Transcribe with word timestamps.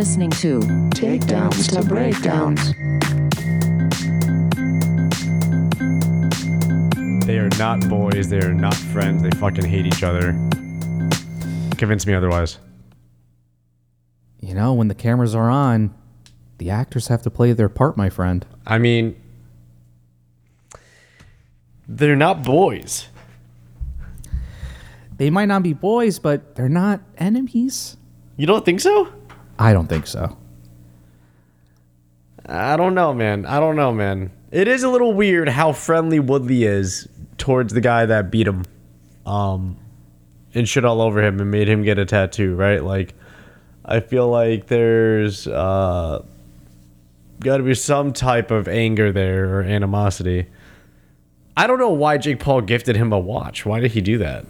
You 0.00 0.04
are 0.04 0.06
listening 0.06 0.30
to 0.30 0.60
Takedowns 0.94 1.74
to 1.74 1.86
breakdowns. 1.86 2.72
They 7.26 7.36
are 7.36 7.50
not 7.58 7.86
boys. 7.86 8.30
They 8.30 8.38
are 8.38 8.54
not 8.54 8.74
friends. 8.74 9.22
They 9.22 9.30
fucking 9.32 9.66
hate 9.66 9.84
each 9.84 10.02
other. 10.02 10.32
Convince 11.76 12.06
me 12.06 12.14
otherwise. 12.14 12.56
You 14.40 14.54
know, 14.54 14.72
when 14.72 14.88
the 14.88 14.94
cameras 14.94 15.34
are 15.34 15.50
on, 15.50 15.94
the 16.56 16.70
actors 16.70 17.08
have 17.08 17.20
to 17.20 17.30
play 17.30 17.52
their 17.52 17.68
part, 17.68 17.98
my 17.98 18.08
friend. 18.08 18.46
I 18.66 18.78
mean, 18.78 19.20
they're 21.86 22.16
not 22.16 22.42
boys. 22.42 23.08
They 25.18 25.28
might 25.28 25.44
not 25.44 25.62
be 25.62 25.74
boys, 25.74 26.18
but 26.18 26.54
they're 26.54 26.70
not 26.70 27.02
enemies. 27.18 27.98
You 28.38 28.46
don't 28.46 28.64
think 28.64 28.80
so? 28.80 29.12
I 29.60 29.74
don't 29.74 29.88
think 29.88 30.06
so. 30.06 30.38
I 32.46 32.76
don't 32.78 32.94
know, 32.94 33.12
man. 33.12 33.44
I 33.44 33.60
don't 33.60 33.76
know, 33.76 33.92
man. 33.92 34.30
It 34.50 34.66
is 34.66 34.82
a 34.82 34.88
little 34.88 35.12
weird 35.12 35.50
how 35.50 35.72
friendly 35.72 36.18
Woodley 36.18 36.64
is 36.64 37.06
towards 37.36 37.74
the 37.74 37.82
guy 37.82 38.06
that 38.06 38.30
beat 38.30 38.46
him, 38.48 38.64
um, 39.26 39.76
and 40.54 40.66
shit 40.66 40.84
all 40.86 41.02
over 41.02 41.22
him 41.22 41.38
and 41.40 41.50
made 41.50 41.68
him 41.68 41.82
get 41.82 41.98
a 41.98 42.06
tattoo, 42.06 42.56
right? 42.56 42.82
Like, 42.82 43.14
I 43.84 44.00
feel 44.00 44.28
like 44.28 44.66
there's 44.66 45.46
uh, 45.46 46.24
got 47.38 47.58
to 47.58 47.62
be 47.62 47.74
some 47.74 48.14
type 48.14 48.50
of 48.50 48.66
anger 48.66 49.12
there 49.12 49.58
or 49.58 49.62
animosity. 49.62 50.46
I 51.54 51.66
don't 51.66 51.78
know 51.78 51.90
why 51.90 52.16
Jake 52.16 52.40
Paul 52.40 52.62
gifted 52.62 52.96
him 52.96 53.12
a 53.12 53.18
watch. 53.18 53.66
Why 53.66 53.80
did 53.80 53.92
he 53.92 54.00
do 54.00 54.16
that? 54.18 54.46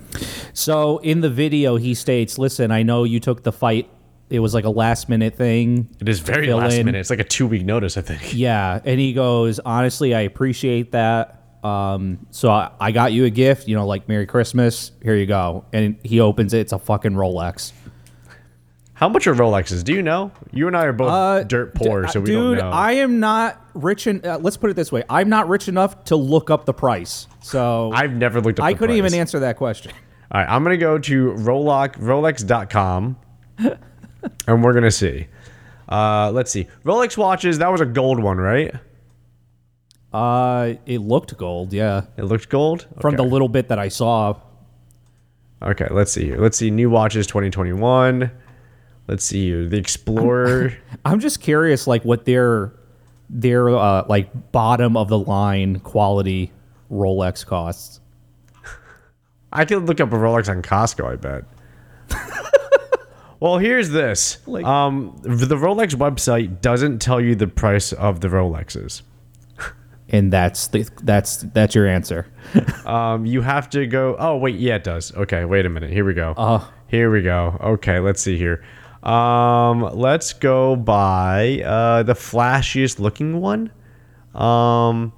So 0.53 0.99
in 0.99 1.21
the 1.21 1.31
video, 1.31 1.77
he 1.77 1.95
states, 1.95 2.39
"Listen, 2.39 2.71
I 2.71 2.85
know 2.85 3.03
you 3.03 3.19
took 3.19 3.43
the 3.43 3.53
fight. 3.53 3.91
It 4.31 4.39
was 4.41 4.55
like 4.55 4.65
a 4.65 4.71
last 4.71 5.09
minute 5.09 5.35
thing. 5.37 5.89
It 6.01 6.09
is 6.09 6.21
very 6.21 6.47
fill 6.47 6.59
last 6.59 6.75
in. 6.75 6.87
minute. 6.87 6.99
It's 7.01 7.11
like 7.11 7.19
a 7.21 7.25
two 7.25 7.47
week 7.47 7.65
notice, 7.65 7.97
I 7.97 8.03
think. 8.03 8.33
Yeah." 8.35 8.81
And 8.85 8.99
he 9.01 9.13
goes, 9.13 9.59
"Honestly, 9.59 10.15
I 10.15 10.21
appreciate 10.21 10.93
that. 10.93 11.37
Um, 11.63 12.27
so 12.31 12.51
I, 12.51 12.71
I 12.81 12.93
got 12.93 13.13
you 13.13 13.25
a 13.27 13.31
gift. 13.31 13.69
You 13.69 13.75
know, 13.77 13.87
like 13.87 14.09
Merry 14.09 14.27
Christmas. 14.27 14.93
Here 15.03 15.15
you 15.17 15.27
go." 15.27 15.65
And 15.73 15.99
he 16.05 16.21
opens 16.21 16.55
it. 16.55 16.61
It's 16.61 16.73
a 16.73 16.79
fucking 16.79 17.13
Rolex. 17.13 17.73
How 18.95 19.09
much 19.09 19.27
are 19.27 19.35
Rolexes? 19.35 19.83
Do 19.83 19.95
you 19.95 20.03
know? 20.03 20.31
You 20.53 20.67
and 20.69 20.77
I 20.77 20.85
are 20.85 20.93
both 20.93 21.11
Uh, 21.11 21.43
dirt 21.45 21.75
poor, 21.75 22.03
d- 22.03 22.09
so 22.09 22.21
we 22.21 22.27
dude, 22.27 22.35
don't 22.37 22.51
know. 22.57 22.71
Dude, 22.71 22.75
I 22.75 22.93
am 22.93 23.19
not 23.19 23.59
rich. 23.73 24.07
En- 24.07 24.21
uh, 24.25 24.39
let's 24.43 24.59
put 24.59 24.69
it 24.71 24.75
this 24.77 24.93
way: 24.93 25.03
I'm 25.09 25.29
not 25.31 25.49
rich 25.49 25.69
enough 25.69 26.05
to 26.05 26.17
look 26.17 26.51
up 26.51 26.67
the 26.67 26.75
price. 26.75 27.27
So 27.41 27.91
I've 27.95 28.13
never 28.13 28.41
looked 28.43 28.61
up. 28.61 28.67
I 28.67 28.75
couldn't 28.75 28.97
price. 28.99 29.11
even 29.13 29.19
answer 29.21 29.39
that 29.41 29.57
question. 29.57 29.93
All 30.31 30.41
right, 30.43 30.49
I'm 30.49 30.63
gonna 30.63 30.77
go 30.77 30.99
to 30.99 31.33
Rolex 31.33 31.97
Rolex.com, 31.97 33.17
and 34.47 34.63
we're 34.63 34.73
gonna 34.73 34.91
see. 34.91 35.27
Uh, 35.89 36.31
let's 36.31 36.51
see. 36.51 36.69
Rolex 36.85 37.17
watches. 37.17 37.59
That 37.59 37.71
was 37.71 37.81
a 37.81 37.87
gold 37.87 38.21
one, 38.21 38.39
right? 38.39 38.75
Uh, 40.13 40.75
it 40.87 40.99
looked 40.99 41.37
gold, 41.37 41.73
yeah, 41.73 42.03
It 42.17 42.25
looked 42.25 42.49
gold 42.49 42.87
from 43.01 43.15
the 43.17 43.23
little 43.23 43.49
bit 43.49 43.69
that 43.69 43.79
I 43.79 43.89
saw. 43.89 44.37
Okay, 45.63 45.87
let's 45.91 46.11
see 46.11 46.25
here. 46.25 46.39
Let's 46.39 46.57
see. 46.57 46.71
New 46.71 46.91
watches 46.91 47.27
2021. 47.27 48.31
Let's 49.07 49.25
see 49.25 49.47
here. 49.47 49.69
The 49.69 49.77
Explorer. 49.77 50.73
I'm 51.05 51.21
just 51.21 51.41
curious, 51.41 51.87
like 51.87 52.05
what 52.05 52.25
their 52.25 52.73
their 53.29 53.69
uh, 53.69 54.05
like 54.09 54.53
bottom 54.53 54.97
of 54.97 55.09
the 55.09 55.19
line 55.19 55.79
quality 55.81 56.51
Rolex 56.91 57.47
costs. 57.47 58.01
I 59.53 59.65
could 59.65 59.87
look 59.87 60.01
up 60.01 60.13
a 60.13 60.17
Rolex 60.17 60.49
on 60.49 60.63
Costco. 60.63 61.13
I 61.13 61.17
bet. 61.17 61.45
Well, 63.41 63.59
here's 63.59 63.89
this. 63.91 64.39
um, 64.65 65.17
the 65.23 65.57
Rolex 65.57 65.95
website 65.95 66.61
doesn't 66.61 67.01
tell 67.01 67.21
you 67.21 67.35
the 67.35 67.47
price 67.47 67.93
of 67.93 68.21
the 68.21 68.29
Rolexes. 68.29 69.03
And 70.13 70.33
that's 70.33 70.67
the, 70.67 70.89
that's 71.05 71.37
that's 71.55 71.75
your 71.77 71.87
answer. 71.87 72.27
Um, 72.85 73.25
you 73.27 73.43
have 73.43 73.71
to 73.71 73.87
go. 73.87 74.17
Oh 74.19 74.37
wait, 74.37 74.57
yeah, 74.57 74.75
it 74.75 74.83
does. 74.83 75.15
Okay, 75.15 75.45
wait 75.45 75.65
a 75.67 75.69
minute. 75.69 75.91
Here 75.93 76.05
we 76.05 76.15
go. 76.15 76.35
Uh. 76.37 76.65
here 76.89 77.09
we 77.13 77.23
go. 77.23 77.57
Okay, 77.61 78.01
let's 78.01 78.21
see 78.21 78.37
here. 78.37 78.65
Um, 79.05 79.83
let's 79.95 80.33
go 80.33 80.75
by 80.75 81.63
uh 81.65 82.03
the 82.03 82.15
flashiest 82.15 82.99
looking 82.99 83.41
one. 83.41 83.71
Um, 84.35 85.13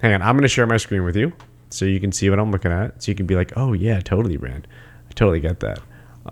hang 0.00 0.14
on. 0.14 0.22
I'm 0.22 0.36
gonna 0.36 0.48
share 0.48 0.66
my 0.66 0.78
screen 0.78 1.04
with 1.04 1.16
you 1.16 1.32
so 1.68 1.84
you 1.84 2.00
can 2.00 2.12
see 2.12 2.30
what 2.30 2.38
I'm 2.38 2.50
looking 2.50 2.72
at. 2.72 3.02
So 3.02 3.10
you 3.10 3.14
can 3.14 3.26
be 3.26 3.34
like, 3.36 3.52
oh 3.56 3.74
yeah, 3.74 4.00
totally, 4.00 4.38
Brand. 4.38 4.66
I 5.10 5.12
totally 5.12 5.40
get 5.40 5.60
that. 5.60 5.80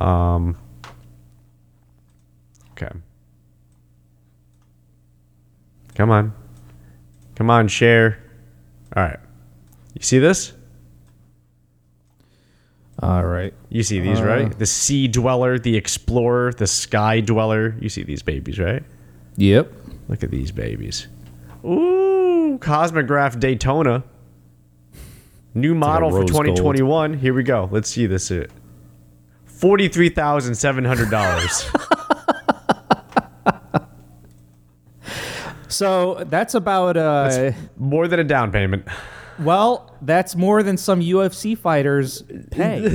Um, 0.02 0.56
okay. 2.76 2.90
Come 5.94 6.10
on. 6.10 6.32
Come 7.36 7.48
on, 7.50 7.68
share. 7.68 8.18
All 8.94 9.02
right. 9.02 9.18
You 9.94 10.02
see 10.02 10.18
this? 10.18 10.52
All 13.02 13.24
right. 13.24 13.52
You 13.68 13.82
see 13.82 14.00
these, 14.00 14.22
right? 14.22 14.58
The 14.58 14.64
Sea 14.66 15.06
Dweller, 15.08 15.58
the 15.58 15.76
Explorer, 15.76 16.52
the 16.52 16.66
Sky 16.66 17.20
Dweller. 17.20 17.76
You 17.80 17.88
see 17.90 18.02
these 18.02 18.22
babies, 18.22 18.58
right? 18.58 18.82
Yep. 19.36 19.70
Look 20.08 20.22
at 20.22 20.30
these 20.30 20.50
babies. 20.50 21.06
Ooh, 21.64 22.58
Cosmograph 22.60 23.38
Daytona. 23.38 24.02
New 25.54 25.74
model 25.74 26.10
for 26.10 26.20
rose 26.20 26.30
gold. 26.30 26.44
2021. 26.46 27.14
Here 27.14 27.34
we 27.34 27.42
go. 27.42 27.68
Let's 27.70 27.90
see 27.90 28.06
this. 28.06 28.30
uh, 28.30 28.46
$43,700. 29.48 31.92
So 35.76 36.24
that's 36.28 36.54
about 36.54 36.96
uh 36.96 37.52
More 37.76 38.08
than 38.08 38.20
a 38.20 38.24
down 38.24 38.50
payment. 38.52 38.86
well, 39.38 39.94
that's 40.00 40.34
more 40.34 40.62
than 40.62 40.78
some 40.78 41.00
UFC 41.00 41.56
fighters 41.56 42.22
pay. 42.50 42.80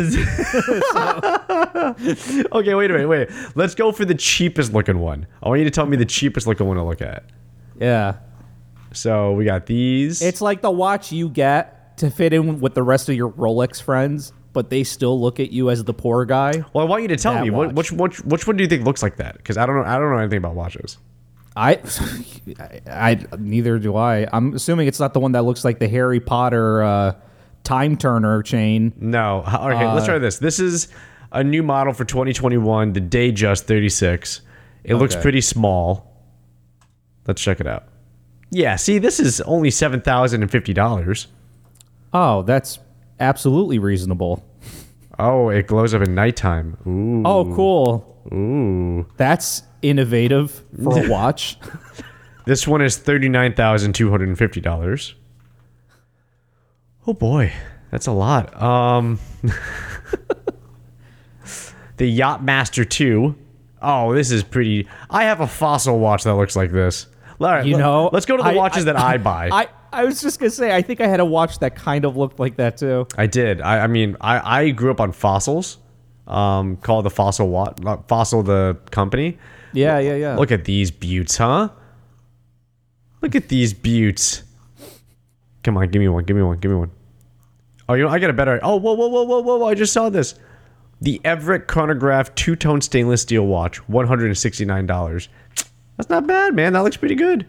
Okay, 2.51 2.73
wait 2.75 2.91
a 2.91 2.93
minute. 2.93 3.07
Wait. 3.07 3.29
Let's 3.55 3.75
go 3.75 3.91
for 3.91 4.05
the 4.05 4.15
cheapest 4.15 4.73
looking 4.73 4.99
one. 4.99 5.27
I 5.43 5.49
want 5.49 5.59
you 5.59 5.65
to 5.65 5.71
tell 5.71 5.85
me 5.85 5.97
the 5.97 6.05
cheapest 6.05 6.47
looking 6.47 6.67
one 6.67 6.77
to 6.77 6.83
look 6.83 7.01
at. 7.01 7.23
yeah. 7.79 8.17
So 8.93 9.31
we 9.33 9.45
got 9.45 9.67
these. 9.67 10.21
It's 10.21 10.41
like 10.41 10.61
the 10.61 10.69
watch 10.71 11.13
you 11.13 11.29
get 11.29 11.97
to 11.99 12.11
fit 12.11 12.33
in 12.33 12.59
with 12.59 12.73
the 12.73 12.83
rest 12.83 13.07
of 13.07 13.15
your 13.15 13.31
Rolex 13.31 13.81
friends, 13.81 14.33
but 14.51 14.69
they 14.69 14.83
still 14.83 15.19
look 15.19 15.39
at 15.39 15.51
you 15.51 15.69
as 15.69 15.85
the 15.85 15.93
poor 15.93 16.25
guy. 16.25 16.65
well, 16.73 16.85
I 16.85 16.89
want 16.89 17.01
you 17.03 17.07
to 17.07 17.15
tell 17.15 17.33
that 17.35 17.43
me 17.43 17.51
what, 17.51 17.67
watch. 17.73 17.91
which 17.91 17.93
which 17.93 18.19
which 18.25 18.47
one 18.47 18.57
do 18.57 18.63
you 18.63 18.69
think 18.69 18.85
looks 18.85 19.01
like 19.01 19.15
that? 19.15 19.37
Because 19.37 19.55
I 19.57 19.65
don't 19.65 19.77
know. 19.77 19.83
I 19.83 19.97
don't 19.97 20.11
know 20.11 20.17
anything 20.17 20.39
about 20.39 20.55
watches. 20.55 20.97
I, 21.55 21.79
I, 22.59 22.81
I- 22.87 23.25
neither 23.37 23.77
do 23.79 23.95
I. 23.95 24.27
I'm 24.31 24.53
assuming 24.53 24.87
it's 24.87 24.99
not 24.99 25.13
the 25.13 25.19
one 25.19 25.33
that 25.33 25.43
looks 25.43 25.65
like 25.65 25.79
the 25.79 25.87
Harry 25.87 26.19
Potter 26.19 26.81
uh, 26.83 27.13
time 27.63 27.97
turner 27.97 28.41
chain. 28.43 28.93
No. 28.97 29.39
Okay, 29.45 29.87
let's 29.93 30.05
try 30.05 30.17
this. 30.17 30.39
This 30.39 30.59
is 30.59 30.87
a 31.31 31.43
new 31.43 31.63
model 31.63 31.93
for 31.93 32.05
2021, 32.05 32.93
the 32.93 33.01
Datejust 33.01 33.61
36. 33.63 34.41
It 34.83 34.95
looks 34.95 35.15
pretty 35.21 35.41
small. 35.41 36.07
Let's 37.27 37.41
check 37.41 37.59
it 37.59 37.67
out. 37.67 37.85
Yeah, 38.49 38.75
see, 38.77 38.97
this 38.97 39.19
is 39.19 39.39
only 39.41 39.69
$7,050. 39.69 41.27
Oh, 42.13 42.41
that's 42.41 42.79
absolutely 43.19 43.79
reasonable. 43.79 44.43
Oh, 45.19 45.49
it 45.49 45.67
glows 45.67 45.93
up 45.93 46.01
at 46.01 46.07
nighttime. 46.07 46.77
Ooh. 46.87 47.21
Oh, 47.25 47.53
cool. 47.55 48.07
Ooh. 48.33 49.05
That's 49.17 49.63
innovative 49.81 50.63
for 50.83 51.05
a 51.05 51.09
watch. 51.09 51.57
This 52.45 52.65
one 52.67 52.81
is 52.81 52.97
$39,250. 52.97 55.13
Oh 57.07 57.13
boy, 57.13 57.51
that's 57.89 58.05
a 58.07 58.11
lot. 58.11 58.61
Um 58.61 59.19
The 61.97 62.07
Yacht 62.07 62.43
Master 62.43 62.83
2. 62.85 63.35
Oh, 63.83 64.13
this 64.13 64.31
is 64.31 64.43
pretty. 64.43 64.87
I 65.09 65.23
have 65.25 65.39
a 65.41 65.47
fossil 65.47 65.99
watch 65.99 66.23
that 66.23 66.33
looks 66.35 66.55
like 66.55 66.71
this. 66.71 67.07
All 67.39 67.47
right, 67.47 67.65
You 67.65 67.75
let- 67.75 67.81
know, 67.81 68.09
let's 68.11 68.25
go 68.25 68.37
to 68.37 68.43
the 68.43 68.49
I- 68.49 68.55
watches 68.55 68.83
I- 68.87 68.93
that 68.93 68.99
I 68.99 69.17
buy. 69.17 69.49
I, 69.51 69.61
I, 69.63 69.67
I 69.93 70.05
was 70.05 70.21
just 70.21 70.39
gonna 70.39 70.49
say, 70.49 70.75
I 70.75 70.81
think 70.81 71.01
I 71.01 71.07
had 71.07 71.19
a 71.19 71.25
watch 71.25 71.59
that 71.59 71.75
kind 71.75 72.05
of 72.05 72.15
looked 72.15 72.39
like 72.39 72.57
that 72.57 72.77
too. 72.77 73.07
I 73.17 73.27
did. 73.27 73.61
I, 73.61 73.79
I 73.79 73.87
mean, 73.87 74.15
I, 74.21 74.59
I 74.59 74.69
grew 74.69 74.91
up 74.91 75.01
on 75.01 75.11
fossils, 75.11 75.77
um, 76.27 76.77
called 76.77 77.05
the 77.05 77.09
Fossil 77.09 77.49
Watch, 77.49 77.77
Fossil 78.07 78.43
the 78.43 78.77
company. 78.91 79.37
Yeah, 79.73 79.99
yeah, 79.99 80.15
yeah. 80.15 80.35
Look 80.35 80.51
at 80.51 80.65
these 80.65 80.91
buttes, 80.91 81.37
huh? 81.37 81.69
Look 83.21 83.35
at 83.35 83.49
these 83.49 83.73
buttes. 83.73 84.43
Come 85.63 85.77
on, 85.77 85.89
give 85.89 85.99
me 85.99 86.07
one. 86.07 86.23
Give 86.23 86.35
me 86.35 86.43
one. 86.43 86.57
Give 86.57 86.71
me 86.71 86.77
one. 86.77 86.91
Oh, 87.87 87.93
you 87.93 88.03
know, 88.03 88.09
I 88.09 88.19
got 88.19 88.29
a 88.29 88.33
better. 88.33 88.59
Oh, 88.63 88.77
whoa, 88.77 88.93
whoa, 88.93 89.07
whoa, 89.07 89.23
whoa, 89.23 89.41
whoa! 89.41 89.67
I 89.67 89.75
just 89.75 89.93
saw 89.93 90.09
this. 90.09 90.35
The 91.01 91.19
Everett 91.23 91.67
Chronograph 91.67 92.33
two-tone 92.35 92.79
stainless 92.81 93.23
steel 93.23 93.45
watch, 93.47 93.77
one 93.89 94.07
hundred 94.07 94.27
and 94.27 94.37
sixty-nine 94.37 94.85
dollars. 94.85 95.29
That's 95.97 96.09
not 96.09 96.25
bad, 96.27 96.55
man. 96.55 96.73
That 96.73 96.83
looks 96.83 96.97
pretty 96.97 97.15
good. 97.15 97.45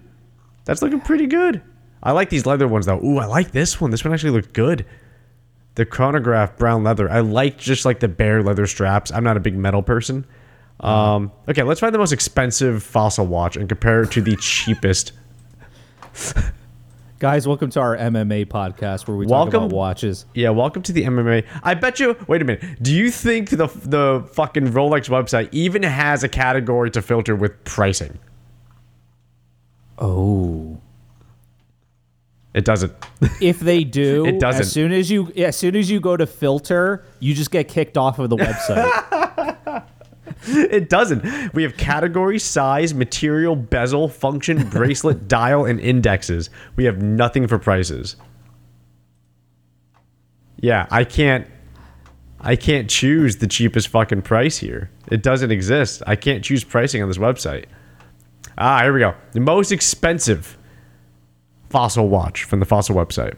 That's 0.65 0.83
looking 0.83 1.01
pretty 1.01 1.27
good. 1.27 1.63
I 2.03 2.13
like 2.13 2.31
these 2.31 2.47
leather 2.47 2.67
ones 2.67 2.87
though. 2.87 3.01
Ooh, 3.05 3.19
I 3.19 3.27
like 3.27 3.53
this 3.53 3.81
one. 3.81 3.91
This 3.91 4.05
one 4.05 4.13
actually 4.13 4.31
looked 4.31 4.53
good. 4.53 4.85
The 5.75 5.87
chronograph 5.87 6.59
brown 6.59 6.85
leather. 6.85 7.11
I 7.11 7.21
like 7.21 7.59
just 7.59 7.85
like 7.85 8.01
the 8.01 8.09
bare 8.09 8.43
leather 8.43 8.67
straps. 8.67 9.11
I'm 9.13 9.25
not 9.25 9.37
a 9.37 9.41
big 9.41 9.57
metal 9.57 9.83
person. 9.83 10.27
Um, 10.81 11.31
okay, 11.49 11.63
let's 11.63 11.81
find 11.81 11.95
the 11.95 11.99
most 11.99 12.13
expensive 12.13 12.83
fossil 12.83 13.27
watch 13.27 13.57
and 13.57 13.69
compare 13.69 14.03
it 14.03 14.11
to 14.13 14.21
the 14.21 14.37
cheapest. 14.37 15.13
Guys, 17.21 17.47
welcome 17.47 17.71
to 17.71 17.79
our 17.81 17.97
MMA 17.97 18.47
podcast 18.47 19.07
where 19.07 19.17
we 19.17 19.27
Welcome- 19.27 19.53
talk 19.53 19.61
about 19.67 19.71
watches. 19.77 20.27
Yeah, 20.35 20.51
welcome 20.51 20.83
to 20.83 20.93
the 20.93 21.05
MMA. 21.05 21.47
I 21.63 21.75
bet 21.75 22.01
you. 22.01 22.17
Wait 22.27 22.43
a 22.43 22.45
minute. 22.45 22.83
Do 22.83 22.93
you 22.93 23.13
think 23.13 23.51
the 23.51 23.69
the 23.85 24.29
fucking 24.33 24.73
Rolex 24.73 25.09
website 25.09 25.49
even 25.53 25.85
has 25.85 26.25
a 26.25 26.29
category 26.29 26.91
to 26.91 27.01
filter 27.01 27.37
with 27.37 27.63
pricing? 27.63 28.19
Oh. 29.99 30.72
It 32.55 32.65
doesn't. 32.65 32.93
If 33.41 33.61
they 33.61 33.85
do, 34.03 34.27
It 34.27 34.39
doesn't. 34.39 34.63
As 34.63 34.73
soon 34.73 34.93
as 34.93 35.11
you, 35.11 35.33
as 35.37 35.57
soon 35.57 35.75
as 35.77 35.91
you 35.91 36.01
go 36.01 36.17
to 36.17 36.27
filter, 36.27 37.05
you 37.21 37.35
just 37.35 37.51
get 37.51 37.69
kicked 37.69 37.97
off 37.97 38.19
of 38.19 38.31
the 38.31 38.37
website. 38.37 39.85
it 40.47 40.89
doesn't. 40.91 41.55
We 41.55 41.63
have 41.63 41.77
category, 41.77 42.39
size, 42.39 42.93
material, 42.95 43.57
bezel, 43.57 44.09
function, 44.09 44.69
bracelet, 44.71 45.29
dial, 45.29 45.65
and 45.65 45.81
indexes. 45.81 46.51
We 46.77 46.85
have 46.85 47.03
nothing 47.03 47.47
for 47.49 47.59
prices. 47.59 48.17
Yeah, 50.61 50.87
I 50.91 51.05
can't. 51.05 51.47
I 52.45 52.57
can't 52.57 52.91
choose 52.91 53.37
the 53.37 53.47
cheapest 53.47 53.87
fucking 53.89 54.23
price 54.23 54.59
here. 54.59 54.91
It 55.09 55.23
doesn't 55.23 55.53
exist. 55.53 56.03
I 56.09 56.17
can't 56.17 56.45
choose 56.45 56.65
pricing 56.65 57.01
on 57.01 57.09
this 57.09 57.19
website. 57.19 57.67
Ah, 58.59 58.83
here 58.83 58.93
we 58.93 58.99
go. 58.99 59.15
The 59.31 59.39
most 59.41 59.71
expensive 59.71 60.59
fossil 61.73 62.09
watch 62.09 62.45
from 62.45 62.61
the 62.61 62.67
fossil 62.67 62.95
website. 62.95 63.35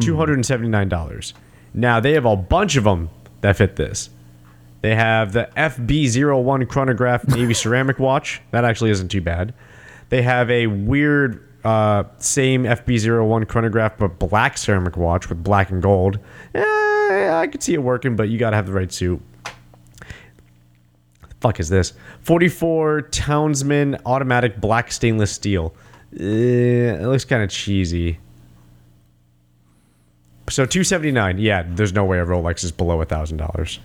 $279. 0.00 1.32
Now, 1.74 2.00
they 2.00 2.12
have 2.14 2.24
a 2.24 2.34
bunch 2.34 2.76
of 2.76 2.84
them 2.84 3.10
that 3.42 3.56
fit 3.56 3.76
this. 3.76 4.10
They 4.80 4.94
have 4.94 5.32
the 5.32 5.50
FB01 5.56 6.68
chronograph 6.68 7.28
navy 7.36 7.54
ceramic 7.54 7.98
watch. 7.98 8.40
That 8.50 8.64
actually 8.64 8.90
isn't 8.90 9.08
too 9.08 9.20
bad. 9.20 9.52
They 10.08 10.22
have 10.22 10.50
a 10.50 10.66
weird 10.66 11.46
uh, 11.64 12.04
same 12.18 12.64
FB01 12.64 13.46
chronograph 13.46 13.98
but 13.98 14.18
black 14.18 14.56
ceramic 14.56 14.96
watch 14.96 15.28
with 15.28 15.44
black 15.44 15.70
and 15.70 15.82
gold. 15.82 16.18
Eh, 16.54 17.30
I 17.30 17.46
could 17.52 17.62
see 17.62 17.74
it 17.74 17.82
working, 17.82 18.16
but 18.16 18.30
you 18.30 18.38
got 18.38 18.50
to 18.50 18.56
have 18.56 18.66
the 18.66 18.72
right 18.72 18.90
suit. 18.90 19.20
fuck 21.40 21.60
is 21.60 21.68
this? 21.68 21.92
44 22.22 23.02
Townsman 23.02 23.98
automatic 24.06 24.60
black 24.60 24.90
stainless 24.90 25.30
steel. 25.30 25.74
Eh, 26.18 26.94
it 26.94 27.06
looks 27.06 27.24
kind 27.24 27.42
of 27.42 27.50
cheesy. 27.50 28.18
So 30.48 30.66
279. 30.66 31.38
Yeah, 31.38 31.64
there's 31.68 31.92
no 31.92 32.04
way 32.04 32.18
a 32.18 32.24
Rolex 32.24 32.64
is 32.64 32.72
below 32.72 33.00
a 33.00 33.04
thousand 33.04 33.36
dollars. 33.36 33.78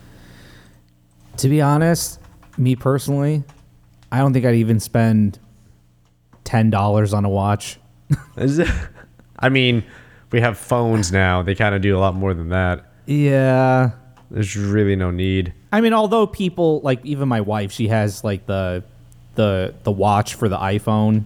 to 1.37 1.47
be 1.49 1.61
honest, 1.61 2.19
me 2.57 2.75
personally, 2.75 3.43
I 4.11 4.19
don't 4.19 4.33
think 4.33 4.45
I'd 4.45 4.55
even 4.55 4.79
spend 4.79 5.37
ten 6.43 6.69
dollars 6.71 7.13
on 7.13 7.23
a 7.25 7.29
watch. 7.29 7.77
I 9.39 9.49
mean, 9.49 9.83
we 10.31 10.41
have 10.41 10.57
phones 10.57 11.11
now. 11.11 11.43
They 11.43 11.53
kind 11.55 11.75
of 11.75 11.81
do 11.81 11.95
a 11.95 11.99
lot 11.99 12.15
more 12.15 12.33
than 12.33 12.49
that. 12.49 12.85
Yeah. 13.05 13.91
There's 14.31 14.55
really 14.57 14.95
no 14.95 15.11
need. 15.11 15.53
I 15.71 15.81
mean, 15.81 15.93
although 15.93 16.25
people 16.25 16.79
like 16.81 17.05
even 17.05 17.27
my 17.27 17.41
wife, 17.41 17.71
she 17.71 17.89
has 17.89 18.23
like 18.23 18.47
the 18.47 18.83
the 19.35 19.75
the 19.83 19.91
watch 19.91 20.33
for 20.33 20.49
the 20.49 20.57
iPhone. 20.57 21.25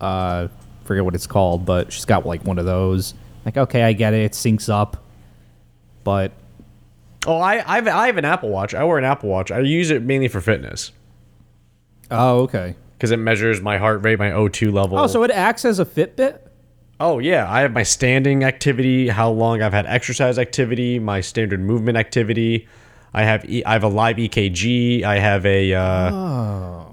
Uh, 0.00 0.48
forget 0.84 1.04
what 1.04 1.14
it's 1.14 1.26
called, 1.26 1.64
but 1.64 1.92
she's 1.92 2.04
got 2.04 2.26
like 2.26 2.44
one 2.44 2.58
of 2.58 2.64
those. 2.64 3.14
Like, 3.44 3.56
okay, 3.56 3.82
I 3.82 3.92
get 3.92 4.14
it. 4.14 4.22
It 4.22 4.32
syncs 4.32 4.68
up, 4.68 5.02
but 6.04 6.32
Oh, 7.26 7.38
I 7.38 7.54
I 7.70 7.76
have, 7.76 7.88
I 7.88 8.06
have 8.06 8.16
an 8.16 8.24
Apple 8.24 8.48
Watch. 8.48 8.74
I 8.74 8.84
wear 8.84 8.98
an 8.98 9.04
Apple 9.04 9.28
Watch. 9.28 9.50
I 9.50 9.60
use 9.60 9.90
it 9.90 10.02
mainly 10.02 10.28
for 10.28 10.40
fitness 10.40 10.92
oh, 12.10 12.40
okay. 12.42 12.76
because 12.96 13.10
it 13.10 13.18
measures 13.18 13.60
my 13.60 13.78
heart 13.78 14.02
rate, 14.04 14.18
my 14.18 14.30
O2 14.30 14.72
level. 14.72 14.98
Oh, 14.98 15.06
so 15.06 15.22
it 15.24 15.30
acts 15.30 15.64
as 15.64 15.78
a 15.78 15.84
Fitbit. 15.84 16.38
Oh 17.00 17.18
yeah, 17.18 17.50
I 17.50 17.60
have 17.60 17.72
my 17.72 17.82
standing 17.82 18.44
activity, 18.44 19.08
how 19.08 19.30
long 19.30 19.62
I've 19.62 19.72
had 19.72 19.86
exercise 19.86 20.38
activity, 20.38 20.98
my 20.98 21.20
standard 21.20 21.60
movement 21.60 21.98
activity. 21.98 22.66
I 23.14 23.24
have 23.24 23.48
e- 23.48 23.64
I 23.64 23.72
have 23.72 23.84
a 23.84 23.88
live 23.88 24.16
EKG. 24.16 25.02
I 25.02 25.18
have 25.18 25.44
a 25.46 25.72
uh, 25.74 26.12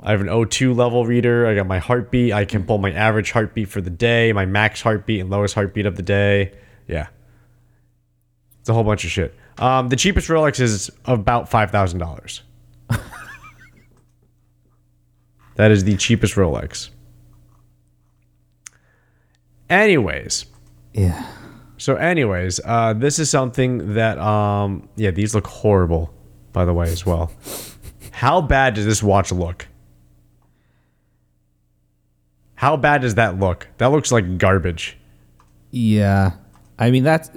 I 0.03 0.11
have 0.11 0.21
an 0.21 0.27
O2 0.27 0.75
level 0.75 1.05
reader. 1.05 1.45
I 1.47 1.55
got 1.55 1.67
my 1.67 1.79
heartbeat. 1.79 2.31
I 2.33 2.45
can 2.45 2.63
pull 2.65 2.77
my 2.77 2.91
average 2.91 3.31
heartbeat 3.31 3.67
for 3.69 3.81
the 3.81 3.89
day, 3.89 4.31
my 4.33 4.45
max 4.45 4.81
heartbeat 4.81 5.19
and 5.21 5.29
lowest 5.29 5.55
heartbeat 5.55 5.85
of 5.85 5.95
the 5.97 6.03
day. 6.03 6.53
Yeah, 6.87 7.07
it's 8.59 8.69
a 8.69 8.73
whole 8.73 8.83
bunch 8.83 9.03
of 9.03 9.11
shit. 9.11 9.35
Um, 9.57 9.89
the 9.89 9.95
cheapest 9.95 10.27
Rolex 10.29 10.59
is 10.59 10.89
about 11.05 11.49
five 11.49 11.71
thousand 11.71 11.99
dollars. 11.99 12.41
that 15.55 15.71
is 15.71 15.83
the 15.83 15.95
cheapest 15.97 16.35
Rolex. 16.35 16.89
Anyways, 19.69 20.45
Yeah. 20.93 21.25
So 21.77 21.95
anyways, 21.95 22.59
uh, 22.63 22.93
this 22.93 23.19
is 23.19 23.29
something 23.29 23.93
that 23.95 24.17
um, 24.19 24.87
yeah, 24.95 25.11
these 25.11 25.35
look 25.35 25.47
horrible, 25.47 26.13
by 26.53 26.65
the 26.65 26.73
way, 26.73 26.87
as 26.91 27.05
well. 27.05 27.31
How 28.11 28.41
bad 28.41 28.75
does 28.75 28.85
this 28.85 29.03
watch 29.03 29.31
look? 29.31 29.67
How 32.55 32.77
bad 32.77 33.01
does 33.01 33.15
that 33.15 33.39
look? 33.39 33.67
That 33.77 33.87
looks 33.87 34.11
like 34.11 34.37
garbage. 34.37 34.97
Yeah. 35.71 36.31
I 36.79 36.91
mean, 36.91 37.03
that's, 37.03 37.29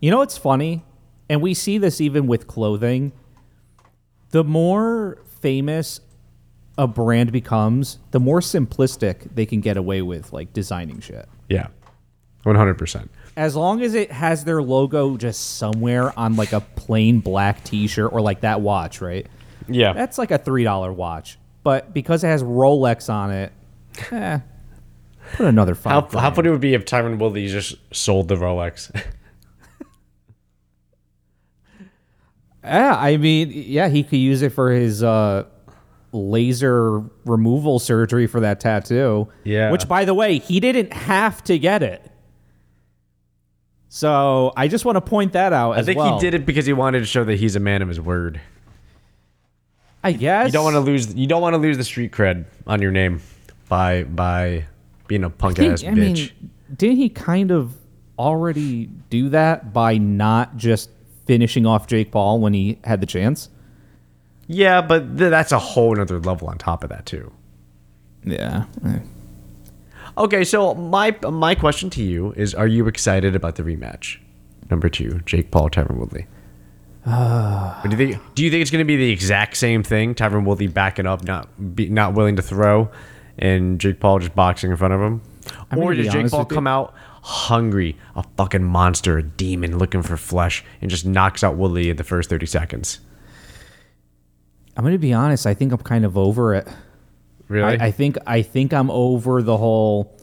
you 0.00 0.10
know, 0.10 0.18
what's 0.18 0.36
funny? 0.36 0.84
And 1.28 1.40
we 1.40 1.54
see 1.54 1.78
this 1.78 2.00
even 2.00 2.26
with 2.26 2.46
clothing. 2.46 3.12
The 4.30 4.44
more 4.44 5.18
famous 5.40 6.00
a 6.78 6.86
brand 6.86 7.32
becomes, 7.32 7.98
the 8.10 8.20
more 8.20 8.40
simplistic 8.40 9.34
they 9.34 9.46
can 9.46 9.60
get 9.60 9.76
away 9.76 10.02
with, 10.02 10.32
like 10.32 10.52
designing 10.52 11.00
shit. 11.00 11.26
Yeah, 11.48 11.68
one 12.46 12.56
hundred 12.56 12.78
percent. 12.78 13.10
As 13.36 13.54
long 13.54 13.82
as 13.82 13.94
it 13.94 14.10
has 14.10 14.44
their 14.44 14.62
logo 14.62 15.16
just 15.18 15.56
somewhere 15.58 16.18
on 16.18 16.36
like 16.36 16.52
a 16.52 16.60
plain 16.60 17.20
black 17.20 17.62
t 17.64 17.86
shirt 17.86 18.12
or 18.12 18.20
like 18.22 18.40
that 18.40 18.60
watch, 18.62 19.00
right? 19.02 19.26
Yeah, 19.68 19.92
That's 19.92 20.16
like 20.16 20.30
a 20.30 20.38
$3 20.38 20.94
watch. 20.94 21.38
But 21.64 21.92
because 21.92 22.22
it 22.22 22.28
has 22.28 22.42
Rolex 22.42 23.12
on 23.12 23.32
it, 23.32 23.52
eh, 24.12 24.38
put 25.34 25.46
another 25.46 25.74
five. 25.74 25.92
how 25.92 26.00
grand. 26.02 26.20
how 26.20 26.30
funny 26.30 26.50
would 26.50 26.56
it 26.56 26.60
be 26.60 26.74
if 26.74 26.84
Tyron 26.84 27.18
Woodley 27.18 27.48
just 27.48 27.74
sold 27.92 28.28
the 28.28 28.36
Rolex? 28.36 28.90
Yeah, 32.64 32.96
I 32.98 33.16
mean, 33.16 33.52
yeah, 33.54 33.88
he 33.88 34.02
could 34.02 34.18
use 34.18 34.42
it 34.42 34.50
for 34.50 34.72
his 34.72 35.00
uh, 35.02 35.44
laser 36.12 36.98
removal 37.24 37.78
surgery 37.78 38.26
for 38.26 38.40
that 38.40 38.58
tattoo. 38.58 39.28
Yeah. 39.44 39.70
Which, 39.70 39.86
by 39.86 40.04
the 40.04 40.14
way, 40.14 40.38
he 40.38 40.58
didn't 40.58 40.92
have 40.92 41.44
to 41.44 41.58
get 41.60 41.84
it. 41.84 42.10
So 43.88 44.52
I 44.56 44.68
just 44.68 44.84
want 44.84 44.96
to 44.96 45.00
point 45.00 45.32
that 45.34 45.52
out 45.52 45.72
I 45.78 45.82
think 45.82 45.98
well. 45.98 46.14
he 46.18 46.20
did 46.20 46.34
it 46.34 46.44
because 46.44 46.66
he 46.66 46.72
wanted 46.72 47.00
to 47.00 47.06
show 47.06 47.24
that 47.24 47.36
he's 47.38 47.56
a 47.56 47.60
man 47.60 47.82
of 47.82 47.88
his 47.88 48.00
word. 48.00 48.40
I 50.02 50.12
guess 50.12 50.46
You 50.46 50.52
don't 50.52 50.64
want 50.64 50.74
to 50.74 50.80
lose. 50.80 51.14
You 51.14 51.26
don't 51.26 51.42
want 51.42 51.54
to 51.54 51.58
lose 51.58 51.76
the 51.76 51.84
street 51.84 52.12
cred 52.12 52.44
on 52.66 52.80
your 52.82 52.92
name 52.92 53.20
by 53.68 54.04
by 54.04 54.64
being 55.08 55.24
a 55.24 55.30
punk 55.30 55.58
ass 55.58 55.82
I 55.82 55.88
bitch. 55.88 55.94
mean, 55.96 56.50
didn't 56.76 56.96
he 56.96 57.08
kind 57.08 57.50
of 57.50 57.74
already 58.18 58.86
do 59.10 59.28
that 59.30 59.72
by 59.72 59.98
not 59.98 60.56
just 60.56 60.90
finishing 61.26 61.66
off 61.66 61.86
Jake 61.86 62.10
Paul 62.12 62.40
when 62.40 62.54
he 62.54 62.78
had 62.84 63.00
the 63.00 63.06
chance? 63.06 63.48
yeah, 64.48 64.80
but 64.80 65.18
th- 65.18 65.30
that's 65.30 65.50
a 65.50 65.58
whole 65.58 65.94
nother 65.96 66.20
level 66.20 66.46
on 66.48 66.56
top 66.58 66.84
of 66.84 66.90
that 66.90 67.04
too. 67.04 67.32
Yeah. 68.24 68.64
Eh. 68.84 68.98
Okay, 70.18 70.44
so 70.44 70.74
my 70.74 71.16
my 71.30 71.54
question 71.54 71.90
to 71.90 72.02
you 72.02 72.32
is: 72.32 72.54
Are 72.54 72.66
you 72.66 72.86
excited 72.86 73.36
about 73.36 73.56
the 73.56 73.62
rematch? 73.62 74.18
Number 74.70 74.88
two, 74.88 75.20
Jake 75.26 75.50
Paul, 75.50 75.70
Tyron 75.70 75.98
Woodley. 75.98 76.26
Uh. 77.04 77.80
What 77.80 77.90
do 77.90 77.96
you 77.96 78.12
think? 78.12 78.34
Do 78.34 78.44
you 78.44 78.50
think 78.50 78.62
it's 78.62 78.70
going 78.70 78.84
to 78.84 78.86
be 78.86 78.96
the 78.96 79.10
exact 79.10 79.56
same 79.56 79.82
thing? 79.82 80.14
Tyron 80.14 80.44
Woodley 80.44 80.66
backing 80.66 81.06
up, 81.06 81.22
not 81.22 81.74
be, 81.76 81.88
not 81.88 82.14
willing 82.14 82.36
to 82.36 82.42
throw, 82.42 82.90
and 83.38 83.78
Jake 83.78 84.00
Paul 84.00 84.18
just 84.18 84.34
boxing 84.34 84.70
in 84.70 84.76
front 84.76 84.94
of 84.94 85.00
him, 85.00 85.22
I'm 85.70 85.78
or 85.78 85.94
does 85.94 86.08
Jake 86.12 86.30
Paul 86.30 86.46
come 86.46 86.66
out 86.66 86.94
hungry, 87.22 87.96
a 88.14 88.22
fucking 88.36 88.64
monster, 88.64 89.18
a 89.18 89.22
demon 89.22 89.78
looking 89.78 90.02
for 90.02 90.16
flesh, 90.16 90.64
and 90.80 90.90
just 90.90 91.04
knocks 91.04 91.44
out 91.44 91.56
Woodley 91.56 91.90
in 91.90 91.96
the 91.96 92.04
first 92.04 92.30
thirty 92.30 92.46
seconds? 92.46 93.00
I'm 94.76 94.82
going 94.82 94.94
to 94.94 94.98
be 94.98 95.12
honest. 95.12 95.46
I 95.46 95.54
think 95.54 95.72
I'm 95.72 95.78
kind 95.78 96.04
of 96.04 96.18
over 96.18 96.54
it. 96.54 96.68
Really? 97.48 97.78
I, 97.78 97.86
I 97.86 97.90
think 97.90 98.16
I 98.26 98.42
think 98.42 98.72
I'm 98.72 98.90
over 98.90 99.42
the 99.42 99.56
whole 99.56 100.16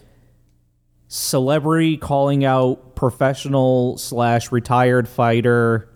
celebrity 1.08 1.96
calling 1.98 2.44
out 2.44 2.96
professional 2.96 3.98
slash 3.98 4.52
retired 4.52 5.08
fighter, 5.08 5.90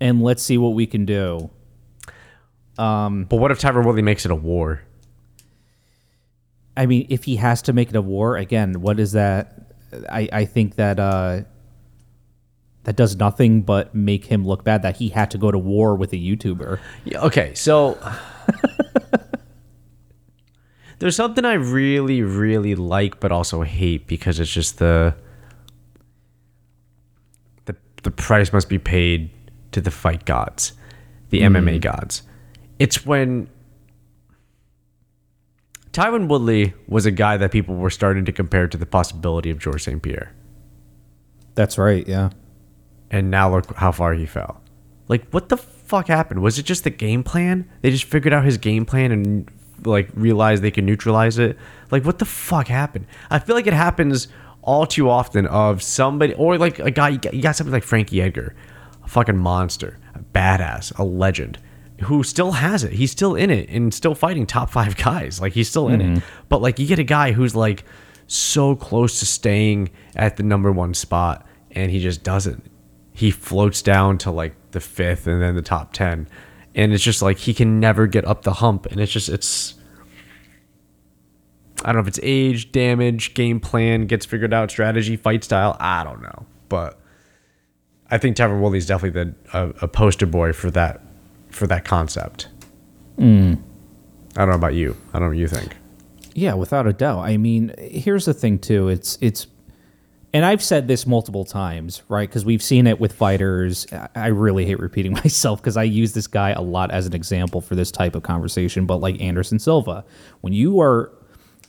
and 0.00 0.22
let's 0.22 0.42
see 0.42 0.58
what 0.58 0.70
we 0.70 0.86
can 0.86 1.04
do. 1.04 1.50
but 3.28 3.36
what 3.36 3.50
if 3.50 3.60
Tyron 3.60 3.84
Woodley 3.84 4.02
makes 4.02 4.24
it 4.24 4.30
a 4.30 4.36
war? 4.36 4.82
I 6.76 6.86
mean, 6.86 7.06
if 7.10 7.24
he 7.24 7.36
has 7.36 7.62
to 7.62 7.72
make 7.72 7.90
it 7.90 7.96
a 7.96 8.02
war 8.02 8.36
again, 8.36 8.80
what 8.80 8.98
is 8.98 9.12
that? 9.12 9.74
I 10.10 10.28
I 10.32 10.44
think 10.46 10.76
that 10.76 10.98
uh, 10.98 11.42
that 12.84 12.96
does 12.96 13.14
nothing 13.16 13.62
but 13.62 13.94
make 13.94 14.24
him 14.24 14.46
look 14.46 14.64
bad. 14.64 14.82
That 14.82 14.96
he 14.96 15.10
had 15.10 15.30
to 15.32 15.38
go 15.38 15.50
to 15.50 15.58
war 15.58 15.94
with 15.94 16.12
a 16.12 16.16
YouTuber. 16.16 16.80
Yeah, 17.04 17.20
okay, 17.20 17.54
so 17.54 17.98
There's 21.02 21.16
something 21.16 21.44
I 21.44 21.54
really, 21.54 22.22
really 22.22 22.76
like, 22.76 23.18
but 23.18 23.32
also 23.32 23.62
hate 23.62 24.06
because 24.06 24.38
it's 24.38 24.52
just 24.52 24.78
the 24.78 25.16
the 27.64 27.74
the 28.04 28.12
price 28.12 28.52
must 28.52 28.68
be 28.68 28.78
paid 28.78 29.30
to 29.72 29.80
the 29.80 29.90
fight 29.90 30.24
gods, 30.24 30.74
the 31.30 31.40
MMA 31.40 31.80
gods. 31.80 32.22
It's 32.78 33.04
when 33.04 33.48
Tyron 35.92 36.28
Woodley 36.28 36.72
was 36.86 37.04
a 37.04 37.10
guy 37.10 37.36
that 37.36 37.50
people 37.50 37.74
were 37.74 37.90
starting 37.90 38.24
to 38.26 38.32
compare 38.32 38.68
to 38.68 38.76
the 38.76 38.86
possibility 38.86 39.50
of 39.50 39.58
George 39.58 39.82
St. 39.82 40.00
Pierre. 40.00 40.32
That's 41.56 41.76
right. 41.78 42.06
Yeah. 42.06 42.30
and 43.10 43.28
now 43.30 43.50
look 43.54 43.74
how 43.76 43.90
far 43.92 44.14
he 44.14 44.24
fell. 44.24 44.62
Like, 45.08 45.28
what 45.32 45.48
the 45.50 45.56
fuck 45.58 46.06
happened? 46.06 46.42
Was 46.42 46.58
it 46.58 46.62
just 46.62 46.84
the 46.84 46.90
game 46.90 47.22
plan? 47.24 47.68
They 47.82 47.90
just 47.90 48.04
figured 48.04 48.32
out 48.32 48.44
his 48.44 48.56
game 48.56 48.86
plan 48.86 49.10
and 49.12 49.50
like 49.84 50.08
realize 50.14 50.60
they 50.60 50.70
can 50.70 50.86
neutralize 50.86 51.38
it. 51.38 51.56
Like, 51.90 52.04
what 52.04 52.18
the 52.18 52.24
fuck 52.24 52.68
happened? 52.68 53.06
I 53.30 53.38
feel 53.38 53.56
like 53.56 53.66
it 53.66 53.72
happens 53.72 54.28
all 54.62 54.86
too 54.86 55.08
often 55.08 55.46
of 55.46 55.82
somebody 55.82 56.34
or 56.34 56.58
like 56.58 56.78
a 56.78 56.90
guy. 56.90 57.10
You 57.10 57.18
got, 57.18 57.34
you 57.34 57.42
got 57.42 57.56
somebody 57.56 57.74
like 57.74 57.84
Frankie 57.84 58.22
Edgar, 58.22 58.54
a 59.04 59.08
fucking 59.08 59.36
monster, 59.36 59.98
a 60.14 60.20
badass, 60.20 60.96
a 60.98 61.04
legend. 61.04 61.58
Who 62.02 62.24
still 62.24 62.52
has 62.52 62.82
it? 62.82 62.92
He's 62.92 63.12
still 63.12 63.36
in 63.36 63.50
it 63.50 63.68
and 63.68 63.94
still 63.94 64.14
fighting 64.14 64.46
top 64.46 64.70
five 64.70 64.96
guys. 64.96 65.40
Like 65.40 65.52
he's 65.52 65.68
still 65.68 65.88
in 65.88 66.00
it. 66.00 66.06
Mm-hmm. 66.06 66.46
But 66.48 66.62
like 66.62 66.78
you 66.78 66.86
get 66.86 66.98
a 66.98 67.04
guy 67.04 67.32
who's 67.32 67.54
like 67.54 67.84
so 68.26 68.74
close 68.74 69.20
to 69.20 69.26
staying 69.26 69.90
at 70.16 70.36
the 70.36 70.42
number 70.42 70.72
one 70.72 70.94
spot 70.94 71.46
and 71.70 71.90
he 71.90 72.00
just 72.00 72.22
doesn't 72.22 72.64
he 73.12 73.30
floats 73.30 73.82
down 73.82 74.18
to 74.18 74.30
like 74.30 74.54
the 74.70 74.80
fifth 74.80 75.26
and 75.26 75.42
then 75.42 75.54
the 75.54 75.62
top 75.62 75.92
10 75.92 76.26
and 76.74 76.92
it's 76.92 77.02
just 77.02 77.22
like 77.22 77.38
he 77.38 77.54
can 77.54 77.80
never 77.80 78.06
get 78.06 78.24
up 78.24 78.42
the 78.42 78.54
hump. 78.54 78.86
And 78.86 79.00
it's 79.00 79.12
just 79.12 79.28
it's 79.28 79.74
i 81.84 81.86
don't 81.86 81.96
know 81.96 82.02
if 82.02 82.08
it's 82.08 82.20
age 82.22 82.70
damage 82.70 83.34
game 83.34 83.58
plan 83.58 84.06
gets 84.06 84.24
figured 84.24 84.54
out 84.54 84.70
strategy 84.70 85.16
fight 85.16 85.42
style 85.42 85.76
i 85.80 86.04
don't 86.04 86.22
know. 86.22 86.46
But 86.68 86.98
i 88.10 88.18
think 88.18 88.36
Tyron 88.36 88.60
Woodley 88.60 88.78
is 88.78 88.86
definitely 88.86 89.24
the 89.24 89.34
a, 89.52 89.68
a 89.82 89.88
poster 89.88 90.26
boy 90.26 90.52
for 90.52 90.70
that 90.70 91.00
for 91.50 91.66
that 91.66 91.84
concept. 91.84 92.48
Mm. 93.18 93.60
I 94.36 94.40
don't 94.40 94.48
know 94.48 94.54
about 94.54 94.74
you. 94.74 94.96
I 95.12 95.18
don't 95.18 95.22
know 95.22 95.28
what 95.28 95.38
you 95.38 95.48
think. 95.48 95.76
Yeah, 96.34 96.54
without 96.54 96.86
a 96.86 96.92
doubt. 96.92 97.20
I 97.20 97.36
mean, 97.36 97.74
here's 97.78 98.24
the 98.24 98.32
thing 98.32 98.58
too. 98.58 98.88
It's 98.88 99.18
it's 99.20 99.46
and 100.34 100.44
I've 100.44 100.62
said 100.62 100.88
this 100.88 101.06
multiple 101.06 101.44
times, 101.44 102.02
right? 102.08 102.28
Because 102.28 102.44
we've 102.44 102.62
seen 102.62 102.86
it 102.86 102.98
with 102.98 103.12
fighters. 103.12 103.86
I- 104.14 104.28
really 104.28 104.64
hate 104.64 104.78
repeating 104.78 105.12
myself 105.24 105.60
because 105.60 105.76
I 105.76 105.82
use 105.82 106.12
this 106.12 106.26
guy 106.26 106.50
a 106.50 106.62
lot 106.62 106.90
as 106.90 107.06
an 107.06 107.14
example 107.14 107.60
for 107.60 107.74
this 107.74 107.90
type 107.90 108.14
of 108.14 108.22
conversation. 108.22 108.86
But 108.86 108.96
like 108.96 109.20
Anderson 109.20 109.58
Silva, 109.58 110.04
when 110.40 110.52
you 110.52 110.80
are 110.80 111.12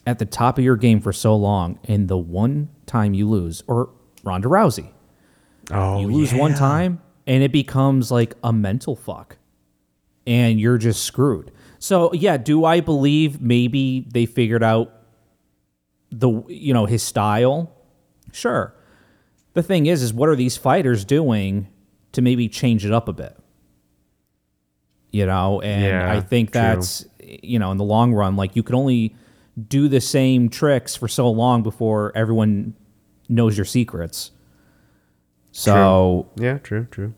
at 0.06 0.18
the 0.18 0.26
top 0.26 0.58
of 0.58 0.64
your 0.64 0.76
game 0.76 1.00
for 1.00 1.12
so 1.12 1.34
long, 1.36 1.78
and 1.84 2.08
the 2.08 2.18
one 2.18 2.68
time 2.86 3.14
you 3.14 3.28
lose, 3.28 3.62
or 3.66 3.90
Ronda 4.22 4.48
Rousey, 4.48 4.90
oh 5.70 6.00
you 6.00 6.08
lose 6.08 6.32
one 6.34 6.54
time, 6.54 7.00
and 7.26 7.42
it 7.42 7.52
becomes 7.52 8.10
like 8.10 8.34
a 8.42 8.52
mental 8.52 8.96
fuck, 8.96 9.36
and 10.26 10.60
you're 10.60 10.78
just 10.78 11.04
screwed. 11.04 11.52
So 11.78 12.12
yeah, 12.14 12.36
do 12.38 12.64
I 12.64 12.80
believe 12.80 13.40
maybe 13.42 14.06
they 14.12 14.26
figured 14.26 14.62
out 14.62 14.92
the 16.10 16.42
you 16.48 16.72
know 16.72 16.86
his 16.86 17.02
style? 17.02 17.70
Sure. 18.34 18.74
The 19.54 19.62
thing 19.62 19.86
is, 19.86 20.02
is 20.02 20.12
what 20.12 20.28
are 20.28 20.34
these 20.36 20.56
fighters 20.56 21.04
doing 21.04 21.68
to 22.12 22.20
maybe 22.20 22.48
change 22.48 22.84
it 22.84 22.92
up 22.92 23.08
a 23.08 23.12
bit? 23.12 23.36
You 25.12 25.26
know, 25.26 25.60
and 25.60 25.84
Yeah, 25.84 26.12
I 26.12 26.20
think 26.20 26.50
true. 26.50 26.60
that's 26.60 27.06
you 27.22 27.58
know 27.58 27.70
in 27.70 27.78
the 27.78 27.84
long 27.84 28.12
run, 28.12 28.34
like 28.36 28.56
you 28.56 28.62
can 28.64 28.74
only 28.74 29.14
do 29.68 29.86
the 29.88 30.00
same 30.00 30.48
tricks 30.48 30.96
for 30.96 31.06
so 31.06 31.30
long 31.30 31.62
before 31.62 32.10
everyone 32.16 32.74
knows 33.28 33.56
your 33.56 33.64
secrets. 33.64 34.32
So 35.52 36.28
yeah 36.36 36.58
true 36.58 36.88
true 36.90 37.14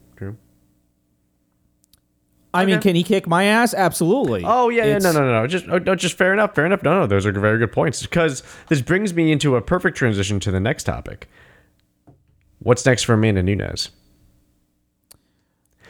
I 2.57 2.67
mean, 2.67 2.81
can 2.81 2.95
he 2.95 3.03
kick 3.03 3.27
my 3.27 3.45
ass? 3.45 3.75
Absolutely. 3.75 4.43
Oh 4.45 4.69
yeah, 4.69 4.85
yeah, 4.85 4.99
no, 4.99 5.13
no, 5.13 5.21
no, 5.21 5.41
no. 5.41 5.47
Just, 5.47 5.67
oh, 5.69 5.79
no, 5.79 5.95
just 5.95 6.17
fair 6.17 6.33
enough, 6.33 6.55
fair 6.55 6.67
enough. 6.67 6.83
No, 6.83 7.01
no, 7.01 7.07
those 7.07 7.27
are 7.27 7.33
very 7.33 7.59
good 7.59 7.73
points. 7.73 8.03
Because 8.03 8.43
this 8.69 8.81
brings 8.81 9.15
me 9.15 9.33
into 9.33 9.57
a 9.57 9.63
perfect 9.63 9.97
transition 9.97 10.41
to 10.41 10.51
the 10.51 10.61
next 10.61 10.85
topic. 10.85 11.29
What's 12.59 12.85
next 12.85 13.05
for 13.05 13.15
Amanda 13.15 13.43
Nunes? 13.43 13.91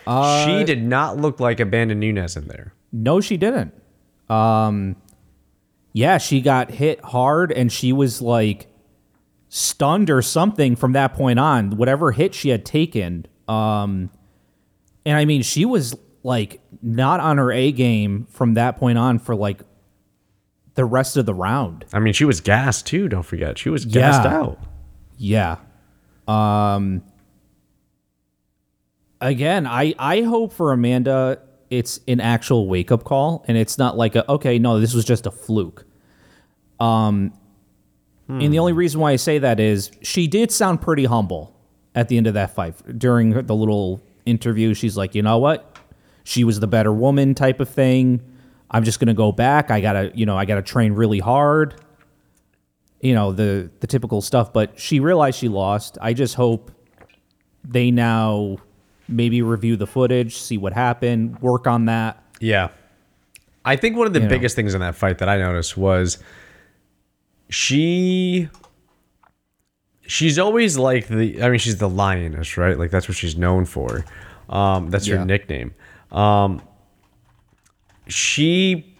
she 0.06 0.62
did 0.64 0.84
not 0.84 1.16
look 1.16 1.40
like 1.40 1.58
Amanda 1.58 1.94
Nunes 1.94 2.36
in 2.36 2.46
there. 2.46 2.72
No, 2.92 3.20
she 3.20 3.36
didn't. 3.36 3.74
Um, 4.28 4.96
yeah, 5.92 6.18
she 6.18 6.40
got 6.40 6.70
hit 6.70 7.00
hard, 7.02 7.50
and 7.50 7.72
she 7.72 7.92
was 7.92 8.22
like 8.22 8.68
stunned 9.48 10.10
or 10.10 10.22
something 10.22 10.76
from 10.76 10.92
that 10.92 11.14
point 11.14 11.38
on. 11.38 11.70
Whatever 11.70 12.12
hit 12.12 12.34
she 12.34 12.50
had 12.50 12.64
taken. 12.64 13.26
Um, 13.48 14.10
and 15.04 15.16
I 15.16 15.24
mean, 15.24 15.42
she 15.42 15.64
was 15.64 15.96
like 16.26 16.60
not 16.82 17.20
on 17.20 17.38
her 17.38 17.52
A 17.52 17.70
game 17.72 18.26
from 18.30 18.54
that 18.54 18.76
point 18.78 18.98
on 18.98 19.18
for 19.20 19.34
like 19.36 19.60
the 20.74 20.84
rest 20.84 21.16
of 21.16 21.24
the 21.24 21.32
round. 21.32 21.84
I 21.92 22.00
mean, 22.00 22.12
she 22.12 22.24
was 22.24 22.40
gassed 22.40 22.84
too. 22.86 23.08
Don't 23.08 23.22
forget, 23.22 23.56
she 23.58 23.70
was 23.70 23.84
gassed 23.84 24.24
Yeah. 24.24 24.36
out. 24.40 24.58
Yeah. 25.16 25.56
Um 26.28 27.02
again, 29.20 29.66
I 29.66 29.94
I 29.98 30.22
hope 30.22 30.52
for 30.52 30.72
Amanda 30.72 31.38
it's 31.70 31.98
an 32.06 32.20
actual 32.20 32.68
wake 32.68 32.92
up 32.92 33.02
call 33.04 33.44
and 33.48 33.56
it's 33.56 33.78
not 33.78 33.96
like 33.96 34.14
a 34.16 34.28
okay, 34.30 34.58
no, 34.58 34.80
this 34.80 34.94
was 34.94 35.04
just 35.04 35.26
a 35.26 35.30
fluke. 35.30 35.84
Um 36.80 37.32
and 38.28 38.52
the 38.52 38.58
only 38.58 38.72
reason 38.72 39.00
why 39.00 39.12
I 39.12 39.16
say 39.16 39.38
that 39.38 39.60
is 39.60 39.92
she 40.02 40.26
did 40.26 40.50
sound 40.50 40.80
pretty 40.80 41.04
humble 41.04 41.54
at 41.94 42.08
the 42.08 42.16
end 42.16 42.26
of 42.26 42.34
that 42.34 42.50
fight. 42.56 42.74
During 42.98 43.30
the 43.30 43.54
little 43.54 44.02
interview, 44.26 44.74
she's 44.74 44.96
like, 44.96 45.14
"You 45.14 45.22
know 45.22 45.38
what? 45.38 45.75
She 46.26 46.42
was 46.44 46.58
the 46.60 46.66
better 46.66 46.92
woman 46.92 47.34
type 47.34 47.60
of 47.60 47.68
thing. 47.68 48.20
I'm 48.70 48.82
just 48.82 48.98
going 48.98 49.06
to 49.08 49.14
go 49.14 49.30
back. 49.30 49.70
I 49.70 49.80
got 49.80 49.92
to, 49.92 50.10
you 50.12 50.26
know, 50.26 50.36
I 50.36 50.44
got 50.44 50.56
to 50.56 50.62
train 50.62 50.92
really 50.92 51.20
hard." 51.20 51.80
you 53.02 53.12
know 53.14 53.30
the 53.30 53.70
the 53.80 53.86
typical 53.86 54.22
stuff 54.22 54.54
but 54.54 54.80
she 54.80 55.00
realized 55.00 55.38
she 55.38 55.48
lost 55.48 55.98
i 56.00 56.14
just 56.14 56.34
hope 56.34 56.72
they 57.62 57.90
now 57.90 58.56
maybe 59.06 59.42
review 59.42 59.76
the 59.76 59.86
footage 59.86 60.34
see 60.38 60.56
what 60.56 60.72
happened 60.72 61.38
work 61.40 61.66
on 61.66 61.84
that 61.84 62.24
Yeah. 62.40 62.68
I 63.66 63.76
think 63.76 63.98
one 63.98 64.06
of 64.06 64.14
the 64.14 64.20
You 64.20 64.24
know. 64.24 64.30
biggest 64.30 64.56
things 64.56 64.72
in 64.72 64.80
that 64.80 64.94
fight 64.94 65.18
that 65.18 65.28
I 65.28 65.36
noticed 65.36 65.76
was 65.76 66.16
she 67.50 68.48
she's 70.06 70.38
always 70.38 70.78
like 70.78 71.08
the 71.08 71.42
I 71.42 71.50
mean 71.50 71.58
she's 71.58 71.76
the 71.76 71.88
lioness, 71.90 72.56
right? 72.56 72.78
Like 72.78 72.90
that's 72.90 73.08
what 73.08 73.16
she's 73.16 73.36
known 73.36 73.66
for. 73.66 74.04
Um 74.48 74.90
that's 74.90 75.06
her 75.06 75.22
nickname. 75.24 75.74
Um 76.10 76.62
she 78.08 78.96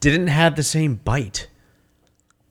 didn't 0.00 0.28
have 0.28 0.56
the 0.56 0.62
same 0.62 0.96
bite. 0.96 1.48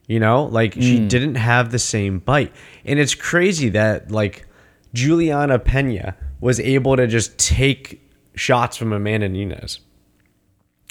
You 0.08 0.20
know, 0.20 0.46
like 0.46 0.74
she 0.74 1.06
didn't 1.06 1.36
have 1.36 1.72
the 1.72 1.80
same 1.80 2.20
bite. 2.20 2.54
And 2.86 2.98
it's 2.98 3.14
crazy 3.14 3.70
that 3.70 4.10
like 4.10 4.48
Juliana 4.94 5.60
Pena 5.60 6.16
was 6.40 6.60
able 6.60 6.96
to 6.96 7.08
just 7.08 7.38
take 7.38 8.02
shots 8.36 8.78
from 8.78 8.94
Amanda 8.94 9.28
Nunes. 9.28 9.82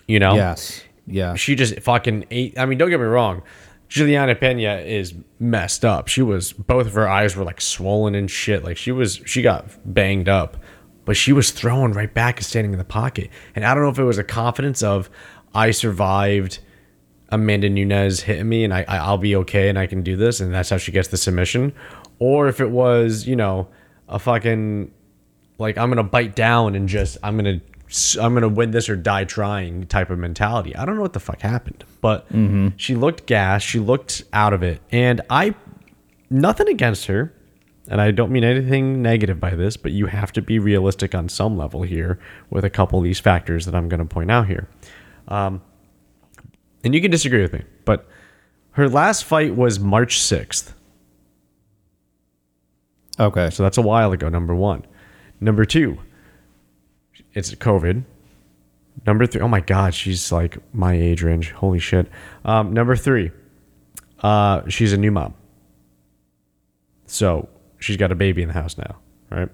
You 0.07 0.19
know? 0.21 0.35
yes 0.35 0.83
yeah 1.07 1.35
She 1.35 1.55
just 1.55 1.81
fucking 1.81 2.27
ate. 2.31 2.59
I 2.59 2.67
mean, 2.67 2.79
don't 2.79 2.91
get 2.91 3.01
me 3.01 3.07
wrong. 3.07 3.43
Juliana 3.89 4.35
Pena 4.35 4.79
is 4.79 5.15
messed 5.39 5.85
up. 5.85 6.09
She 6.09 6.23
was 6.23 6.53
both 6.53 6.87
of 6.87 6.95
her 6.95 7.09
eyes 7.09 7.37
were 7.37 7.45
like 7.45 7.61
swollen 7.61 8.15
and 8.15 8.31
shit. 8.31 8.65
Like 8.65 8.77
she 8.77 8.91
was 8.93 9.21
she 9.25 9.43
got 9.43 9.67
banged 9.85 10.29
up, 10.29 10.57
but 11.07 11.17
she 11.17 11.33
was 11.33 11.51
throwing 11.51 11.93
right 11.93 12.13
back 12.13 12.37
and 12.37 12.45
standing 12.45 12.73
in 12.73 12.79
the 12.79 12.85
pocket. 12.85 13.31
And 13.55 13.65
I 13.65 13.73
don't 13.73 13.83
know 13.83 13.89
if 13.89 13.99
it 13.99 14.05
was 14.05 14.19
a 14.19 14.25
confidence 14.25 14.83
of 14.83 15.09
I 15.55 15.71
survived 15.71 16.59
Amanda 17.31 17.71
Nunes 17.71 18.21
hitting 18.21 18.49
me 18.49 18.65
and 18.65 18.75
I, 18.75 18.85
I 18.87 18.99
I'll 18.99 19.17
be 19.17 19.35
okay 19.37 19.71
and 19.71 19.79
I 19.79 19.87
can 19.87 20.03
do 20.03 20.17
this 20.17 20.41
and 20.41 20.53
that's 20.53 20.69
how 20.69 20.77
she 20.77 20.93
gets 20.93 21.09
the 21.09 21.17
submission, 21.17 21.73
or 22.19 22.49
if 22.49 22.61
it 22.61 22.71
was 22.71 23.27
you 23.27 23.37
know 23.37 23.69
a 24.09 24.19
fucking 24.19 24.93
like 25.59 25.79
I'm 25.79 25.89
gonna 25.89 26.03
bite 26.03 26.37
down 26.37 26.75
and 26.75 26.89
just 26.89 27.17
I'm 27.23 27.37
gonna 27.37 27.61
I'm 28.21 28.35
gonna 28.35 28.49
win 28.49 28.73
this 28.73 28.89
or 28.89 28.97
die 28.97 29.25
trying 29.25 29.87
type 29.87 30.11
of 30.11 30.19
mentality. 30.19 30.75
I 30.77 30.85
don't 30.85 30.97
know 30.97 31.03
what 31.03 31.13
the 31.13 31.21
fuck 31.21 31.41
happened, 31.41 31.85
but 32.01 32.29
mm-hmm. 32.29 32.69
she 32.77 32.95
looked 32.95 33.27
gassed. 33.27 33.67
She 33.67 33.79
looked 33.79 34.25
out 34.33 34.53
of 34.53 34.63
it, 34.63 34.81
and 34.91 35.21
I 35.31 35.55
nothing 36.31 36.69
against 36.69 37.07
her, 37.07 37.33
and 37.89 38.01
I 38.01 38.11
don't 38.11 38.31
mean 38.31 38.45
anything 38.45 39.03
negative 39.03 39.39
by 39.39 39.51
this, 39.51 39.77
but 39.77 39.93
you 39.93 40.07
have 40.07 40.33
to 40.33 40.43
be 40.43 40.59
realistic 40.59 41.15
on 41.15 41.29
some 41.29 41.57
level 41.57 41.83
here 41.83 42.19
with 42.51 42.65
a 42.65 42.71
couple 42.71 42.99
of 42.99 43.05
these 43.05 43.21
factors 43.21 43.67
that 43.67 43.75
I'm 43.75 43.89
gonna 43.89 44.07
point 44.07 44.31
out 44.31 44.47
here. 44.47 44.69
Um, 45.29 45.63
and 46.85 46.95
you 46.95 47.01
can 47.01 47.11
disagree 47.11 47.43
with 47.43 47.53
me, 47.53 47.63
but 47.85 48.09
her 48.73 48.89
last 48.89 49.25
fight 49.25 49.55
was 49.57 49.79
March 49.79 50.21
6th. 50.21 50.73
okay 53.19 53.51
So 53.51 53.63
that's 53.63 53.79
a 53.79 53.83
while 53.83 54.13
ago, 54.13 54.29
number 54.29 54.55
one. 54.55 54.85
Number 55.41 55.65
two, 55.65 55.99
it's 57.35 57.55
COVID. 57.55 58.05
Number 59.07 59.27
three. 59.27 59.41
Oh 59.41 59.49
my 59.49 59.61
God, 59.61 59.95
she's 59.95 60.33
like 60.33 60.59
my 60.73 60.95
age 60.95 61.23
range. 61.23 61.51
Holy 61.53 61.79
shit. 61.79 62.09
Um, 62.45 62.73
number 62.73 62.97
three. 62.97 63.31
Uh, 64.23 64.63
she's 64.69 64.93
a 64.93 64.97
new 64.97 65.11
mom. 65.11 65.35
So 67.07 67.49
she's 67.79 67.97
got 67.97 68.13
a 68.13 68.15
baby 68.15 68.43
in 68.43 68.49
the 68.49 68.55
house 68.55 68.77
now, 68.79 68.97
right? 69.31 69.49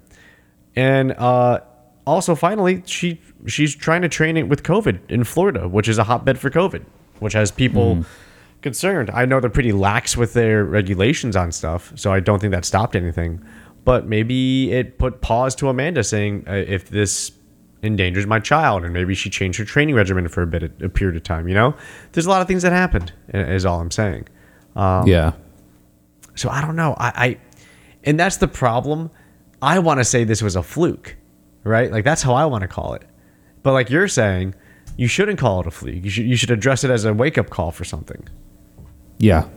And 0.75 1.11
uh, 1.13 1.61
also, 2.05 2.35
finally, 2.35 2.83
she 2.85 3.21
she's 3.45 3.75
trying 3.75 4.01
to 4.01 4.09
train 4.09 4.37
it 4.37 4.47
with 4.47 4.63
COVID 4.63 4.99
in 5.09 5.23
Florida, 5.23 5.67
which 5.67 5.87
is 5.87 5.97
a 5.97 6.03
hotbed 6.03 6.39
for 6.39 6.49
COVID, 6.49 6.83
which 7.19 7.33
has 7.33 7.51
people 7.51 8.05
concerned. 8.61 9.11
I 9.13 9.25
know 9.25 9.39
they're 9.39 9.49
pretty 9.49 9.71
lax 9.71 10.17
with 10.17 10.33
their 10.33 10.63
regulations 10.63 11.35
on 11.35 11.51
stuff, 11.51 11.93
so 11.95 12.11
I 12.11 12.19
don't 12.19 12.39
think 12.39 12.51
that 12.51 12.65
stopped 12.65 12.95
anything. 12.95 13.43
But 13.85 14.07
maybe 14.07 14.71
it 14.71 14.97
put 14.97 15.21
pause 15.21 15.55
to 15.55 15.69
Amanda 15.69 16.03
saying 16.03 16.45
uh, 16.47 16.53
if 16.53 16.89
this 16.89 17.31
endangers 17.83 18.25
my 18.25 18.39
child, 18.39 18.83
and 18.85 18.93
maybe 18.93 19.13
she 19.13 19.29
changed 19.29 19.59
her 19.59 19.65
training 19.65 19.93
regimen 19.93 20.27
for 20.29 20.41
a 20.41 20.47
bit, 20.47 20.63
a 20.81 20.89
period 20.89 21.17
of 21.17 21.23
time. 21.23 21.47
You 21.47 21.53
know, 21.53 21.75
there's 22.13 22.25
a 22.25 22.29
lot 22.29 22.41
of 22.41 22.47
things 22.47 22.63
that 22.63 22.71
happened. 22.71 23.11
Is 23.33 23.65
all 23.65 23.79
I'm 23.79 23.91
saying. 23.91 24.27
yeah. 25.05 25.33
So 26.35 26.49
I 26.49 26.61
don't 26.61 26.75
know. 26.75 26.95
I, 26.97 27.11
I 27.15 27.37
and 28.03 28.19
that's 28.19 28.37
the 28.37 28.47
problem. 28.47 29.09
I 29.61 29.79
want 29.79 29.99
to 29.99 30.03
say 30.03 30.23
this 30.23 30.41
was 30.41 30.55
a 30.55 30.63
fluke, 30.63 31.15
right? 31.63 31.91
Like 31.91 32.03
that's 32.03 32.21
how 32.21 32.33
I 32.33 32.45
want 32.45 32.63
to 32.63 32.67
call 32.67 32.93
it. 32.93 33.03
But 33.63 33.73
like 33.73 33.89
you're 33.89 34.07
saying, 34.09 34.55
you 34.97 35.07
shouldn't 35.07 35.39
call 35.39 35.61
it 35.61 35.67
a 35.67 35.71
fluke. 35.71 36.03
You 36.03 36.09
should 36.09 36.25
you 36.25 36.35
should 36.35 36.51
address 36.51 36.83
it 36.83 36.91
as 36.91 37.05
a 37.05 37.13
wake 37.13 37.37
up 37.37 37.49
call 37.49 37.71
for 37.71 37.83
something. 37.83 38.27
Yeah. 39.17 39.47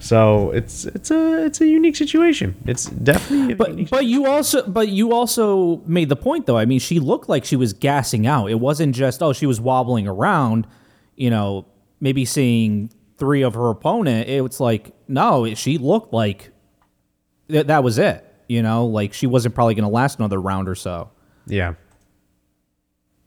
So 0.00 0.50
it's 0.52 0.86
it's 0.86 1.10
a 1.10 1.44
it's 1.44 1.60
a 1.60 1.66
unique 1.66 1.94
situation. 1.94 2.56
It's 2.66 2.86
definitely 2.86 3.54
But 3.54 3.70
unique 3.70 3.90
but 3.90 4.06
you 4.06 4.26
also 4.26 4.66
but 4.66 4.88
you 4.88 5.12
also 5.12 5.82
made 5.86 6.08
the 6.08 6.16
point 6.16 6.46
though. 6.46 6.56
I 6.58 6.64
mean, 6.64 6.80
she 6.80 6.98
looked 6.98 7.28
like 7.28 7.44
she 7.44 7.56
was 7.56 7.72
gassing 7.72 8.26
out. 8.26 8.50
It 8.50 8.58
wasn't 8.58 8.94
just 8.94 9.22
oh 9.22 9.32
she 9.32 9.46
was 9.46 9.60
wobbling 9.60 10.08
around, 10.08 10.66
you 11.16 11.30
know, 11.30 11.66
maybe 12.00 12.24
seeing 12.24 12.90
three 13.18 13.42
of 13.42 13.54
her 13.54 13.68
opponent. 13.68 14.28
It 14.28 14.40
was 14.40 14.58
like 14.58 14.92
no, 15.06 15.52
she 15.54 15.76
looked 15.78 16.12
like 16.12 16.50
that 17.52 17.66
that 17.68 17.84
was 17.84 17.98
it. 17.98 18.26
You 18.48 18.62
know, 18.62 18.86
like 18.86 19.12
she 19.12 19.26
wasn't 19.26 19.54
probably 19.54 19.74
going 19.74 19.84
to 19.84 19.90
last 19.90 20.18
another 20.18 20.40
round 20.40 20.68
or 20.68 20.74
so. 20.74 21.10
yeah. 21.46 21.74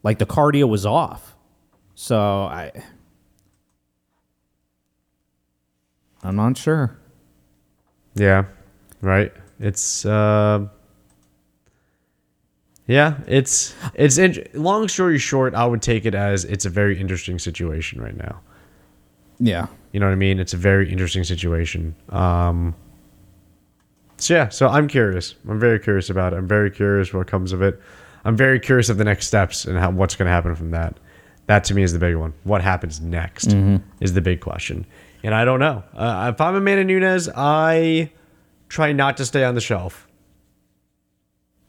Like 0.03 0.19
the 0.19 0.25
cardio 0.25 0.67
was 0.67 0.85
off. 0.85 1.35
So 1.95 2.19
I 2.19 2.71
I'm 6.23 6.35
not 6.35 6.57
sure. 6.57 6.97
Yeah, 8.15 8.45
right. 9.01 9.31
It's 9.59 10.05
uh, 10.05 10.67
yeah, 12.87 13.19
it's 13.27 13.73
it's 13.93 14.17
in, 14.17 14.45
long 14.53 14.87
story 14.87 15.17
short. 15.19 15.53
I 15.53 15.65
would 15.65 15.81
take 15.81 16.05
it 16.05 16.15
as 16.15 16.43
it's 16.45 16.65
a 16.65 16.69
very 16.69 16.99
interesting 16.99 17.39
situation 17.39 18.01
right 18.01 18.15
now. 18.15 18.41
Yeah. 19.39 19.67
You 19.91 19.99
know 19.99 20.07
what 20.07 20.13
I 20.13 20.15
mean? 20.15 20.39
It's 20.39 20.53
a 20.53 20.57
very 20.57 20.91
interesting 20.91 21.23
situation. 21.23 21.95
Um, 22.09 22.75
so 24.23 24.33
yeah, 24.33 24.49
so 24.49 24.67
I'm 24.69 24.87
curious. 24.87 25.35
I'm 25.49 25.59
very 25.59 25.79
curious 25.79 26.09
about 26.09 26.33
it. 26.33 26.37
I'm 26.37 26.47
very 26.47 26.71
curious 26.71 27.13
what 27.13 27.27
comes 27.27 27.51
of 27.51 27.61
it. 27.61 27.79
I'm 28.23 28.37
very 28.37 28.57
curious 28.57 28.87
of 28.87 28.97
the 28.97 29.03
next 29.03 29.27
steps 29.27 29.65
and 29.65 29.77
how 29.77 29.91
what's 29.91 30.15
going 30.15 30.27
to 30.27 30.31
happen 30.31 30.55
from 30.55 30.71
that. 30.71 30.97
That 31.47 31.65
to 31.65 31.73
me 31.75 31.83
is 31.83 31.91
the 31.91 31.99
big 31.99 32.15
one. 32.15 32.33
What 32.45 32.61
happens 32.61 33.01
next 33.01 33.53
is 33.99 34.13
the 34.13 34.21
big 34.21 34.39
question, 34.39 34.85
and 35.23 35.35
I 35.35 35.43
don't 35.43 35.59
know. 35.59 35.83
Uh, 35.93 36.31
if 36.33 36.39
I'm 36.39 36.55
a 36.55 36.59
Amanda 36.59 36.85
Nunes, 36.85 37.27
I 37.35 38.11
try 38.69 38.93
not 38.93 39.17
to 39.17 39.25
stay 39.25 39.43
on 39.43 39.55
the 39.55 39.61
shelf. 39.61 40.07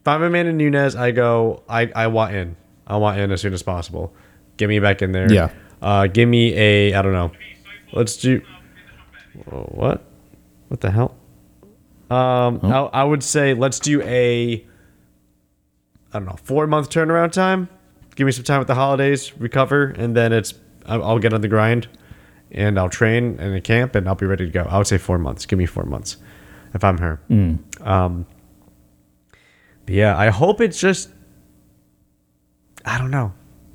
If 0.03 0.07
I'm 0.07 0.23
a 0.23 0.27
Amanda 0.27 0.53
Nunes, 0.53 0.95
I 0.95 1.11
go. 1.11 1.65
I 1.69 1.91
I 1.97 2.07
want 2.07 2.37
in. 2.37 2.55
I 2.87 2.99
want 2.99 3.19
in 3.19 3.33
as 3.33 3.41
soon 3.41 3.53
as 3.53 3.65
possible. 3.65 4.15
Get 4.59 4.69
me 4.69 4.79
back 4.79 5.03
in 5.03 5.11
there. 5.11 5.33
Yeah. 5.33 5.51
Uh, 5.83 6.07
give 6.07 6.29
me 6.29 6.55
a. 6.55 6.95
I 6.95 7.03
don't 7.03 7.13
know. 7.13 7.33
Let's 7.93 8.17
do. 8.17 8.43
What? 9.45 10.05
What 10.69 10.81
the 10.81 10.93
hell? 10.93 11.17
Um, 12.11 12.61
I, 12.63 12.79
I 12.93 13.05
would 13.05 13.23
say 13.23 13.55
let's 13.55 13.79
do 13.79 14.03
a. 14.03 14.67
I 16.13 16.19
don't 16.19 16.27
know, 16.27 16.37
four 16.43 16.67
month 16.67 16.91
turnaround 16.91 17.33
time. 17.33 17.69
Give 18.15 18.27
me 18.27 18.33
some 18.33 18.45
time 18.45 18.61
with 18.61 18.69
the 18.69 18.77
holidays, 18.77 19.37
recover, 19.39 19.87
and 19.87 20.17
then 20.17 20.33
it's 20.33 20.55
I'll 20.87 21.19
get 21.19 21.33
on 21.33 21.41
the 21.41 21.49
grind, 21.49 21.89
and 22.53 22.79
I'll 22.79 22.89
train 22.91 23.37
and 23.41 23.55
a 23.55 23.61
camp, 23.61 23.97
and 23.97 24.07
I'll 24.07 24.15
be 24.15 24.27
ready 24.27 24.45
to 24.45 24.51
go. 24.53 24.63
I 24.63 24.79
would 24.79 24.87
say 24.87 24.99
four 24.99 25.19
months. 25.19 25.47
Give 25.47 25.59
me 25.59 25.67
four 25.67 25.85
months, 25.85 26.19
if 26.73 26.85
I'm 26.85 26.99
her. 26.99 27.21
Um, 27.81 28.27
but 29.87 29.95
yeah, 29.95 30.17
I 30.17 30.29
hope 30.29 30.61
it's 30.61 30.79
just. 30.79 31.11
I 32.85 32.99
don't 32.99 33.11
know, 33.11 33.33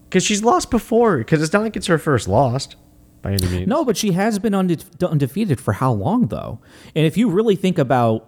because 0.07 0.23
she's 0.23 0.43
lost 0.43 0.71
before. 0.71 1.17
Because 1.17 1.41
it's 1.41 1.51
not 1.51 1.63
like 1.63 1.75
it's 1.75 1.87
her 1.87 1.97
first 1.97 2.27
lost, 2.27 2.77
by 3.21 3.33
any 3.33 3.47
means. 3.47 3.67
No, 3.67 3.83
but 3.85 3.97
she 3.97 4.11
has 4.13 4.39
been 4.39 4.53
unde- 4.53 4.85
undefeated 5.03 5.59
for 5.59 5.73
how 5.73 5.91
long, 5.91 6.27
though? 6.27 6.59
And 6.95 7.05
if 7.05 7.17
you 7.17 7.29
really 7.29 7.55
think 7.55 7.77
about 7.77 8.27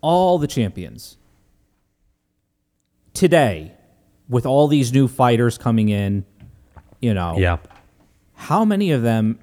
all 0.00 0.38
the 0.38 0.46
champions 0.46 1.16
today, 3.12 3.72
with 4.28 4.46
all 4.46 4.68
these 4.68 4.92
new 4.92 5.06
fighters 5.06 5.58
coming 5.58 5.88
in, 5.90 6.24
you 7.00 7.12
know, 7.12 7.36
Yeah. 7.38 7.58
how 8.34 8.64
many 8.64 8.90
of 8.90 9.02
them 9.02 9.38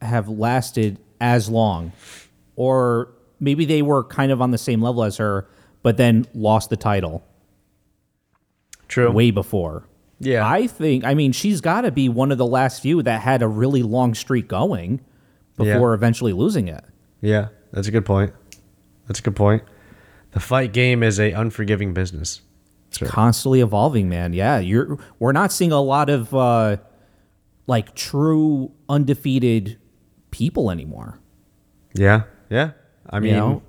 have 0.00 0.28
lasted 0.28 0.98
as 1.20 1.48
long? 1.50 1.92
Or 2.56 3.10
maybe 3.38 3.64
they 3.66 3.82
were 3.82 4.02
kind 4.04 4.32
of 4.32 4.40
on 4.40 4.50
the 4.50 4.58
same 4.58 4.80
level 4.80 5.02
as 5.04 5.18
her, 5.18 5.46
but 5.82 5.96
then 5.98 6.26
lost 6.34 6.70
the 6.70 6.76
title 6.76 7.22
True. 8.88 9.10
way 9.12 9.30
before. 9.30 9.84
Yeah. 10.18 10.48
I 10.48 10.66
think, 10.66 11.04
I 11.04 11.14
mean, 11.14 11.32
she's 11.32 11.60
got 11.60 11.82
to 11.82 11.90
be 11.90 12.08
one 12.08 12.32
of 12.32 12.38
the 12.38 12.46
last 12.46 12.80
few 12.82 13.02
that 13.02 13.20
had 13.20 13.42
a 13.42 13.48
really 13.48 13.82
long 13.82 14.14
streak 14.14 14.48
going 14.48 15.00
before 15.56 15.90
Yeah. 15.90 15.94
eventually 15.94 16.32
losing 16.32 16.68
it. 16.68 16.84
Yeah, 17.20 17.48
that's 17.72 17.88
a 17.88 17.90
good 17.90 18.04
point. 18.04 18.32
That's 19.06 19.20
a 19.20 19.22
good 19.22 19.36
point. 19.36 19.62
The 20.32 20.40
fight 20.40 20.72
game 20.72 21.02
is 21.02 21.18
a 21.20 21.32
unforgiving 21.32 21.92
business. 21.94 22.40
Sure. 22.90 23.08
Constantly 23.08 23.60
evolving, 23.60 24.08
man. 24.08 24.32
Yeah, 24.32 24.58
you're. 24.58 24.98
We're 25.18 25.32
not 25.32 25.52
seeing 25.52 25.72
a 25.72 25.80
lot 25.80 26.08
of 26.08 26.34
uh, 26.34 26.76
like 27.66 27.94
true 27.94 28.70
undefeated 28.88 29.78
people 30.30 30.70
anymore. 30.70 31.18
Yeah, 31.94 32.22
yeah. 32.48 32.70
I 33.10 33.20
mean, 33.20 33.34
know? 33.34 33.62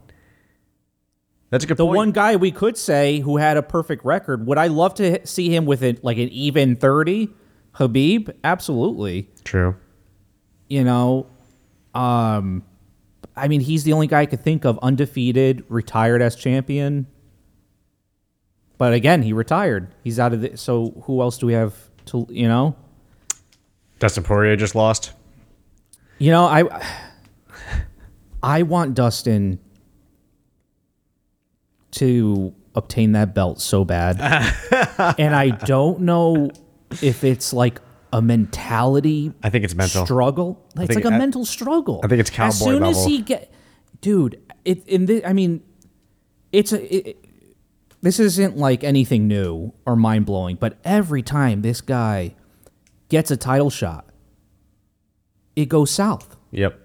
That's 1.49 1.63
a 1.63 1.67
good 1.67 1.77
point. 1.77 1.77
The 1.77 1.85
point. 1.85 1.95
one 1.95 2.11
guy 2.11 2.35
we 2.35 2.51
could 2.51 2.77
say 2.77 3.19
who 3.19 3.37
had 3.37 3.55
a 3.57 3.63
perfect 3.63 4.03
record, 4.03 4.45
would 4.47 4.57
I 4.57 4.67
love 4.67 4.93
to 4.95 5.25
see 5.25 5.49
him 5.53 5.65
with 5.65 5.81
it 5.83 6.03
like 6.03 6.17
an 6.17 6.29
even 6.29 6.75
thirty? 6.75 7.29
Khabib, 7.75 8.33
absolutely. 8.43 9.29
True. 9.43 9.75
you 10.67 10.83
know 10.83 11.27
um 11.95 12.63
i 13.35 13.47
mean 13.47 13.61
he's 13.61 13.83
the 13.85 13.93
only 13.93 14.07
guy 14.07 14.21
i 14.21 14.25
could 14.25 14.41
think 14.41 14.65
of 14.65 14.77
undefeated 14.81 15.63
retired 15.69 16.21
as 16.21 16.35
champion 16.35 17.07
but 18.77 18.93
again 18.93 19.21
he 19.21 19.31
retired 19.31 19.87
he's 20.03 20.19
out 20.19 20.33
of 20.33 20.41
the 20.41 20.57
so 20.57 20.91
who 21.05 21.21
else 21.21 21.37
do 21.37 21.45
we 21.45 21.53
have 21.53 21.73
to 22.05 22.27
you 22.29 22.47
know 22.47 22.75
Dustin 23.99 24.23
Poirier 24.23 24.55
just 24.57 24.75
lost. 24.75 25.13
you 26.19 26.29
know 26.29 26.45
i 26.45 26.83
i 28.43 28.63
want 28.63 28.93
dustin 28.93 29.57
to 31.97 32.53
obtain 32.75 33.11
that 33.13 33.33
belt 33.33 33.59
so 33.59 33.83
bad 33.85 34.19
and 35.17 35.35
i 35.35 35.49
don't 35.49 35.99
know 35.99 36.49
if 37.01 37.23
it's 37.23 37.51
like 37.53 37.81
a 38.13 38.21
mentality 38.21 39.33
I 39.43 39.49
think 39.49 39.65
it's 39.65 39.75
mental. 39.75 40.05
struggle. 40.05 40.63
It's 40.77 40.87
think- 40.87 41.03
like 41.03 41.11
a 41.11 41.15
I- 41.15 41.17
mental 41.17 41.43
struggle. 41.43 41.99
I 42.03 42.07
think 42.07 42.21
it's 42.21 42.29
As 42.29 42.35
cowboy 42.57 42.71
soon 42.71 42.83
as 42.83 43.05
he 43.05 43.21
get, 43.21 43.51
dude, 43.99 44.41
it 44.63 44.87
in 44.87 45.07
this, 45.07 45.21
I 45.25 45.33
mean, 45.33 45.61
it's 46.53 46.71
a. 46.71 47.09
It, 47.09 47.17
this 48.01 48.17
isn't 48.21 48.55
like 48.55 48.85
anything 48.85 49.27
new 49.27 49.73
or 49.85 49.97
mind 49.97 50.25
blowing, 50.25 50.55
but 50.55 50.77
every 50.85 51.21
time 51.21 51.63
this 51.63 51.81
guy 51.81 52.33
gets 53.09 53.29
a 53.29 53.35
title 53.35 53.69
shot, 53.69 54.07
it 55.57 55.65
goes 55.67 55.91
south. 55.91 56.37
Yep. 56.51 56.79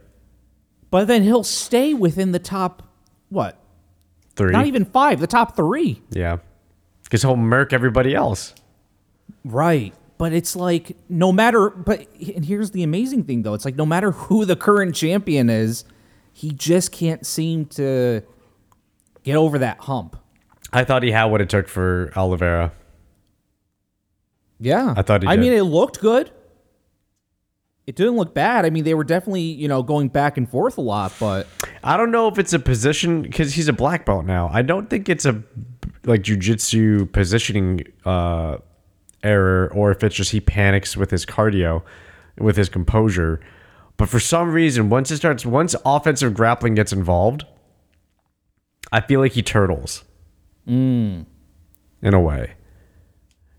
But 0.91 1.07
then 1.07 1.23
he'll 1.23 1.45
stay 1.45 1.95
within 1.95 2.33
the 2.33 2.41
top, 2.41 2.83
what? 3.29 3.62
Three. 4.37 4.53
Not 4.53 4.67
even 4.67 4.85
five, 4.85 5.21
the 5.21 5.27
top 5.27 5.57
three. 5.57 6.03
yeah. 6.11 6.39
Because 7.05 7.23
he'll 7.23 7.37
murk 7.37 7.75
everybody 7.75 8.15
else. 8.15 8.55
Right. 9.45 9.93
But 10.17 10.33
it's 10.33 10.57
like 10.57 10.97
no 11.11 11.31
matter 11.31 11.69
but 11.69 12.07
and 12.35 12.45
here's 12.45 12.71
the 12.71 12.83
amazing 12.83 13.25
thing 13.25 13.43
though. 13.43 13.53
It's 13.53 13.65
like 13.67 13.77
no 13.77 13.85
matter 13.85 14.13
who 14.13 14.45
the 14.47 14.57
current 14.57 14.95
champion 14.95 15.51
is, 15.51 15.85
he 16.33 16.53
just 16.53 16.91
can't 16.93 17.27
seem 17.27 17.67
to 17.67 18.23
get 19.25 19.37
over 19.37 19.59
that 19.59 19.81
hump. 19.81 20.17
I 20.73 20.85
thought 20.85 21.03
he 21.03 21.11
had 21.11 21.25
what 21.27 21.43
it 21.43 21.51
took 21.51 21.69
for 21.69 22.13
Oliveira. 22.17 22.73
Yeah. 24.59 24.95
I 24.97 25.03
thought 25.03 25.23
he 25.23 25.29
I 25.29 25.37
mean 25.37 25.53
it 25.53 25.63
looked 25.65 26.01
good. 26.01 26.31
It 27.87 27.97
didn't 27.97 28.17
look 28.17 28.33
bad. 28.35 28.65
I 28.65 28.71
mean 28.71 28.85
they 28.85 28.95
were 28.95 29.05
definitely, 29.05 29.43
you 29.43 29.69
know, 29.69 29.83
going 29.83 30.09
back 30.09 30.37
and 30.37 30.49
forth 30.49 30.79
a 30.79 30.81
lot, 30.81 31.13
but 31.19 31.47
I 31.83 31.97
don't 31.97 32.11
know 32.11 32.29
if 32.29 32.39
it's 32.39 32.53
a 32.53 32.59
position 32.59 33.23
because 33.23 33.55
he's 33.55 33.69
a 33.69 33.73
black 33.73 34.07
belt 34.07 34.25
now. 34.25 34.51
I 34.53 34.63
don't 34.63 34.89
think 34.89 35.09
it's 35.09 35.25
a 35.25 35.43
like 36.05 36.23
jujitsu 36.23 37.11
positioning 37.13 37.83
uh, 38.05 38.59
error 39.23 39.71
or 39.75 39.91
if 39.91 40.03
it's 40.05 40.15
just 40.15 40.31
he 40.31 40.41
panics 40.41 40.97
with 40.97 41.11
his 41.11 41.27
cardio, 41.27 41.83
with 42.39 42.57
his 42.57 42.69
composure. 42.69 43.41
But 43.97 44.09
for 44.09 44.21
some 44.21 44.53
reason, 44.53 44.89
once 44.89 45.11
it 45.11 45.19
starts, 45.19 45.45
once 45.45 45.75
offensive 45.85 46.35
grappling 46.35 46.75
gets 46.75 46.93
involved, 46.93 47.45
I 48.91 49.01
feel 49.01 49.21
like 49.21 49.33
he 49.33 49.43
turtles. 49.43 50.05
In 52.01 52.15
a 52.15 52.21
way. 52.21 52.55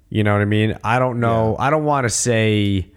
You 0.09 0.23
know 0.23 0.33
what 0.33 0.41
I 0.41 0.45
mean? 0.45 0.77
I 0.83 0.99
don't 0.99 1.19
know. 1.19 1.55
I 1.59 1.69
don't 1.69 1.86
want 1.86 2.05
to 2.05 2.09
say. 2.09 2.92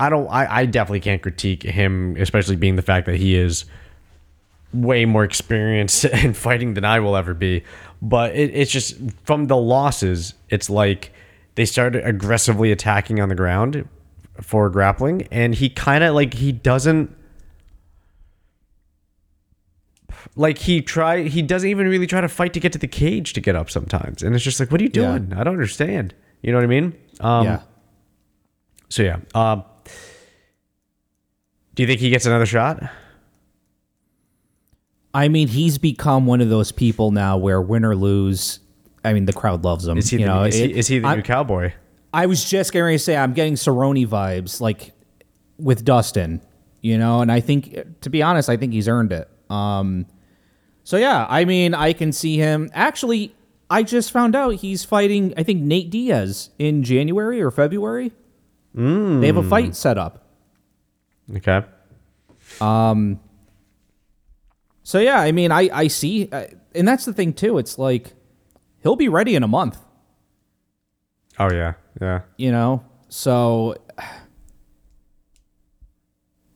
I 0.00 0.08
don't. 0.08 0.28
I, 0.28 0.60
I 0.60 0.66
definitely 0.66 1.00
can't 1.00 1.20
critique 1.22 1.62
him, 1.62 2.16
especially 2.18 2.56
being 2.56 2.76
the 2.76 2.82
fact 2.82 3.06
that 3.06 3.16
he 3.16 3.34
is 3.36 3.64
way 4.72 5.04
more 5.04 5.24
experienced 5.24 6.04
in 6.24 6.34
fighting 6.34 6.74
than 6.74 6.84
I 6.84 7.00
will 7.00 7.16
ever 7.16 7.34
be. 7.34 7.64
But 8.00 8.34
it, 8.36 8.50
it's 8.54 8.70
just 8.70 8.96
from 9.24 9.46
the 9.46 9.56
losses, 9.56 10.34
it's 10.50 10.70
like 10.70 11.12
they 11.56 11.64
started 11.64 12.06
aggressively 12.06 12.70
attacking 12.70 13.20
on 13.20 13.28
the 13.28 13.34
ground 13.34 13.88
for 14.40 14.70
grappling, 14.70 15.26
and 15.32 15.54
he 15.54 15.68
kind 15.68 16.04
of 16.04 16.14
like 16.14 16.34
he 16.34 16.52
doesn't 16.52 17.16
like 20.36 20.58
he 20.58 20.80
try 20.80 21.22
he 21.22 21.42
doesn't 21.42 21.68
even 21.68 21.88
really 21.88 22.06
try 22.06 22.20
to 22.20 22.28
fight 22.28 22.52
to 22.52 22.60
get 22.60 22.72
to 22.72 22.78
the 22.78 22.86
cage 22.88 23.32
to 23.32 23.40
get 23.40 23.54
up 23.56 23.70
sometimes, 23.70 24.22
and 24.22 24.34
it's 24.34 24.44
just 24.44 24.60
like, 24.60 24.70
what 24.70 24.80
are 24.80 24.84
you 24.84 24.90
Yeah. 24.92 25.18
doing? 25.18 25.32
I 25.32 25.44
don't 25.44 25.54
understand. 25.54 26.14
You 26.42 26.52
know 26.52 26.58
what 26.58 26.64
I 26.64 26.68
mean? 26.68 26.96
Um, 27.20 27.44
yeah. 27.44 27.60
So 28.88 29.02
yeah. 29.02 29.18
Um, 29.34 29.64
do 31.78 31.84
you 31.84 31.86
think 31.86 32.00
he 32.00 32.10
gets 32.10 32.26
another 32.26 32.44
shot? 32.44 32.82
I 35.14 35.28
mean, 35.28 35.46
he's 35.46 35.78
become 35.78 36.26
one 36.26 36.40
of 36.40 36.48
those 36.48 36.72
people 36.72 37.12
now 37.12 37.36
where 37.38 37.62
win 37.62 37.84
or 37.84 37.94
lose, 37.94 38.58
I 39.04 39.12
mean, 39.12 39.26
the 39.26 39.32
crowd 39.32 39.62
loves 39.62 39.86
him. 39.86 39.96
Is 39.96 40.10
he 40.10 40.16
you 40.16 40.26
the, 40.26 40.28
know, 40.28 40.42
is, 40.42 40.56
he, 40.56 40.64
it- 40.64 40.76
is 40.76 40.88
he 40.88 40.98
the 40.98 41.06
I- 41.06 41.14
new 41.14 41.22
cowboy? 41.22 41.72
I 42.12 42.26
was 42.26 42.42
just 42.50 42.72
getting 42.72 42.84
ready 42.86 42.96
to 42.96 43.04
say 43.04 43.16
I'm 43.16 43.32
getting 43.32 43.54
Cerrone 43.54 44.04
vibes, 44.08 44.60
like 44.60 44.90
with 45.56 45.84
Dustin, 45.84 46.40
you 46.80 46.98
know, 46.98 47.20
and 47.20 47.30
I 47.30 47.38
think, 47.38 47.78
to 48.00 48.10
be 48.10 48.22
honest, 48.24 48.48
I 48.48 48.56
think 48.56 48.72
he's 48.72 48.88
earned 48.88 49.12
it. 49.12 49.30
Um, 49.48 50.04
so 50.82 50.96
yeah, 50.96 51.26
I 51.30 51.44
mean, 51.44 51.74
I 51.74 51.92
can 51.92 52.10
see 52.10 52.38
him. 52.38 52.70
Actually, 52.72 53.36
I 53.70 53.84
just 53.84 54.10
found 54.10 54.34
out 54.34 54.56
he's 54.56 54.84
fighting. 54.84 55.32
I 55.36 55.44
think 55.44 55.62
Nate 55.62 55.90
Diaz 55.90 56.50
in 56.58 56.82
January 56.82 57.40
or 57.40 57.52
February. 57.52 58.10
They 58.74 59.26
have 59.28 59.36
a 59.36 59.42
fight 59.44 59.76
set 59.76 59.96
up. 59.96 60.24
Okay. 61.36 61.62
Um. 62.60 63.20
So 64.82 64.98
yeah, 64.98 65.20
I 65.20 65.32
mean, 65.32 65.52
I 65.52 65.68
I 65.72 65.88
see, 65.88 66.30
and 66.74 66.88
that's 66.88 67.04
the 67.04 67.12
thing 67.12 67.32
too. 67.34 67.58
It's 67.58 67.78
like 67.78 68.14
he'll 68.82 68.96
be 68.96 69.08
ready 69.08 69.34
in 69.34 69.42
a 69.42 69.48
month. 69.48 69.78
Oh 71.38 71.52
yeah, 71.52 71.74
yeah. 72.00 72.22
you 72.36 72.50
know 72.50 72.84
so 73.08 73.74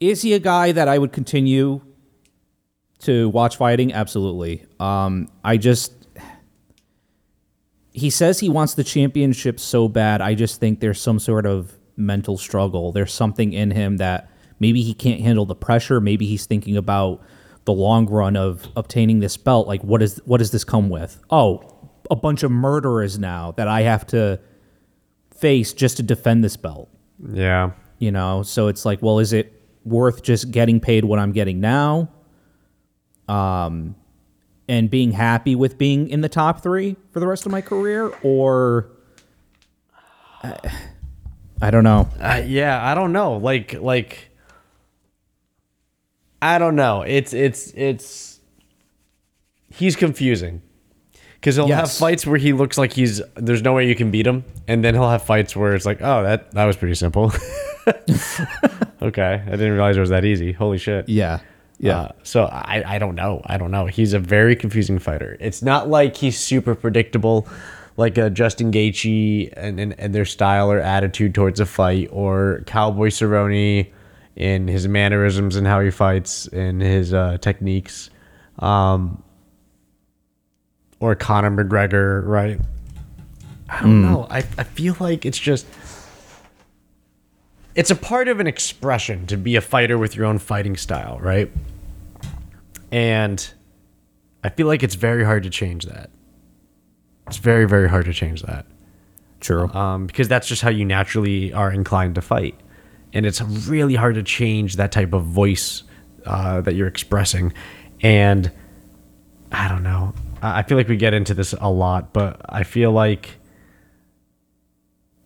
is 0.00 0.22
he 0.22 0.34
a 0.34 0.38
guy 0.38 0.72
that 0.72 0.88
i 0.88 0.98
would 0.98 1.12
continue 1.12 1.80
to 2.98 3.28
watch 3.30 3.56
fighting 3.56 3.92
absolutely 3.92 4.64
um 4.78 5.28
i 5.44 5.56
just 5.56 5.94
he 7.92 8.10
says 8.10 8.40
he 8.40 8.48
wants 8.48 8.74
the 8.74 8.84
championship 8.84 9.58
so 9.58 9.88
bad 9.88 10.20
i 10.20 10.34
just 10.34 10.60
think 10.60 10.80
there's 10.80 11.00
some 11.00 11.18
sort 11.18 11.46
of 11.46 11.72
mental 11.96 12.36
struggle 12.36 12.92
there's 12.92 13.12
something 13.12 13.52
in 13.52 13.70
him 13.70 13.96
that 13.96 14.30
maybe 14.62 14.80
he 14.82 14.94
can't 14.94 15.20
handle 15.20 15.44
the 15.44 15.54
pressure. 15.54 16.00
Maybe 16.00 16.24
he's 16.24 16.46
thinking 16.46 16.76
about 16.78 17.20
the 17.66 17.72
long 17.72 18.06
run 18.06 18.36
of 18.36 18.66
obtaining 18.76 19.20
this 19.20 19.36
belt. 19.36 19.68
Like 19.68 19.82
what 19.84 20.00
is 20.02 20.20
what 20.24 20.38
does 20.38 20.52
this 20.52 20.64
come 20.64 20.88
with? 20.88 21.20
Oh 21.28 21.68
a 22.10 22.16
bunch 22.16 22.42
of 22.42 22.50
murderers 22.50 23.18
now 23.18 23.52
that 23.52 23.68
i 23.68 23.82
have 23.82 24.04
to 24.06 24.38
face 25.34 25.72
just 25.72 25.96
to 25.96 26.02
defend 26.02 26.44
this 26.44 26.56
belt. 26.56 26.88
Yeah. 27.32 27.72
you 27.98 28.10
know 28.10 28.42
so 28.42 28.68
it's 28.68 28.84
like 28.84 29.00
well 29.00 29.18
is 29.18 29.32
it 29.32 29.52
worth 29.84 30.22
just 30.22 30.50
getting 30.50 30.80
paid 30.80 31.04
what 31.04 31.18
i'm 31.18 31.32
getting 31.32 31.60
now? 31.60 32.10
Um 33.28 33.94
and 34.68 34.90
being 34.90 35.12
happy 35.12 35.54
with 35.54 35.78
being 35.78 36.08
in 36.08 36.20
the 36.20 36.28
top 36.28 36.62
three 36.62 36.96
for 37.12 37.20
the 37.20 37.26
rest 37.26 37.46
of 37.46 37.52
my 37.52 37.60
career? 37.60 38.12
Or 38.22 38.90
i, 40.42 40.58
I 41.62 41.70
don't 41.70 41.84
know. 41.84 42.08
Uh, 42.20 42.42
yeah, 42.44 42.84
I 42.84 42.94
don't 42.94 43.12
know. 43.12 43.36
Like 43.36 43.74
like 43.74 44.31
I 46.42 46.58
don't 46.58 46.76
know. 46.76 47.02
It's 47.02 47.32
it's 47.32 47.72
it's 47.74 48.40
he's 49.70 49.96
confusing. 49.96 50.60
Cuz 51.40 51.56
he'll 51.56 51.68
have 51.68 51.90
fights 51.90 52.26
where 52.26 52.36
he 52.38 52.52
looks 52.52 52.76
like 52.76 52.92
he's 52.92 53.22
there's 53.36 53.62
no 53.62 53.72
way 53.72 53.88
you 53.88 53.94
can 53.94 54.10
beat 54.10 54.26
him 54.26 54.44
and 54.68 54.84
then 54.84 54.94
he'll 54.94 55.08
have 55.08 55.22
fights 55.22 55.56
where 55.56 55.74
it's 55.74 55.86
like, 55.86 55.98
"Oh, 56.02 56.22
that 56.22 56.50
that 56.52 56.64
was 56.66 56.76
pretty 56.76 56.94
simple." 56.94 57.32
okay, 59.02 59.42
I 59.44 59.50
didn't 59.50 59.72
realize 59.72 59.96
it 59.96 60.00
was 60.00 60.10
that 60.10 60.24
easy. 60.24 60.52
Holy 60.52 60.78
shit. 60.78 61.08
yeah 61.78 61.96
Uh, 61.98 62.12
so 62.22 62.44
I, 62.44 62.84
I 62.86 62.98
don't 62.98 63.16
know. 63.16 63.42
I 63.46 63.56
don't 63.58 63.70
know. 63.72 63.86
He's 63.86 64.12
a 64.12 64.18
very 64.20 64.54
confusing 64.54 64.98
fighter. 65.00 65.36
It's 65.40 65.62
not 65.62 65.88
like 65.88 66.16
he's 66.16 66.38
super 66.38 66.76
predictable, 66.76 67.48
like 67.96 68.16
a 68.18 68.30
Justin 68.30 68.70
Gaethje 68.70 69.52
and, 69.56 69.80
and, 69.80 69.98
and 69.98 70.14
their 70.14 70.24
style 70.24 70.70
or 70.70 70.78
attitude 70.78 71.34
towards 71.34 71.58
a 71.58 71.66
fight, 71.66 72.08
or 72.12 72.62
Cowboy 72.66 73.08
Cerrone 73.08 73.88
in 74.36 74.68
his 74.68 74.88
mannerisms 74.88 75.56
and 75.56 75.66
how 75.66 75.80
he 75.80 75.90
fights 75.90 76.46
and 76.48 76.80
his 76.80 77.12
uh, 77.12 77.38
techniques, 77.38 78.10
um, 78.58 79.22
or 81.00 81.14
Conor 81.14 81.50
McGregor. 81.50 82.26
Right? 82.26 82.60
I 83.68 83.80
don't 83.80 84.02
know. 84.02 84.26
I 84.30 84.38
I 84.38 84.64
feel 84.64 84.96
like 85.00 85.24
it's 85.24 85.38
just. 85.38 85.66
It's 87.74 87.90
a 87.90 87.96
part 87.96 88.28
of 88.28 88.38
an 88.38 88.46
expression 88.46 89.26
to 89.28 89.38
be 89.38 89.56
a 89.56 89.62
fighter 89.62 89.96
with 89.96 90.14
your 90.14 90.26
own 90.26 90.38
fighting 90.38 90.76
style, 90.76 91.18
right? 91.20 91.50
And 92.90 93.50
I 94.44 94.50
feel 94.50 94.66
like 94.66 94.82
it's 94.82 94.94
very 94.94 95.24
hard 95.24 95.44
to 95.44 95.50
change 95.50 95.86
that. 95.86 96.10
It's 97.26 97.38
very, 97.38 97.66
very 97.66 97.88
hard 97.88 98.04
to 98.04 98.12
change 98.12 98.42
that. 98.42 98.66
true 99.40 99.68
Um, 99.68 100.06
because 100.06 100.28
that's 100.28 100.46
just 100.46 100.60
how 100.60 100.68
you 100.68 100.84
naturally 100.84 101.50
are 101.54 101.72
inclined 101.72 102.16
to 102.16 102.20
fight. 102.20 102.54
And 103.12 103.26
it's 103.26 103.40
really 103.40 103.94
hard 103.94 104.14
to 104.14 104.22
change 104.22 104.76
that 104.76 104.92
type 104.92 105.12
of 105.12 105.24
voice 105.24 105.82
uh, 106.24 106.60
that 106.62 106.74
you're 106.74 106.88
expressing. 106.88 107.52
And 108.00 108.50
I 109.50 109.68
don't 109.68 109.82
know. 109.82 110.14
I 110.40 110.62
feel 110.62 110.76
like 110.76 110.88
we 110.88 110.96
get 110.96 111.14
into 111.14 111.34
this 111.34 111.54
a 111.60 111.70
lot, 111.70 112.12
but 112.12 112.40
I 112.48 112.64
feel 112.64 112.90
like 112.90 113.38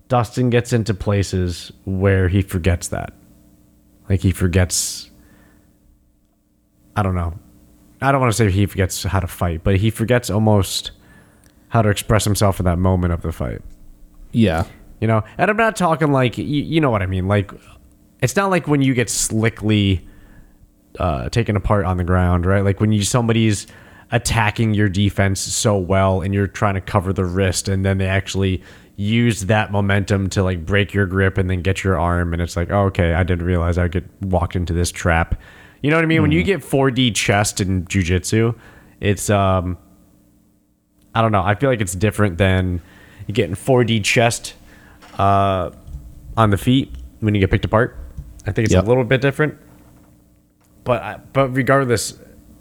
Dustin 0.09 0.51
gets 0.51 0.73
into 0.73 0.95
places 0.95 1.73
where 1.85 2.29
he 2.29 2.43
forgets 2.43 2.89
that. 2.89 3.15
Like 4.09 4.21
he 4.21 4.31
forgets. 4.31 5.11
I 6.95 7.03
don't 7.03 7.15
know. 7.15 7.39
I 8.01 8.13
don't 8.13 8.21
want 8.21 8.33
to 8.33 8.37
say 8.37 8.51
he 8.51 8.67
forgets 8.67 9.03
how 9.05 9.21
to 9.21 9.27
fight, 9.27 9.65
but 9.65 9.77
he 9.77 9.91
forgets 9.91 10.29
almost 10.29 10.91
how 11.69 11.83
to 11.83 11.89
express 11.89 12.25
himself 12.25 12.61
in 12.61 12.65
that 12.65 12.79
moment 12.79 13.13
of 13.13 13.23
the 13.23 13.33
fight. 13.33 13.63
yeah 14.33 14.65
You 15.01 15.09
know, 15.09 15.25
and 15.39 15.51
I'm 15.51 15.57
not 15.57 15.77
talking 15.77 16.13
like 16.13 16.39
you, 16.39 16.45
you 16.45 16.81
know 16.81 16.91
what 16.91 17.03
I 17.03 17.07
mean. 17.07 17.27
Like, 17.27 17.53
it's 18.27 18.35
not 18.35 18.51
like 18.51 18.67
when 18.67 18.83
you 18.83 18.93
get 18.93 19.09
slickly 19.09 20.05
uh, 20.99 21.29
taken 21.29 21.55
apart 21.55 21.85
on 21.85 21.97
the 21.97 22.03
ground, 22.03 22.45
right? 22.45 22.65
Like 22.65 22.81
when 22.81 22.91
you 22.91 23.05
somebody's 23.05 23.69
attacking 24.11 24.75
your 24.75 24.89
defense 24.89 25.39
so 25.39 25.79
well, 25.79 26.23
and 26.23 26.35
you're 26.35 26.49
trying 26.49 26.75
to 26.75 26.81
cover 26.81 27.13
the 27.13 27.25
wrist, 27.25 27.69
and 27.69 27.87
then 27.87 27.99
they 27.99 28.09
actually 28.09 28.65
use 28.97 29.43
that 29.43 29.71
momentum 29.71 30.29
to 30.31 30.43
like 30.43 30.67
break 30.67 30.93
your 30.93 31.07
grip 31.07 31.39
and 31.39 31.49
then 31.49 31.63
get 31.63 31.85
your 31.85 32.01
arm, 32.01 32.33
and 32.33 32.43
it's 32.43 32.57
like, 32.57 32.69
oh, 32.73 32.87
okay, 32.87 33.15
I 33.15 33.23
didn't 33.23 33.47
realize 33.47 33.79
I 33.79 33.83
would 33.83 33.93
get 33.93 34.05
walked 34.23 34.57
into 34.57 34.73
this 34.73 34.91
trap. 34.91 35.41
You 35.83 35.91
know 35.91 35.97
what 35.97 36.03
I 36.03 36.07
mean? 36.07 36.21
When 36.21 36.33
you 36.33 36.43
get 36.43 36.63
4D 36.63 37.15
chess 37.15 37.61
in 37.61 37.85
jujitsu, 37.85 38.59
it's 38.99 39.31
um, 39.31 39.79
I 41.15 41.23
don't 41.23 41.31
know. 41.31 41.45
I 41.45 41.55
feel 41.55 41.71
like 41.71 41.81
it's 41.81 41.95
different 41.95 42.39
than 42.39 42.83
getting 43.33 43.55
4D 43.55 44.03
chess 44.03 44.53
uh, 45.17 45.71
on 46.37 46.51
the 46.51 46.59
feet 46.59 46.93
when 47.21 47.37
you 47.37 47.41
get 47.41 47.53
picked 47.53 47.65
apart. 47.65 48.01
I 48.47 48.53
think 48.53 48.67
it's 48.67 48.75
Yep. 48.75 48.85
a 48.85 48.87
little 48.87 49.05
bit 49.05 49.21
different. 49.21 49.57
But 50.85 51.03
I, 51.03 51.19
but 51.33 51.49
regardless, 51.49 52.15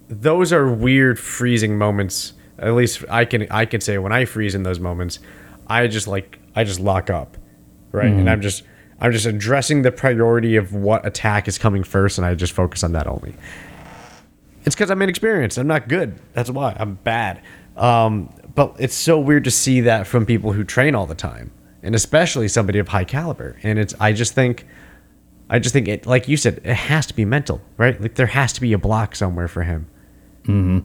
those 0.07 0.51
are 0.51 0.67
weird 0.69 1.19
freezing 1.19 1.77
moments. 1.77 2.33
At 2.57 2.73
least 2.73 3.03
I 3.09 3.25
can 3.25 3.47
I 3.51 3.65
can 3.65 3.81
say 3.81 3.97
when 3.97 4.11
I 4.11 4.25
freeze 4.25 4.55
in 4.55 4.63
those 4.63 4.79
moments, 4.79 5.19
I 5.67 5.87
just 5.87 6.07
like 6.07 6.39
I 6.55 6.63
just 6.63 6.79
lock 6.79 7.09
up, 7.09 7.37
right? 7.91 8.09
And 8.11 8.29
I'm 8.29 8.41
just 8.41 8.63
I'm 8.99 9.11
just 9.11 9.25
addressing 9.25 9.81
the 9.81 9.91
priority 9.91 10.55
of 10.55 10.73
what 10.73 11.05
attack 11.05 11.47
is 11.47 11.57
coming 11.57 11.83
first, 11.83 12.17
and 12.17 12.25
I 12.25 12.33
just 12.33 12.53
focus 12.53 12.83
on 12.83 12.93
that 12.93 13.07
only. 13.07 13.35
It's 14.65 14.73
because 14.75 14.89
I'm 14.89 15.01
inexperienced. 15.01 15.57
I'm 15.59 15.67
not 15.67 15.87
good. 15.87 16.17
That's 16.33 16.49
why 16.49 16.75
I'm 16.79 16.95
bad. 16.95 17.41
Um, 17.77 18.33
but 18.55 18.75
it's 18.79 18.95
so 18.95 19.19
weird 19.19 19.43
to 19.43 19.51
see 19.51 19.81
that 19.81 20.07
from 20.07 20.25
people 20.25 20.53
who 20.53 20.63
train 20.63 20.95
all 20.95 21.05
the 21.05 21.13
time, 21.13 21.51
and 21.83 21.93
especially 21.93 22.47
somebody 22.47 22.79
of 22.79 22.87
high 22.87 23.03
caliber. 23.03 23.57
And 23.63 23.77
it's 23.77 23.93
I 23.99 24.13
just 24.13 24.33
think, 24.33 24.65
I 25.49 25.59
just 25.59 25.73
think 25.73 25.87
it 25.87 26.05
like 26.05 26.27
you 26.27 26.37
said, 26.37 26.61
it 26.63 26.73
has 26.75 27.05
to 27.07 27.15
be 27.15 27.25
mental, 27.25 27.61
right? 27.77 27.99
Like 27.99 28.15
there 28.15 28.27
has 28.27 28.53
to 28.53 28.61
be 28.61 28.73
a 28.73 28.77
block 28.77 29.15
somewhere 29.15 29.47
for 29.47 29.63
him. 29.63 29.87
Mm-hmm. 30.43 30.79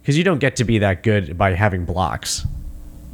Because 0.00 0.16
you 0.16 0.24
don't 0.24 0.38
get 0.38 0.56
to 0.56 0.64
be 0.64 0.78
that 0.78 1.02
good 1.02 1.36
by 1.36 1.52
having 1.52 1.84
blocks. 1.84 2.46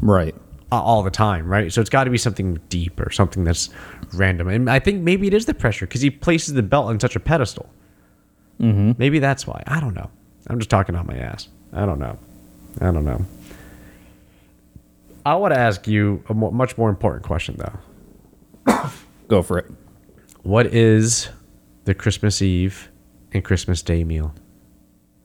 right 0.00 0.34
all 0.82 1.02
the 1.02 1.10
time, 1.10 1.46
right? 1.46 1.72
So 1.72 1.80
it's 1.80 1.90
got 1.90 2.04
to 2.04 2.10
be 2.10 2.18
something 2.18 2.58
deep 2.68 3.00
or 3.00 3.10
something 3.10 3.44
that's 3.44 3.70
random. 4.14 4.48
And 4.48 4.70
I 4.70 4.78
think 4.78 5.02
maybe 5.02 5.26
it 5.26 5.34
is 5.34 5.46
the 5.46 5.54
pressure 5.54 5.86
because 5.86 6.00
he 6.00 6.10
places 6.10 6.54
the 6.54 6.62
belt 6.62 6.86
on 6.86 6.98
such 7.00 7.16
a 7.16 7.20
pedestal. 7.20 7.68
Mm-hmm. 8.60 8.92
Maybe 8.98 9.18
that's 9.18 9.46
why. 9.46 9.62
I 9.66 9.80
don't 9.80 9.94
know. 9.94 10.10
I'm 10.48 10.58
just 10.58 10.70
talking 10.70 10.94
out 10.96 11.06
my 11.06 11.16
ass. 11.16 11.48
I 11.72 11.86
don't 11.86 11.98
know. 11.98 12.18
I 12.80 12.86
don't 12.86 13.04
know. 13.04 13.24
I 15.26 15.36
want 15.36 15.54
to 15.54 15.60
ask 15.60 15.86
you 15.86 16.22
a 16.28 16.34
much 16.34 16.76
more 16.76 16.90
important 16.90 17.24
question, 17.24 17.56
though. 17.56 18.90
Go 19.28 19.42
for 19.42 19.58
it. 19.58 19.70
What 20.44 20.66
is 20.74 21.28
the 21.84 21.94
Christmas 21.94 22.40
Eve 22.42 22.90
and 23.32 23.42
Christmas 23.44 23.82
Day 23.82 24.04
meal? 24.04 24.34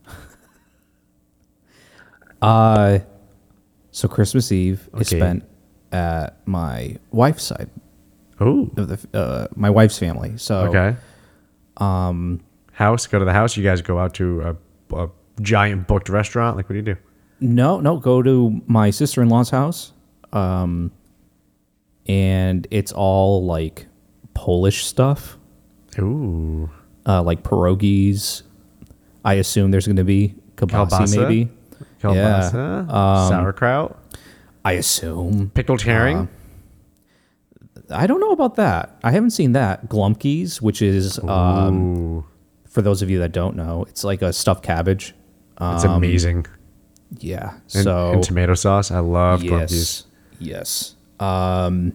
Uh, 2.42 3.00
so 3.92 4.08
Christmas 4.08 4.50
Eve 4.54 4.88
is 4.98 5.08
Okay. 5.12 5.18
spent 5.20 5.44
at 5.92 6.38
my 6.48 6.96
wife's 7.12 7.44
side 7.44 7.70
Oh, 8.40 8.70
of 8.78 8.88
the 8.88 9.20
uh, 9.20 9.48
my 9.58 9.70
wife's 9.70 10.00
family. 10.00 10.38
So 10.38 10.60
okay. 10.68 10.96
Um, 11.76 12.40
house. 12.72 13.06
Go 13.08 13.20
to 13.20 13.26
the 13.26 13.34
house. 13.34 13.58
You 13.58 13.64
guys 13.66 13.82
go 13.82 14.00
out 14.00 14.14
to 14.14 14.42
a, 14.92 14.96
a 14.96 15.10
giant 15.42 15.88
booked 15.88 16.08
restaurant. 16.08 16.56
Like, 16.56 16.70
what 16.70 16.74
do 16.74 16.78
you 16.78 16.82
do? 16.96 16.96
no, 17.42 17.82
no, 17.82 17.98
go 17.98 18.22
to 18.24 18.62
my 18.68 18.90
sister 18.90 19.22
in 19.22 19.28
law's 19.28 19.50
house. 19.50 19.92
Um, 20.32 20.92
and 22.08 22.66
it's 22.72 22.94
all 22.94 23.46
like 23.46 23.88
Polish 24.44 24.86
stuff, 24.86 25.38
Ooh, 26.00 26.70
uh, 27.06 27.22
like 27.22 27.44
pierogies. 27.44 28.44
I 29.26 29.34
assume 29.34 29.72
there's 29.72 29.86
going 29.86 29.98
to 29.98 30.06
be 30.06 30.34
kielbasa, 30.56 30.90
Kielbasa? 30.90 31.18
maybe. 31.28 31.52
kielbasa, 32.02 32.90
Um, 32.90 33.28
sauerkraut, 33.30 34.00
I 34.64 34.74
assume. 34.74 35.52
pickled 35.54 35.82
herring. 35.82 36.30
I 37.92 38.08
don't 38.08 38.22
know 38.22 38.32
about 38.32 38.56
that. 38.56 38.98
I 39.04 39.12
haven't 39.12 39.32
seen 39.32 39.52
that. 39.54 39.90
Glumpies, 39.90 40.62
which 40.62 40.82
is 40.82 41.20
um, 41.28 42.24
for 42.70 42.82
those 42.82 43.02
of 43.02 43.10
you 43.10 43.20
that 43.20 43.32
don't 43.34 43.56
know, 43.58 43.84
it's 43.90 44.04
like 44.06 44.22
a 44.22 44.32
stuffed 44.32 44.64
cabbage. 44.64 45.14
it's 45.60 45.84
amazing. 45.84 46.46
Yeah. 47.18 47.56
And, 47.74 47.84
so 47.84 48.12
and 48.14 48.24
tomato 48.24 48.54
sauce. 48.54 48.90
I 48.92 49.00
love 49.00 49.44
yes, 49.44 49.52
Glumpies. 49.72 50.04
yes. 50.40 50.96
Um, 51.20 51.92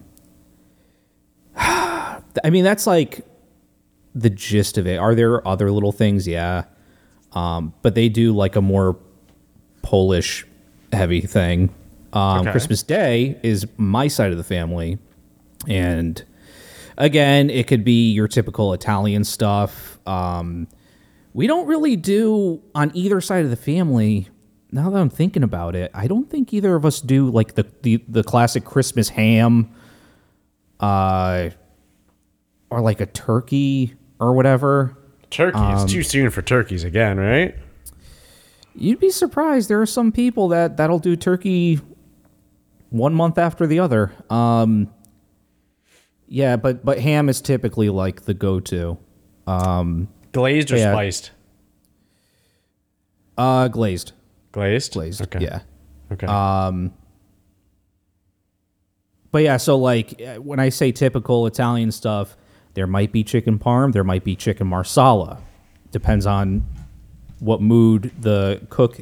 I 2.43 2.49
mean, 2.49 2.63
that's 2.63 2.85
like 2.87 3.25
the 4.13 4.29
gist 4.29 4.77
of 4.77 4.87
it. 4.87 4.97
Are 4.97 5.15
there 5.15 5.45
other 5.47 5.71
little 5.71 5.91
things? 5.91 6.27
Yeah. 6.27 6.63
Um, 7.33 7.73
but 7.81 7.95
they 7.95 8.09
do 8.09 8.33
like 8.33 8.55
a 8.55 8.61
more 8.61 8.97
Polish 9.81 10.45
heavy 10.93 11.21
thing. 11.21 11.73
Um, 12.13 12.41
Okay. 12.41 12.51
Christmas 12.51 12.81
Day 12.81 13.37
is 13.43 13.67
my 13.77 14.07
side 14.07 14.31
of 14.31 14.37
the 14.37 14.43
family, 14.43 14.97
and 15.67 16.23
again, 16.97 17.49
it 17.49 17.67
could 17.67 17.83
be 17.83 18.11
your 18.13 18.27
typical 18.29 18.71
Italian 18.73 19.25
stuff. 19.25 19.99
Um, 20.07 20.67
we 21.33 21.45
don't 21.47 21.67
really 21.67 21.97
do 21.97 22.61
on 22.73 22.91
either 22.93 23.19
side 23.19 23.43
of 23.43 23.49
the 23.49 23.57
family. 23.57 24.29
Now 24.71 24.89
that 24.89 24.97
I'm 24.97 25.09
thinking 25.09 25.43
about 25.43 25.75
it, 25.75 25.91
I 25.93 26.07
don't 26.07 26.29
think 26.29 26.53
either 26.53 26.75
of 26.75 26.85
us 26.85 27.01
do 27.01 27.29
like 27.29 27.55
the 27.55 27.65
the, 27.81 28.01
the 28.07 28.23
classic 28.23 28.63
Christmas 28.63 29.09
ham, 29.09 29.69
uh, 30.79 31.49
or 32.75 32.81
like 32.81 32.99
a 32.99 33.05
turkey 33.05 33.95
or 34.19 34.33
whatever. 34.33 34.97
Turkey. 35.29 35.57
Um, 35.57 35.73
it's 35.83 35.91
too 35.91 36.03
soon 36.03 36.29
for 36.29 36.41
turkeys 36.41 36.83
again, 36.83 37.17
right? 37.17 37.55
You'd 38.75 38.99
be 38.99 39.09
surprised. 39.09 39.69
There 39.69 39.81
are 39.81 39.85
some 39.85 40.11
people 40.11 40.49
that 40.49 40.75
that'll 40.75 40.99
do 40.99 41.15
turkey 41.15 41.79
one 42.89 43.13
month 43.13 43.37
after 43.37 43.65
the 43.65 43.79
other. 43.79 44.11
Um, 44.29 44.89
yeah, 46.27 46.57
but 46.57 46.83
but 46.83 46.99
ham 46.99 47.29
is 47.29 47.39
typically 47.39 47.89
like 47.89 48.23
the 48.23 48.33
go-to. 48.33 48.97
Glazed 50.33 50.71
or 50.73 50.77
Yeah. 50.77 50.91
spiced? 50.91 51.31
Uh, 53.37 53.67
glazed, 53.69 54.11
Glazed. 54.51 54.93
glazed. 54.93 55.21
Okay. 55.21 55.39
Yeah. 55.45 55.59
Okay. 56.11 56.27
Um. 56.27 56.93
But 59.31 59.43
yeah, 59.43 59.57
so 59.57 59.77
like 59.77 60.21
uh, 60.21 60.35
when 60.35 60.59
I 60.59 60.69
say 60.69 60.91
typical 60.91 61.45
Italian 61.45 61.91
stuff, 61.91 62.35
there 62.75 62.87
might 62.87 63.11
be 63.11 63.23
chicken 63.23 63.57
parm, 63.57 63.91
there 63.91 64.03
might 64.03 64.23
be 64.23 64.35
chicken 64.35 64.67
marsala. 64.67 65.41
Depends 65.91 66.25
on 66.25 66.63
what 67.39 67.61
mood 67.61 68.11
the 68.19 68.61
cook 68.69 68.99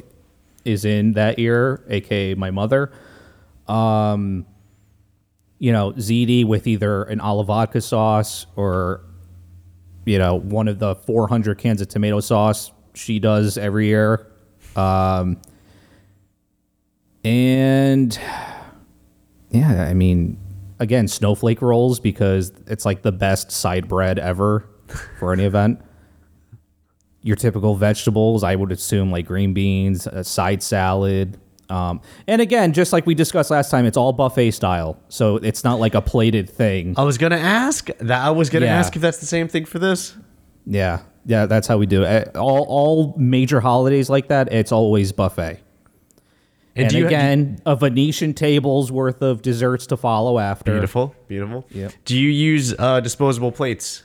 is 0.64 0.84
in 0.84 1.12
that 1.12 1.38
year, 1.38 1.84
aka 1.88 2.34
my 2.34 2.50
mother. 2.50 2.90
Um, 3.68 4.46
you 5.58 5.72
know, 5.72 5.92
ziti 5.92 6.44
with 6.44 6.66
either 6.66 7.04
an 7.04 7.20
olive 7.20 7.48
vodka 7.48 7.80
sauce 7.80 8.46
or 8.56 9.04
you 10.04 10.18
know 10.18 10.36
one 10.36 10.68
of 10.68 10.78
the 10.78 10.94
400 10.94 11.58
cans 11.58 11.80
of 11.80 11.88
tomato 11.88 12.20
sauce 12.20 12.70
she 12.94 13.18
does 13.18 13.58
every 13.58 13.86
year. 13.86 14.26
Um, 14.76 15.40
and 17.24 18.18
yeah, 19.50 19.84
I 19.84 19.94
mean, 19.94 20.38
again, 20.84 21.08
snowflake 21.08 21.60
rolls 21.60 21.98
because 21.98 22.52
it's 22.68 22.84
like 22.84 23.02
the 23.02 23.10
best 23.10 23.50
side 23.50 23.88
bread 23.88 24.18
ever 24.20 24.68
for 25.18 25.32
any 25.32 25.44
event. 25.44 25.80
Your 27.22 27.36
typical 27.36 27.74
vegetables, 27.74 28.44
I 28.44 28.54
would 28.54 28.70
assume 28.70 29.10
like 29.10 29.26
green 29.26 29.54
beans, 29.54 30.06
a 30.06 30.22
side 30.22 30.62
salad. 30.62 31.38
Um, 31.70 32.02
and 32.28 32.42
again, 32.42 32.74
just 32.74 32.92
like 32.92 33.06
we 33.06 33.14
discussed 33.14 33.50
last 33.50 33.70
time, 33.70 33.86
it's 33.86 33.96
all 33.96 34.12
buffet 34.12 34.50
style. 34.50 35.00
So 35.08 35.36
it's 35.36 35.64
not 35.64 35.80
like 35.80 35.94
a 35.94 36.02
plated 36.02 36.48
thing. 36.50 36.94
I 36.98 37.02
was 37.02 37.16
gonna 37.16 37.36
ask 37.36 37.88
that. 37.98 38.20
I 38.22 38.30
was 38.30 38.50
gonna 38.50 38.66
Yeah. 38.66 38.78
ask 38.78 38.94
if 38.94 39.00
that's 39.00 39.18
the 39.18 39.26
same 39.26 39.48
thing 39.48 39.64
for 39.64 39.78
this. 39.78 40.14
Yeah. 40.66 41.00
Yeah, 41.26 41.46
that's 41.46 41.66
how 41.66 41.78
we 41.78 41.86
do 41.86 42.02
it. 42.02 42.36
Uh, 42.36 42.40
All, 42.40 42.66
all 42.68 43.14
major 43.16 43.60
holidays 43.60 44.10
like 44.10 44.28
that, 44.28 44.52
it's 44.52 44.72
always 44.72 45.10
buffet. 45.12 45.60
And, 46.76 46.92
you- 46.92 47.06
again, 47.06 47.60
a 47.64 47.76
Venetian 47.76 48.34
table's 48.34 48.90
worth 48.90 49.22
of 49.22 49.42
desserts 49.42 49.86
to 49.88 49.96
follow 49.96 50.38
after. 50.38 50.72
Beautiful, 50.72 51.14
beautiful. 51.28 51.64
Yep. 51.70 51.92
Do 52.04 52.18
you 52.18 52.28
use 52.30 52.74
uh, 52.78 53.00
disposable 53.00 53.52
plates 53.52 54.02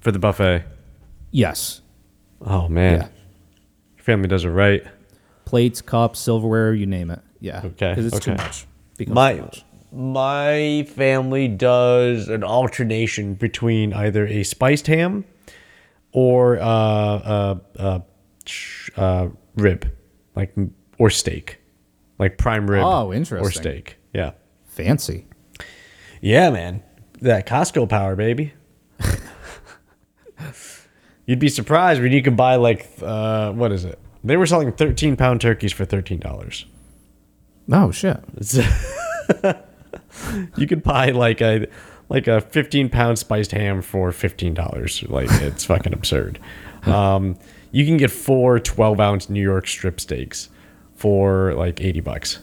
for 0.00 0.10
the 0.12 0.18
buffet? 0.18 0.64
Yes. 1.30 1.80
Oh 2.40 2.68
man, 2.68 3.00
Yeah. 3.00 3.08
your 3.96 4.04
family 4.04 4.28
does 4.28 4.44
it 4.44 4.50
right. 4.50 4.82
plates, 5.44 5.82
cups, 5.82 6.18
silverware, 6.20 6.72
you 6.74 6.86
name 6.86 7.10
it. 7.10 7.20
Yeah. 7.40 7.58
Okay, 7.64 7.90
Because 7.90 8.06
it's 8.06 8.18
too 8.20 8.32
okay. 8.32 8.42
much. 8.42 8.66
Becomes 8.96 9.14
My 9.14 9.34
too 9.34 9.42
much. 9.42 9.64
my 9.92 10.86
family 10.94 11.48
does 11.48 12.28
an 12.28 12.42
alternation 12.44 13.34
between 13.34 13.92
either 13.92 14.26
a 14.26 14.42
spiced 14.42 14.86
ham 14.86 15.24
or 16.12 16.58
uh, 16.58 16.64
uh, 16.64 17.58
uh, 17.78 17.98
uh, 18.96 19.28
rib, 19.56 19.90
like 20.36 20.54
or 20.98 21.10
steak, 21.10 21.60
like 22.18 22.38
prime 22.38 22.70
rib. 22.70 22.84
Oh, 22.84 23.12
interesting. 23.12 23.46
Or 23.46 23.50
steak. 23.50 23.96
Yeah. 24.12 24.32
Fancy. 24.64 25.26
Yeah, 26.20 26.50
man. 26.50 26.82
That 27.20 27.46
Costco 27.46 27.88
power, 27.88 28.16
baby. 28.16 28.54
You'd 31.26 31.38
be 31.38 31.48
surprised 31.48 32.02
when 32.02 32.12
you 32.12 32.22
could 32.22 32.36
buy 32.36 32.56
like 32.56 32.88
uh, 33.02 33.52
what 33.52 33.72
is 33.72 33.84
it? 33.84 33.98
They 34.22 34.36
were 34.36 34.46
selling 34.46 34.72
13 34.72 35.16
pound 35.16 35.40
turkeys 35.40 35.72
for 35.72 35.84
thirteen 35.84 36.20
dollars. 36.20 36.66
Oh 37.70 37.90
shit. 37.90 38.18
you 40.56 40.66
could 40.66 40.82
buy 40.82 41.10
like 41.10 41.40
a 41.40 41.66
like 42.08 42.26
a 42.28 42.40
15 42.40 42.88
pound 42.90 43.18
spiced 43.18 43.52
ham 43.52 43.80
for 43.82 44.10
$15 44.10 45.10
like 45.10 45.30
it's 45.42 45.64
fucking 45.64 45.92
absurd 45.92 46.38
um, 46.84 47.36
you 47.72 47.84
can 47.86 47.96
get 47.96 48.10
four 48.10 48.60
12 48.60 49.00
ounce 49.00 49.30
new 49.30 49.42
york 49.42 49.66
strip 49.66 49.98
steaks 49.98 50.50
for 51.04 51.52
like 51.52 51.82
80 51.82 52.00
bucks 52.00 52.38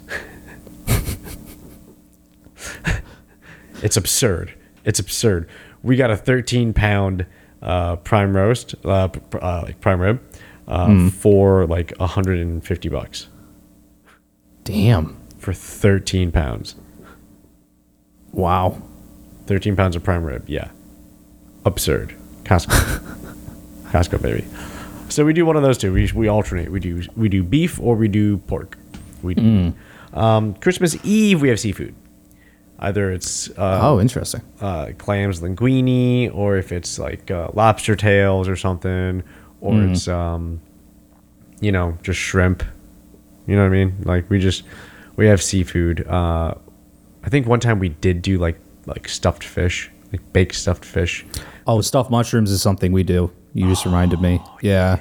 it's 3.82 3.98
absurd 3.98 4.54
it's 4.86 5.00
absurd 5.00 5.50
we 5.82 5.96
got 5.96 6.12
a 6.12 6.16
13 6.16 6.72
pound 6.74 7.26
uh, 7.64 7.96
prime 7.96 8.38
roast 8.38 8.76
uh, 8.86 9.10
uh, 9.42 9.62
like 9.66 9.82
prime 9.82 10.00
rib 10.00 10.22
uh, 10.68 11.10
for 11.10 11.66
like 11.66 11.92
150 11.98 12.90
bucks 12.90 13.28
Damn. 14.64 15.18
for 15.40 15.54
13 15.54 16.32
pounds 16.32 16.76
Wow. 18.32 18.82
13 19.48 19.76
pounds 19.76 19.96
of 19.96 20.04
prime 20.04 20.24
rib. 20.24 20.46
Yeah. 20.48 20.70
Absurd. 21.66 22.16
Costco. 22.44 22.72
Costco, 23.92 24.22
baby. 24.22 24.46
So 25.12 25.26
we 25.26 25.34
do 25.34 25.46
one 25.46 25.58
of 25.58 25.64
those 25.64 25.78
two. 25.78 25.92
We, 25.94 26.10
we 26.14 26.28
alternate. 26.30 26.72
We 26.72 26.80
do 26.80 27.04
we 27.16 27.28
do 27.30 27.44
beef 27.44 27.80
or 27.80 27.96
we 27.96 28.08
do 28.08 28.38
pork. 28.38 28.78
We 29.22 29.34
do. 29.36 29.74
Um, 30.14 30.54
Christmas 30.56 30.98
Eve, 31.04 31.42
we 31.42 31.50
have 31.50 31.60
seafood. 31.60 31.94
Either 32.80 33.12
it's 33.12 33.50
uh, 33.52 33.80
oh, 33.84 34.00
interesting. 34.00 34.42
uh, 34.60 34.92
clams 34.98 35.40
linguine, 35.42 36.34
or 36.34 36.58
if 36.58 36.72
it's 36.72 36.98
like 36.98 37.30
uh, 37.30 37.50
lobster 37.54 37.96
tails 37.96 38.48
or 38.48 38.56
something, 38.56 39.22
or 39.60 39.84
it's 39.84 40.08
um, 40.08 40.60
you 41.60 41.72
know 41.72 41.98
just 42.02 42.20
shrimp. 42.20 42.64
You 43.48 43.56
know 43.56 43.64
what 43.64 43.68
I 43.68 43.86
mean? 43.86 43.98
Like 44.04 44.30
we 44.30 44.40
just 44.40 44.64
we 45.16 45.28
have 45.28 45.44
seafood. 45.44 46.08
Uh, 46.08 46.56
I 47.24 47.30
think 47.30 47.48
one 47.48 47.60
time 47.60 47.80
we 47.80 47.90
did 47.90 48.22
do 48.22 48.40
like 48.40 48.60
like 48.88 49.08
stuffed 49.08 49.44
fish, 49.44 49.92
like 50.12 50.34
baked 50.34 50.56
stuffed 50.56 50.86
fish. 50.86 51.26
Oh, 51.68 51.82
stuffed 51.82 52.10
mushrooms 52.10 52.50
is 52.50 52.62
something 52.62 52.92
we 52.92 53.04
do. 53.04 53.32
You 53.54 53.68
just 53.68 53.86
reminded 53.86 54.20
Oh, 54.20 54.22
me. 54.24 54.42
Yeah. 54.62 55.00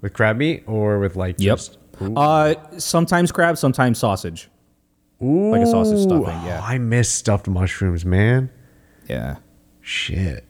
With 0.00 0.12
crab 0.12 0.36
meat 0.36 0.64
or 0.66 0.98
with 0.98 1.16
like 1.16 1.36
Yep. 1.38 1.56
just. 1.58 1.78
Uh, 2.00 2.54
sometimes 2.78 3.30
crab, 3.32 3.56
sometimes 3.58 3.98
sausage. 3.98 4.48
Ooh, 5.22 5.52
like 5.52 5.60
a 5.62 5.66
sausage 5.66 6.00
stuffing, 6.00 6.24
oh, 6.26 6.44
yeah. 6.46 6.60
I 6.64 6.78
miss 6.78 7.08
stuffed 7.08 7.46
mushrooms, 7.46 8.04
man. 8.04 8.50
Yeah. 9.08 9.36
Shit. 9.80 10.44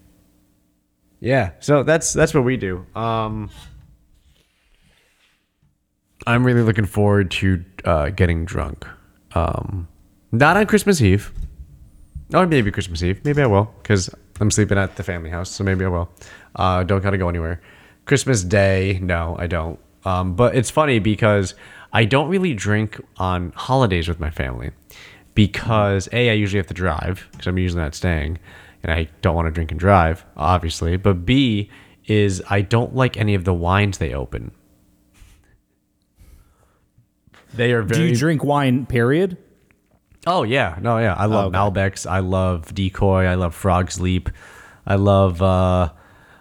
Yeah, 1.20 1.50
so 1.60 1.82
that's 1.82 2.12
that's 2.14 2.32
what 2.34 2.44
we 2.44 2.56
do. 2.56 2.84
Um 2.94 3.50
I'm 6.26 6.44
really 6.44 6.62
looking 6.62 6.86
forward 6.86 7.30
to 7.32 7.64
uh, 7.84 8.10
getting 8.10 8.44
drunk. 8.44 8.86
Um 9.34 9.88
not 10.30 10.56
on 10.56 10.66
Christmas 10.66 11.00
Eve. 11.02 11.32
Or 12.32 12.46
maybe 12.46 12.70
Christmas 12.70 13.02
Eve. 13.02 13.22
Maybe 13.24 13.42
I 13.42 13.46
will 13.46 13.66
cuz 13.84 14.08
I'm 14.42 14.50
sleeping 14.50 14.76
at 14.76 14.96
the 14.96 15.02
family 15.02 15.30
house, 15.30 15.50
so 15.50 15.64
maybe 15.64 15.84
I 15.84 15.88
will. 15.88 16.10
Uh 16.56 16.82
don't 16.82 17.02
got 17.02 17.10
to 17.10 17.18
go 17.18 17.28
anywhere. 17.28 17.60
Christmas 18.04 18.42
Day, 18.42 18.98
no, 19.00 19.36
I 19.38 19.46
don't. 19.46 19.78
Um 20.04 20.34
but 20.34 20.54
it's 20.56 20.70
funny 20.70 20.98
because 20.98 21.54
I 21.92 22.04
don't 22.04 22.28
really 22.28 22.52
drink 22.52 23.00
on 23.18 23.52
holidays 23.54 24.08
with 24.08 24.18
my 24.18 24.30
family 24.30 24.72
because 25.34 26.08
A 26.12 26.30
I 26.30 26.32
usually 26.32 26.58
have 26.58 26.66
to 26.66 26.74
drive 26.74 27.28
cuz 27.38 27.46
I'm 27.46 27.56
usually 27.56 27.82
not 27.82 27.94
staying 27.94 28.38
and 28.82 28.92
I 28.92 29.08
don't 29.20 29.36
want 29.36 29.46
to 29.46 29.52
drink 29.52 29.70
and 29.70 29.78
drive, 29.78 30.24
obviously. 30.36 30.96
But 30.96 31.24
B 31.24 31.70
is 32.06 32.42
I 32.50 32.62
don't 32.62 32.96
like 32.96 33.16
any 33.16 33.34
of 33.34 33.44
the 33.44 33.54
wines 33.54 33.98
they 33.98 34.12
open. 34.12 34.50
They 37.54 37.72
are 37.72 37.82
very. 37.82 38.00
Do 38.00 38.08
you 38.08 38.16
drink 38.16 38.42
wine, 38.42 38.86
period? 38.86 39.36
Oh 40.26 40.42
yeah, 40.44 40.76
no, 40.80 40.98
yeah. 40.98 41.14
I 41.14 41.26
love 41.26 41.46
okay. 41.54 41.56
Malbecs. 41.58 42.08
I 42.08 42.20
love 42.20 42.72
Decoy. 42.74 43.24
I 43.26 43.34
love 43.34 43.54
Frog's 43.54 44.00
Leap. 44.00 44.30
I 44.86 44.94
love. 44.96 45.42
uh 45.42 45.90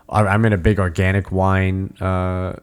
I- 0.09 0.27
I'm 0.27 0.45
in 0.45 0.53
a 0.53 0.57
big 0.57 0.79
organic 0.79 1.31
wine 1.31 1.95
uh 2.01 2.53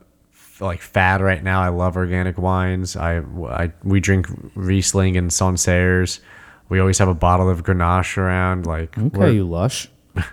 like 0.60 0.80
fad 0.80 1.20
right 1.20 1.42
now. 1.42 1.60
I 1.62 1.68
love 1.68 1.96
organic 1.96 2.36
wines. 2.38 2.96
I, 2.96 3.20
I 3.48 3.72
we 3.84 4.00
drink 4.00 4.26
Riesling 4.54 5.16
and 5.16 5.30
Sancerres. 5.30 6.20
We 6.68 6.80
always 6.80 6.98
have 6.98 7.08
a 7.08 7.14
bottle 7.14 7.48
of 7.48 7.62
Grenache 7.62 8.18
around. 8.18 8.66
Like 8.66 8.96
Okay, 8.98 9.32
you 9.32 9.44
lush. 9.48 9.88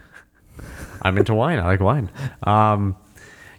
I'm 1.01 1.17
into 1.17 1.33
wine. 1.33 1.59
I 1.59 1.65
like 1.65 1.79
wine. 1.79 2.09
Um, 2.43 2.95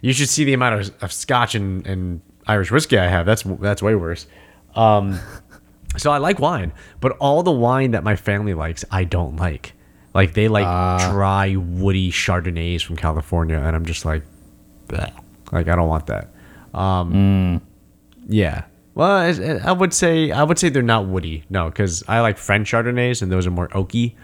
you 0.01 0.13
should 0.13 0.29
see 0.29 0.43
the 0.43 0.53
amount 0.53 0.81
of, 0.81 1.03
of 1.03 1.11
Scotch 1.13 1.55
and, 1.55 1.85
and 1.87 2.21
Irish 2.45 2.71
whiskey 2.71 2.97
I 2.97 3.07
have. 3.07 3.25
That's 3.25 3.43
that's 3.43 3.81
way 3.81 3.95
worse. 3.95 4.27
Um, 4.75 5.19
so 5.97 6.11
I 6.11 6.17
like 6.17 6.39
wine, 6.39 6.71
but 6.99 7.13
all 7.19 7.43
the 7.43 7.51
wine 7.51 7.91
that 7.91 8.03
my 8.03 8.15
family 8.15 8.53
likes, 8.53 8.85
I 8.91 9.03
don't 9.03 9.35
like. 9.37 9.73
Like 10.13 10.33
they 10.33 10.47
like 10.47 10.65
dry, 11.11 11.55
woody 11.55 12.11
Chardonnays 12.11 12.81
from 12.81 12.95
California, 12.95 13.57
and 13.57 13.75
I'm 13.75 13.85
just 13.85 14.05
like, 14.05 14.23
Bleh. 14.87 15.11
like 15.51 15.67
I 15.67 15.75
don't 15.75 15.87
want 15.87 16.07
that. 16.07 16.29
Um, 16.73 17.61
Yeah. 18.27 18.63
Well, 18.95 19.61
I 19.63 19.71
would 19.71 19.93
say 19.93 20.31
I 20.31 20.41
would 20.41 20.57
say 20.57 20.69
they're 20.69 20.81
not 20.81 21.05
woody. 21.05 21.43
No, 21.51 21.69
because 21.69 22.03
I 22.07 22.21
like 22.21 22.39
French 22.39 22.71
Chardonnays, 22.71 23.21
and 23.21 23.31
those 23.31 23.45
are 23.45 23.51
more 23.51 23.67
oaky. 23.69 24.15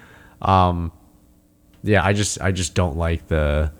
Um, 0.42 0.92
yeah, 1.84 2.04
I 2.04 2.14
just 2.14 2.42
I 2.42 2.52
just 2.52 2.74
don't 2.74 2.98
like 2.98 3.28
the 3.28 3.72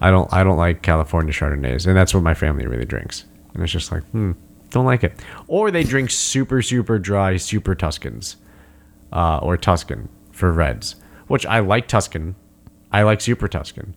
I 0.00 0.10
don't 0.10 0.32
I 0.32 0.42
don't 0.42 0.56
like 0.56 0.80
California 0.80 1.34
Chardonnays, 1.34 1.86
and 1.86 1.94
that's 1.94 2.14
what 2.14 2.22
my 2.22 2.32
family 2.32 2.66
really 2.66 2.86
drinks. 2.86 3.24
And 3.52 3.62
it's 3.62 3.72
just 3.72 3.92
like, 3.92 4.04
hmm, 4.04 4.32
don't 4.70 4.84
like 4.84 5.04
it. 5.04 5.12
Or 5.46 5.70
they 5.70 5.84
drink 5.84 6.10
super 6.10 6.62
super 6.62 6.98
dry 6.98 7.36
super 7.36 7.74
Tuscans, 7.74 8.36
uh, 9.12 9.38
or 9.38 9.56
Tuscan 9.56 10.08
for 10.32 10.52
reds, 10.52 10.96
which 11.28 11.46
I 11.46 11.60
like 11.60 11.88
Tuscan. 11.88 12.34
I 12.92 13.02
like 13.02 13.20
super 13.20 13.48
Tuscan. 13.48 13.94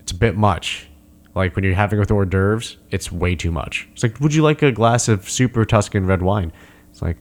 It's 0.00 0.12
a 0.12 0.16
bit 0.16 0.36
much. 0.36 0.88
Like 1.34 1.56
when 1.56 1.64
you're 1.64 1.74
having 1.74 1.98
it 1.98 2.00
with 2.00 2.10
hors 2.10 2.26
d'oeuvres, 2.26 2.76
it's 2.90 3.10
way 3.10 3.34
too 3.34 3.50
much. 3.50 3.88
It's 3.92 4.02
like, 4.02 4.20
would 4.20 4.32
you 4.34 4.42
like 4.42 4.62
a 4.62 4.70
glass 4.70 5.08
of 5.08 5.28
super 5.28 5.64
Tuscan 5.64 6.06
red 6.06 6.22
wine? 6.22 6.52
It's 6.90 7.02
like, 7.02 7.16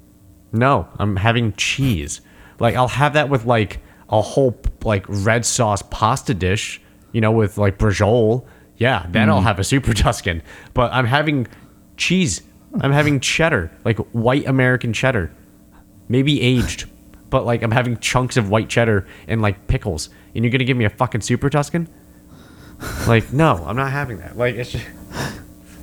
no, 0.51 0.87
I'm 0.99 1.15
having 1.15 1.53
cheese. 1.53 2.21
Like 2.59 2.75
I'll 2.75 2.87
have 2.89 3.13
that 3.13 3.29
with 3.29 3.45
like 3.45 3.79
a 4.09 4.21
whole 4.21 4.59
like 4.83 5.05
red 5.07 5.45
sauce 5.45 5.81
pasta 5.89 6.35
dish, 6.35 6.79
you 7.11 7.21
know, 7.21 7.31
with 7.31 7.57
like 7.57 7.79
braciole. 7.79 8.45
Yeah, 8.77 9.05
then 9.09 9.29
I'll 9.29 9.41
have 9.41 9.59
a 9.59 9.63
super 9.63 9.93
Tuscan. 10.03 10.43
But 10.73 10.91
I'm 10.93 11.05
having 11.05 11.47
cheese. 11.97 12.41
I'm 12.81 12.91
having 12.91 13.19
cheddar, 13.19 13.71
like 13.85 13.97
white 14.13 14.47
American 14.47 14.93
cheddar, 14.93 15.31
maybe 16.09 16.41
aged, 16.41 16.89
but 17.29 17.45
like 17.45 17.61
I'm 17.61 17.71
having 17.71 17.97
chunks 17.99 18.37
of 18.37 18.49
white 18.49 18.69
cheddar 18.69 19.07
and 19.27 19.41
like 19.41 19.67
pickles. 19.67 20.09
And 20.33 20.43
you're 20.43 20.51
gonna 20.51 20.63
give 20.63 20.77
me 20.77 20.85
a 20.85 20.89
fucking 20.89 21.21
super 21.21 21.49
Tuscan? 21.49 21.87
Like, 23.07 23.31
no, 23.33 23.63
I'm 23.65 23.75
not 23.75 23.91
having 23.91 24.17
that. 24.19 24.37
Like, 24.37 24.55
it's 24.55 24.71
just, 24.71 24.85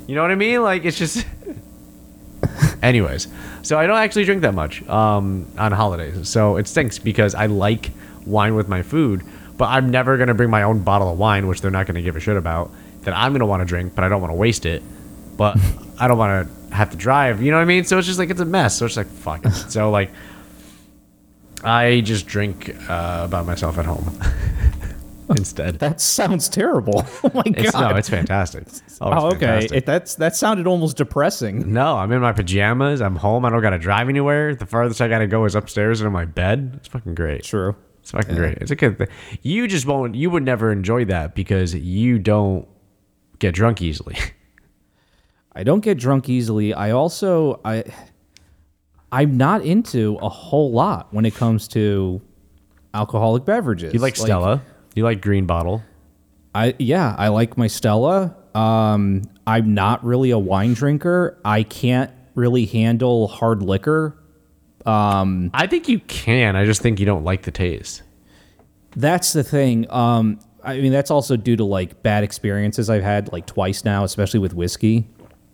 you 0.07 0.15
know 0.15 0.23
what 0.23 0.31
I 0.31 0.35
mean? 0.35 0.63
Like, 0.63 0.85
it's 0.85 0.99
just. 0.99 1.27
Anyways, 2.83 3.29
so 3.63 3.79
I 3.79 3.87
don't 3.87 3.99
actually 3.99 4.25
drink 4.25 4.43
that 4.43 4.55
much 4.55 4.87
um, 4.89 5.47
on 5.59 5.73
holidays. 5.73 6.29
So 6.29 6.57
it 6.57 6.67
stinks 6.67 6.99
because 6.99 7.35
I 7.35 7.47
like 7.47 7.91
wine 8.25 8.55
with 8.55 8.69
my 8.69 8.83
food, 8.83 9.23
but 9.59 9.67
I'm 9.67 9.91
never 9.91 10.17
to 10.29 10.35
bring 10.35 10.49
my 10.49 10.63
own 10.63 10.81
bottle 10.81 11.13
of 11.13 11.19
wine, 11.19 11.47
which 11.47 11.61
they're 11.61 11.71
not 11.71 11.87
to 11.97 12.03
give 12.03 12.17
a 12.17 12.21
shit 12.21 12.37
about, 12.37 12.71
that 13.03 13.15
I'm 13.15 13.33
to 13.41 13.47
want 13.47 13.61
to 13.61 13.67
drink, 13.67 13.95
but 13.95 14.05
I 14.05 14.09
don't 14.09 14.21
want 14.21 14.31
to 14.31 14.37
waste 14.37 14.65
it. 14.65 14.83
But 15.41 15.57
I 15.99 16.07
don't 16.07 16.19
want 16.19 16.47
to 16.47 16.75
have 16.77 16.91
to 16.91 16.99
drive. 16.99 17.41
You 17.41 17.51
know 17.51 17.57
what 17.57 17.63
I 17.63 17.65
mean? 17.65 17.85
So 17.85 17.97
it's 17.97 18.07
just 18.07 18.19
like, 18.19 18.29
it's 18.29 18.43
a 18.43 18.45
mess. 18.45 18.77
So 18.77 18.85
it's 18.85 18.99
like, 18.99 19.07
fuck 19.07 19.47
it. 19.47 19.53
So, 19.53 19.91
like, 19.91 20.11
I 21.65 22.03
just 22.03 22.27
drink 22.27 22.77
uh, 22.91 23.27
by 23.27 23.41
myself 23.41 23.79
at 23.79 23.87
home 23.87 24.21
instead. 25.31 25.79
That 25.79 25.99
sounds 25.99 26.51
terrible. 26.51 27.07
Oh 27.25 27.31
my 27.35 27.43
god! 27.43 27.65
It's, 27.65 27.75
no, 27.75 27.97
it's 27.97 28.09
fantastic. 28.11 28.65
Oh, 29.01 29.13
it's 29.13 29.23
oh, 29.23 29.27
okay. 29.29 29.39
fantastic. 29.39 29.79
It, 29.79 29.87
that's 29.87 30.15
that 30.17 30.37
sounded 30.37 30.67
almost 30.67 30.99
depressing. 30.99 31.73
no, 31.73 31.97
I'm 31.97 32.13
in 32.13 32.21
my 32.21 32.33
pajamas. 32.33 33.01
I'm 33.01 33.17
home. 33.17 33.47
I 33.47 33.51
don't 33.51 33.63
got 33.63 33.71
to 33.71 33.79
drive 33.79 34.11
anywhere. 34.11 34.55
The 34.55 34.67
farthest 34.67 35.01
I 35.01 35.09
got 35.09 35.21
to 35.21 35.27
go 35.27 35.47
is 35.47 35.55
upstairs 35.55 36.03
and 36.03 36.07
in 36.07 36.13
my 36.13 36.27
bed. 36.27 36.73
It's 36.77 36.89
fucking 36.89 37.15
great. 37.15 37.45
True. 37.45 37.75
It's 38.01 38.11
fucking 38.11 38.37
great. 38.37 38.59
It's 38.59 38.71
a 38.71 38.77
good 38.77 38.99
thing. 38.99 39.09
You 39.41 39.69
just 39.69 39.87
won't, 39.87 40.15
you 40.15 40.29
would 40.29 40.43
never 40.43 40.71
enjoy 40.71 41.07
that 41.07 41.35
because 41.35 41.75
you 41.75 42.19
don't 42.19 42.69
get 43.39 43.55
drunk 43.55 43.81
easily. 43.81 44.19
I 45.53 45.65
don't 45.65 45.81
get 45.81 45.99
drunk 45.99 46.29
easily. 46.29 46.73
I 46.75 46.93
also 46.93 47.61
I 47.65 47.85
I'm 49.13 49.37
not 49.37 49.65
into 49.65 50.19
a 50.23 50.29
whole 50.29 50.71
lot 50.73 51.13
when 51.13 51.25
it 51.25 51.35
comes 51.35 51.67
to 51.69 52.21
alcoholic 52.95 53.45
beverages. 53.45 53.93
You 53.93 54.01
like 54.01 54.17
Stella. 54.17 54.63
You 54.95 55.05
like 55.05 55.21
Green 55.21 55.47
Bottle. 55.47 55.83
I 56.55 56.75
yeah, 56.79 57.15
I 57.19 57.29
like 57.29 57.57
my 57.57 57.67
Stella. 57.67 58.37
Um, 58.55 59.23
I'm 59.47 59.75
not 59.75 60.05
really 60.05 60.31
a 60.31 60.39
wine 60.39 60.75
drinker. 60.75 61.39
I 61.45 61.63
can't 61.63 62.11
really 62.35 62.67
handle 62.67 63.29
hard 63.29 63.63
liquor. 63.63 64.17
I 65.55 65.67
think 65.67 65.89
you 65.89 66.01
can. 66.01 66.57
I 66.57 66.65
just 66.65 66.83
think 66.83 66.99
you 66.99 67.07
don't 67.07 67.25
like 67.25 67.43
the 67.43 67.51
taste. 67.51 68.03
That's 68.97 69.33
the 69.33 69.45
thing. 69.45 69.91
Um, 69.91 70.41
I 70.65 70.79
mean, 70.81 70.93
that's 70.93 71.11
also 71.11 71.37
due 71.37 71.57
to 71.57 71.65
like 71.65 72.03
bad 72.03 72.25
experiences 72.25 72.91
I've 72.91 73.03
had 73.03 73.33
like 73.33 73.47
twice 73.47 73.85
now, 73.85 74.05
especially 74.05 74.41
with 74.41 74.55
whiskey, 74.55 75.09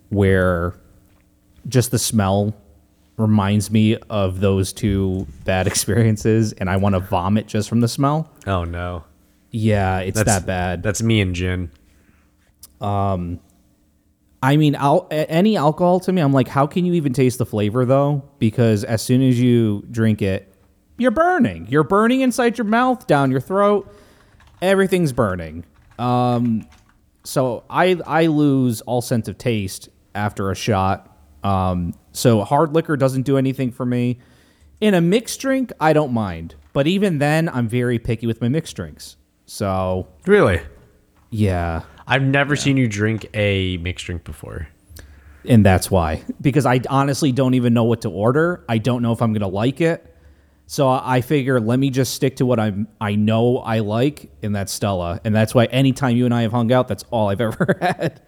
where 0.09 0.73
just 1.67 1.91
the 1.91 1.99
smell 1.99 2.55
reminds 3.17 3.71
me 3.71 3.97
of 4.09 4.39
those 4.39 4.71
two 4.73 5.27
bad 5.43 5.67
experiences, 5.73 6.53
and 6.53 6.69
I 6.69 6.77
want 6.77 6.93
to 6.93 6.99
vomit 6.99 7.47
just 7.47 7.67
from 7.69 7.81
the 7.81 7.87
smell. 7.87 8.29
Oh, 8.45 8.63
no. 8.63 9.03
Yeah, 9.51 9.99
it's 9.99 10.17
That's 10.17 10.27
that 10.27 10.45
bad. 10.45 10.83
That's 10.83 11.01
me 11.01 11.21
and 11.21 11.33
gin. 11.33 11.71
Um 12.79 13.39
I 14.41 14.55
mean, 14.55 14.75
al- 14.75 15.07
any 15.09 15.57
alcohol 15.57 15.99
to 16.01 16.11
me, 16.13 16.21
I'm 16.21 16.31
like, 16.31 16.47
how 16.47 16.67
can 16.67 16.85
you 16.85 16.93
even 16.93 17.11
taste 17.11 17.39
the 17.39 17.45
flavor 17.45 17.85
though? 17.85 18.23
Because 18.37 18.83
as 18.83 19.01
soon 19.01 19.23
as 19.23 19.39
you 19.39 19.83
drink 19.89 20.21
it, 20.21 20.53
you're 20.99 21.11
burning. 21.11 21.65
You're 21.69 21.83
burning 21.83 22.21
inside 22.21 22.57
your 22.57 22.65
mouth, 22.65 23.07
down 23.07 23.31
your 23.31 23.39
throat. 23.39 23.91
Everything's 24.61 25.11
burning. 25.11 25.65
Um, 25.97 26.67
so 27.23 27.63
I 27.69 27.99
I 28.05 28.27
lose 28.27 28.81
all 28.81 29.01
sense 29.01 29.27
of 29.27 29.37
taste 29.39 29.89
after 30.17 30.51
a 30.51 30.55
shot. 30.55 31.15
Um, 31.43 31.93
so 32.11 32.43
hard 32.43 32.73
liquor 32.73 32.97
doesn't 32.97 33.21
do 33.21 33.37
anything 33.37 33.71
for 33.71 33.85
me. 33.85 34.19
In 34.81 34.93
a 34.93 35.01
mixed 35.01 35.39
drink, 35.39 35.71
I 35.79 35.93
don't 35.93 36.11
mind, 36.11 36.55
but 36.73 36.87
even 36.87 37.19
then, 37.19 37.47
I'm 37.49 37.67
very 37.69 37.99
picky 37.99 38.27
with 38.27 38.41
my 38.41 38.49
mixed 38.49 38.75
drinks. 38.75 39.15
So 39.45 40.07
Really? 40.25 40.59
yeah, 41.29 41.83
I've 42.05 42.21
never 42.23 42.55
seen 42.55 42.77
you 42.77 42.87
drink 42.87 43.29
a 43.33 43.77
mixed 43.77 44.05
drink 44.05 44.23
before. 44.23 44.67
and 45.45 45.65
that's 45.65 45.89
why 45.89 46.23
because 46.41 46.65
i 46.65 46.81
honestly 46.89 47.31
don't 47.31 47.53
even 47.53 47.73
know 47.73 47.85
what 47.85 48.01
to 48.01 48.09
order 48.09 48.65
i 48.67 48.77
don't 48.77 49.01
know 49.01 49.13
if 49.13 49.21
i'm 49.21 49.31
gonna 49.31 49.47
like 49.47 49.79
it 49.79 50.13
so 50.65 50.89
i 50.89 51.21
figure 51.21 51.57
let 51.61 51.79
me 51.79 51.89
just 51.89 52.13
stick 52.13 52.35
to 52.35 52.45
what 52.45 52.59
i'm 52.59 52.85
i 52.99 53.15
know 53.15 53.57
i 53.59 53.79
like 53.79 54.29
and 54.43 54.53
that's 54.53 54.73
stella 54.73 55.21
and 55.23 55.33
that's 55.33 55.55
why 55.55 55.63
anytime 55.65 56.17
you 56.17 56.25
and 56.25 56.33
i 56.33 56.41
have 56.41 56.51
hung 56.51 56.69
out 56.73 56.87
that's 56.89 57.05
all 57.11 57.29
i've 57.29 57.39
ever 57.49 57.77
had 57.79 58.19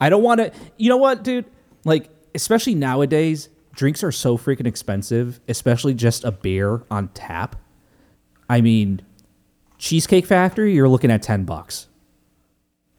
i 0.00 0.08
don't 0.08 0.22
want 0.22 0.38
to 0.40 0.52
you 0.76 0.88
know 0.88 0.96
what 0.96 1.22
dude 1.24 1.44
like 1.84 2.08
especially 2.34 2.74
nowadays 2.74 3.48
drinks 3.74 4.02
are 4.02 4.10
so 4.10 4.36
freaking 4.36 4.66
expensive, 4.66 5.38
especially 5.46 5.94
just 5.94 6.24
a 6.24 6.32
beer 6.32 6.82
on 6.90 7.06
tap. 7.14 7.54
I 8.50 8.60
mean, 8.60 9.02
Cheesecake 9.78 10.26
Factory, 10.26 10.74
you're 10.74 10.88
looking 10.88 11.12
at 11.12 11.22
ten 11.22 11.44
bucks. 11.44 11.86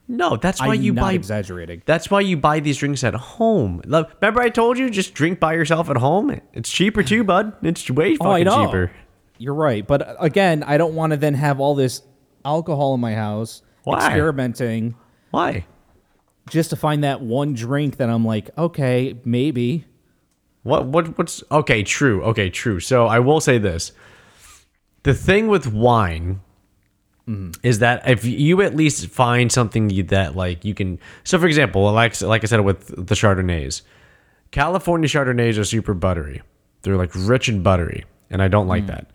No, 0.08 0.36
that's 0.38 0.58
why 0.58 0.68
I'm 0.74 0.80
you 0.80 0.94
not 0.94 1.02
buy. 1.02 1.12
exaggerating. 1.12 1.82
That's 1.84 2.10
why 2.10 2.20
you 2.20 2.38
buy 2.38 2.60
these 2.60 2.78
drinks 2.78 3.04
at 3.04 3.12
home. 3.14 3.82
Remember, 3.86 4.40
I 4.40 4.48
told 4.48 4.78
you 4.78 4.88
just 4.88 5.12
drink 5.12 5.38
by 5.38 5.52
yourself 5.52 5.90
at 5.90 5.98
home. 5.98 6.40
It's 6.54 6.70
cheaper 6.70 7.02
too, 7.02 7.24
bud. 7.24 7.52
It's 7.62 7.88
way 7.90 8.16
Oh, 8.18 8.24
fucking 8.24 8.44
know. 8.46 8.64
cheaper. 8.66 8.90
You're 9.36 9.54
right, 9.54 9.86
but 9.86 10.00
uh, 10.00 10.14
again, 10.18 10.62
I 10.62 10.78
don't 10.78 10.94
want 10.94 11.10
to 11.12 11.18
then 11.18 11.34
have 11.34 11.60
all 11.60 11.74
this 11.74 12.00
alcohol 12.44 12.94
in 12.94 13.00
my 13.00 13.14
house, 13.14 13.60
Why? 13.84 13.98
experimenting, 14.06 14.94
Why? 15.30 15.66
Just 16.50 16.70
to 16.70 16.76
find 16.76 17.04
that 17.04 17.22
one 17.22 17.54
drink 17.54 17.96
that 17.96 18.10
I'm 18.10 18.24
like, 18.24 18.50
okay, 18.58 19.18
maybe. 19.24 19.86
What? 20.62 20.86
What? 20.86 21.16
What's 21.16 21.42
okay? 21.50 21.82
True. 21.82 22.22
Okay, 22.24 22.50
true. 22.50 22.80
So 22.80 23.06
I 23.06 23.18
will 23.20 23.40
say 23.40 23.56
this: 23.56 23.92
the 25.04 25.14
thing 25.14 25.48
with 25.48 25.72
wine 25.72 26.40
mm-hmm. 27.26 27.52
is 27.62 27.78
that 27.78 28.06
if 28.06 28.24
you 28.24 28.60
at 28.60 28.76
least 28.76 29.06
find 29.06 29.50
something 29.50 29.88
that 30.08 30.36
like 30.36 30.64
you 30.64 30.74
can. 30.74 30.98
So, 31.24 31.38
for 31.38 31.46
example, 31.46 31.90
like 31.92 32.20
like 32.20 32.44
I 32.44 32.46
said 32.46 32.60
with 32.60 32.88
the 32.88 33.14
Chardonnays, 33.14 33.80
California 34.50 35.08
Chardonnays 35.08 35.58
are 35.58 35.64
super 35.64 35.94
buttery. 35.94 36.42
They're 36.82 36.96
like 36.96 37.12
rich 37.14 37.48
and 37.48 37.64
buttery, 37.64 38.04
and 38.28 38.42
I 38.42 38.48
don't 38.48 38.68
like 38.68 38.84
mm. 38.84 38.88
that. 38.88 39.10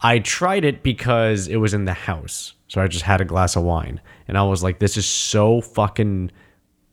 I 0.00 0.20
tried 0.20 0.64
it 0.64 0.82
because 0.82 1.46
it 1.46 1.56
was 1.56 1.74
in 1.74 1.84
the 1.84 1.92
house. 1.92 2.54
So 2.68 2.80
I 2.80 2.86
just 2.86 3.04
had 3.04 3.20
a 3.20 3.24
glass 3.24 3.56
of 3.56 3.64
wine 3.64 4.00
and 4.28 4.38
I 4.38 4.42
was 4.44 4.62
like, 4.62 4.78
this 4.78 4.96
is 4.96 5.06
so 5.06 5.60
fucking 5.60 6.30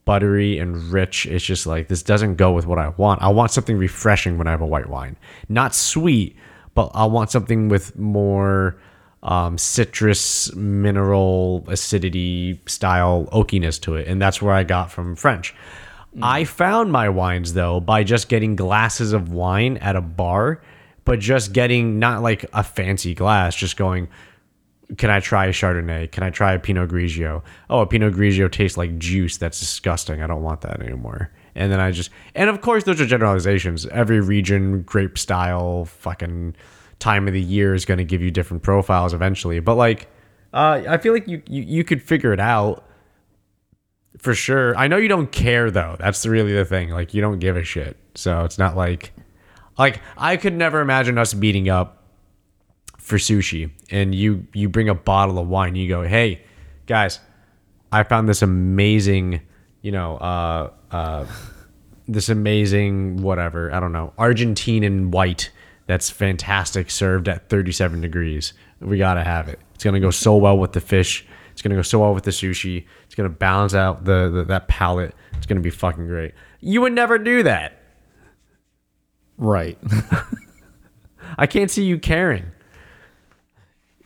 buttery 0.07 0.57
and 0.57 0.75
rich. 0.91 1.27
It's 1.27 1.45
just 1.45 1.67
like, 1.67 1.89
this 1.89 2.01
doesn't 2.01 2.35
go 2.35 2.53
with 2.53 2.65
what 2.65 2.79
I 2.79 2.89
want. 2.89 3.21
I 3.21 3.27
want 3.27 3.51
something 3.51 3.77
refreshing 3.77 4.37
when 4.37 4.47
I 4.47 4.51
have 4.51 4.61
a 4.61 4.65
white 4.65 4.89
wine. 4.89 5.17
Not 5.49 5.75
sweet, 5.75 6.35
but 6.73 6.89
I 6.95 7.05
want 7.05 7.29
something 7.29 7.69
with 7.69 7.95
more 7.97 8.79
um, 9.21 9.57
citrus, 9.57 10.55
mineral, 10.55 11.63
acidity 11.67 12.59
style 12.65 13.27
oakiness 13.31 13.79
to 13.81 13.95
it. 13.95 14.07
And 14.07 14.19
that's 14.19 14.41
where 14.41 14.53
I 14.53 14.63
got 14.63 14.91
from 14.91 15.15
French. 15.15 15.53
I 16.21 16.45
found 16.45 16.91
my 16.91 17.09
wines 17.09 17.53
though 17.53 17.79
by 17.79 18.03
just 18.03 18.29
getting 18.29 18.55
glasses 18.55 19.13
of 19.13 19.31
wine 19.31 19.77
at 19.77 19.95
a 19.95 20.01
bar 20.01 20.61
but 21.07 21.19
just 21.19 21.53
getting 21.53 21.99
not 21.99 22.21
like 22.21 22.45
a 22.51 22.61
fancy 22.61 23.15
glass, 23.15 23.55
just 23.55 23.77
going, 23.77 24.09
can 24.95 25.09
I 25.09 25.19
try 25.19 25.47
a 25.47 25.51
Chardonnay? 25.51 26.11
Can 26.11 26.23
I 26.23 26.29
try 26.29 26.53
a 26.53 26.59
Pinot 26.59 26.89
Grigio? 26.89 27.43
Oh, 27.69 27.81
a 27.81 27.87
Pinot 27.87 28.13
Grigio 28.13 28.49
tastes 28.49 28.77
like 28.77 28.97
juice. 28.97 29.37
That's 29.37 29.59
disgusting. 29.59 30.21
I 30.21 30.27
don't 30.27 30.43
want 30.43 30.61
that 30.61 30.81
anymore. 30.81 31.31
And 31.55 31.71
then 31.71 31.79
I 31.79 31.91
just, 31.91 32.09
and 32.35 32.49
of 32.49 32.61
course, 32.61 32.85
those 32.85 33.01
are 33.01 33.05
generalizations. 33.05 33.85
Every 33.87 34.21
region, 34.21 34.83
grape 34.83 35.17
style, 35.17 35.85
fucking 35.85 36.55
time 36.99 37.27
of 37.27 37.33
the 37.33 37.41
year 37.41 37.73
is 37.73 37.83
going 37.83 37.97
to 37.97 38.05
give 38.05 38.21
you 38.21 38.31
different 38.31 38.63
profiles 38.63 39.13
eventually. 39.13 39.59
But 39.59 39.75
like, 39.75 40.07
uh, 40.53 40.83
I 40.87 40.97
feel 40.97 41.13
like 41.13 41.27
you, 41.27 41.41
you 41.47 41.63
you 41.63 41.83
could 41.83 42.01
figure 42.01 42.31
it 42.31 42.39
out 42.39 42.85
for 44.17 44.33
sure. 44.33 44.75
I 44.77 44.87
know 44.87 44.97
you 44.97 45.09
don't 45.09 45.31
care 45.31 45.69
though. 45.69 45.97
That's 45.99 46.25
really 46.25 46.53
the 46.53 46.63
thing. 46.63 46.91
Like, 46.91 47.13
you 47.13 47.21
don't 47.21 47.39
give 47.39 47.57
a 47.57 47.63
shit. 47.63 47.97
So 48.15 48.45
it's 48.45 48.57
not 48.57 48.77
like, 48.77 49.11
like 49.77 50.01
I 50.17 50.37
could 50.37 50.53
never 50.53 50.79
imagine 50.79 51.17
us 51.17 51.35
meeting 51.35 51.69
up 51.69 51.96
for 53.07 53.17
sushi 53.17 53.69
and 53.89 54.13
you 54.13 54.45
you 54.53 54.67
bring 54.67 54.89
a 54.89 54.95
bottle 54.95 55.39
of 55.39 55.47
wine 55.47 55.75
you 55.75 55.87
go 55.87 56.03
hey 56.03 56.41
guys 56.87 57.19
i 57.91 58.03
found 58.03 58.27
this 58.27 58.41
amazing 58.41 59.39
you 59.81 59.91
know 59.91 60.17
uh 60.17 60.69
uh 60.91 61.25
this 62.07 62.27
amazing 62.27 63.17
whatever 63.17 63.73
i 63.73 63.79
don't 63.79 63.93
know 63.93 64.13
argentinian 64.17 65.09
white 65.09 65.49
that's 65.87 66.09
fantastic 66.09 66.91
served 66.91 67.27
at 67.29 67.49
37 67.49 68.01
degrees. 68.01 68.53
We 68.79 68.97
gotta 68.97 69.23
have 69.23 69.47
it. 69.47 69.59
It's 69.73 69.83
gonna 69.83 70.01
go 70.01 70.11
so 70.11 70.35
well 70.35 70.57
with 70.57 70.73
the 70.73 70.81
fish. 70.81 71.25
It's 71.53 71.61
gonna 71.61 71.75
go 71.75 71.81
so 71.81 71.99
well 71.99 72.13
with 72.13 72.25
the 72.25 72.31
sushi. 72.31 72.85
It's 73.05 73.15
gonna 73.15 73.29
balance 73.29 73.73
out 73.73 74.03
the, 74.03 74.29
the 74.29 74.43
that 74.43 74.67
palate. 74.67 75.15
It's 75.33 75.45
gonna 75.45 75.61
be 75.61 75.69
fucking 75.69 76.05
great. 76.05 76.33
You 76.59 76.81
would 76.81 76.93
never 76.93 77.17
do 77.17 77.41
that. 77.43 77.81
Right. 79.37 79.77
i 81.37 81.45
can't 81.45 81.69
see 81.69 81.83
you 81.83 81.99
caring 81.99 82.45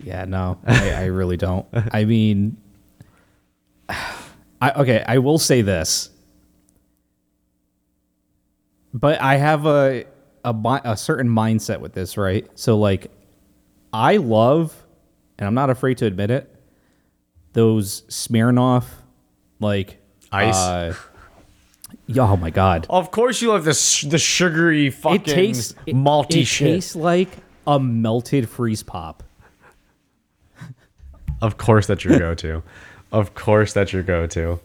yeah, 0.03 0.25
no, 0.25 0.57
I, 0.65 0.91
I 0.91 1.05
really 1.05 1.37
don't. 1.37 1.65
I 1.91 2.05
mean, 2.05 2.57
I 3.89 4.71
okay, 4.77 5.03
I 5.07 5.17
will 5.17 5.39
say 5.39 5.61
this, 5.61 6.09
but 8.93 9.19
I 9.21 9.37
have 9.37 9.65
a 9.65 10.05
a, 10.43 10.81
a 10.83 10.97
certain 10.97 11.29
mindset 11.29 11.79
with 11.79 11.93
this, 11.93 12.17
right? 12.17 12.47
So 12.55 12.77
like, 12.77 13.11
I 13.93 14.17
love, 14.17 14.75
and 15.37 15.47
I'm 15.47 15.53
not 15.53 15.69
afraid 15.69 15.97
to 15.99 16.05
admit 16.05 16.31
it, 16.31 16.53
those 17.53 18.01
Smirnoff, 18.03 18.85
like 19.59 19.99
Ice? 20.31 20.55
Uh, 20.55 20.95
oh 22.17 22.37
my 22.37 22.49
god, 22.49 22.87
Of 22.89 23.11
course, 23.11 23.41
you 23.41 23.49
love 23.49 23.65
this 23.65 24.01
the 24.01 24.17
sugary 24.17 24.89
fucking 24.89 25.21
it 25.21 25.25
tastes 25.25 25.75
it, 25.85 25.95
malty 25.95 26.41
it 26.41 26.45
shit. 26.45 26.67
tastes 26.67 26.95
like 26.95 27.29
a 27.67 27.79
melted 27.79 28.49
freeze 28.49 28.83
pop. 28.83 29.23
Of 31.41 31.57
course, 31.57 31.87
that's 31.87 32.03
your 32.03 32.17
go-to. 32.19 32.63
of 33.11 33.33
course, 33.33 33.73
that's 33.73 33.91
your 33.93 34.03
go-to. 34.03 34.59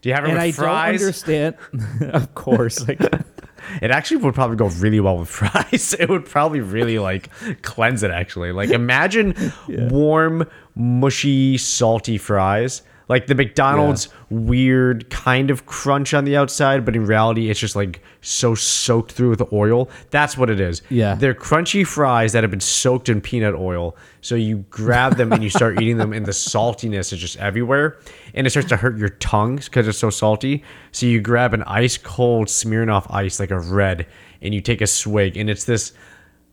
Do 0.00 0.08
you 0.08 0.14
have 0.14 0.24
it 0.24 0.28
and 0.30 0.36
with 0.36 0.44
I 0.44 0.52
fries? 0.52 1.00
don't 1.00 1.06
understand. 1.06 1.56
of 2.14 2.34
course, 2.34 2.86
like 2.86 3.00
It 3.82 3.90
actually 3.90 4.18
would 4.18 4.34
probably 4.34 4.56
go 4.56 4.68
really 4.68 5.00
well 5.00 5.18
with 5.18 5.28
fries. 5.40 5.94
It 5.98 6.08
would 6.08 6.24
probably 6.26 6.60
really 6.60 6.98
like 6.98 7.28
cleanse 7.62 8.02
it. 8.02 8.10
Actually, 8.10 8.52
like 8.52 8.70
imagine 8.70 9.34
warm, 9.68 10.48
mushy, 10.74 11.58
salty 11.58 12.18
fries. 12.18 12.82
Like 13.08 13.26
the 13.26 13.34
McDonald's 13.34 14.08
weird 14.28 15.08
kind 15.08 15.50
of 15.50 15.64
crunch 15.64 16.12
on 16.12 16.24
the 16.24 16.36
outside, 16.36 16.84
but 16.84 16.94
in 16.94 17.06
reality, 17.06 17.50
it's 17.50 17.58
just 17.58 17.74
like 17.74 18.02
so 18.20 18.54
soaked 18.54 19.12
through 19.12 19.30
with 19.30 19.52
oil. 19.52 19.88
That's 20.10 20.36
what 20.36 20.50
it 20.50 20.60
is. 20.60 20.82
Yeah. 20.90 21.14
They're 21.14 21.34
crunchy 21.34 21.86
fries 21.86 22.32
that 22.32 22.44
have 22.44 22.50
been 22.50 22.60
soaked 22.60 23.08
in 23.08 23.20
peanut 23.20 23.54
oil. 23.54 23.96
So 24.20 24.34
you 24.34 24.58
grab 24.68 25.16
them 25.16 25.32
and 25.32 25.42
you 25.42 25.48
start 25.48 25.80
eating 25.80 25.96
them, 25.96 26.12
and 26.12 26.26
the 26.26 26.32
saltiness 26.32 27.12
is 27.12 27.18
just 27.18 27.38
everywhere. 27.38 27.98
And 28.34 28.46
it 28.46 28.50
starts 28.50 28.68
to 28.68 28.76
hurt 28.76 28.98
your 28.98 29.08
tongue 29.08 29.56
because 29.56 29.88
it's 29.88 29.98
so 29.98 30.10
salty. 30.10 30.62
So 30.92 31.06
you 31.06 31.20
grab 31.20 31.54
an 31.54 31.62
ice 31.62 31.96
cold 31.96 32.48
Smirnoff 32.48 33.06
ice, 33.08 33.40
like 33.40 33.50
a 33.50 33.60
red, 33.60 34.06
and 34.42 34.52
you 34.52 34.60
take 34.60 34.82
a 34.82 34.86
swig, 34.86 35.36
and 35.36 35.48
it's 35.48 35.64
this 35.64 35.92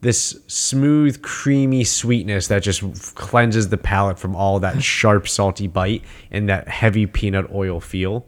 this 0.01 0.37
smooth, 0.47 1.21
creamy 1.21 1.83
sweetness 1.83 2.47
that 2.47 2.61
just 2.63 3.15
cleanses 3.15 3.69
the 3.69 3.77
palate 3.77 4.19
from 4.19 4.35
all 4.35 4.59
that 4.59 4.83
sharp, 4.93 5.27
salty 5.27 5.67
bite 5.67 6.03
and 6.31 6.47
that 6.49 6.67
heavy 6.67 7.05
peanut 7.07 7.51
oil 7.53 7.79
feel. 7.79 8.25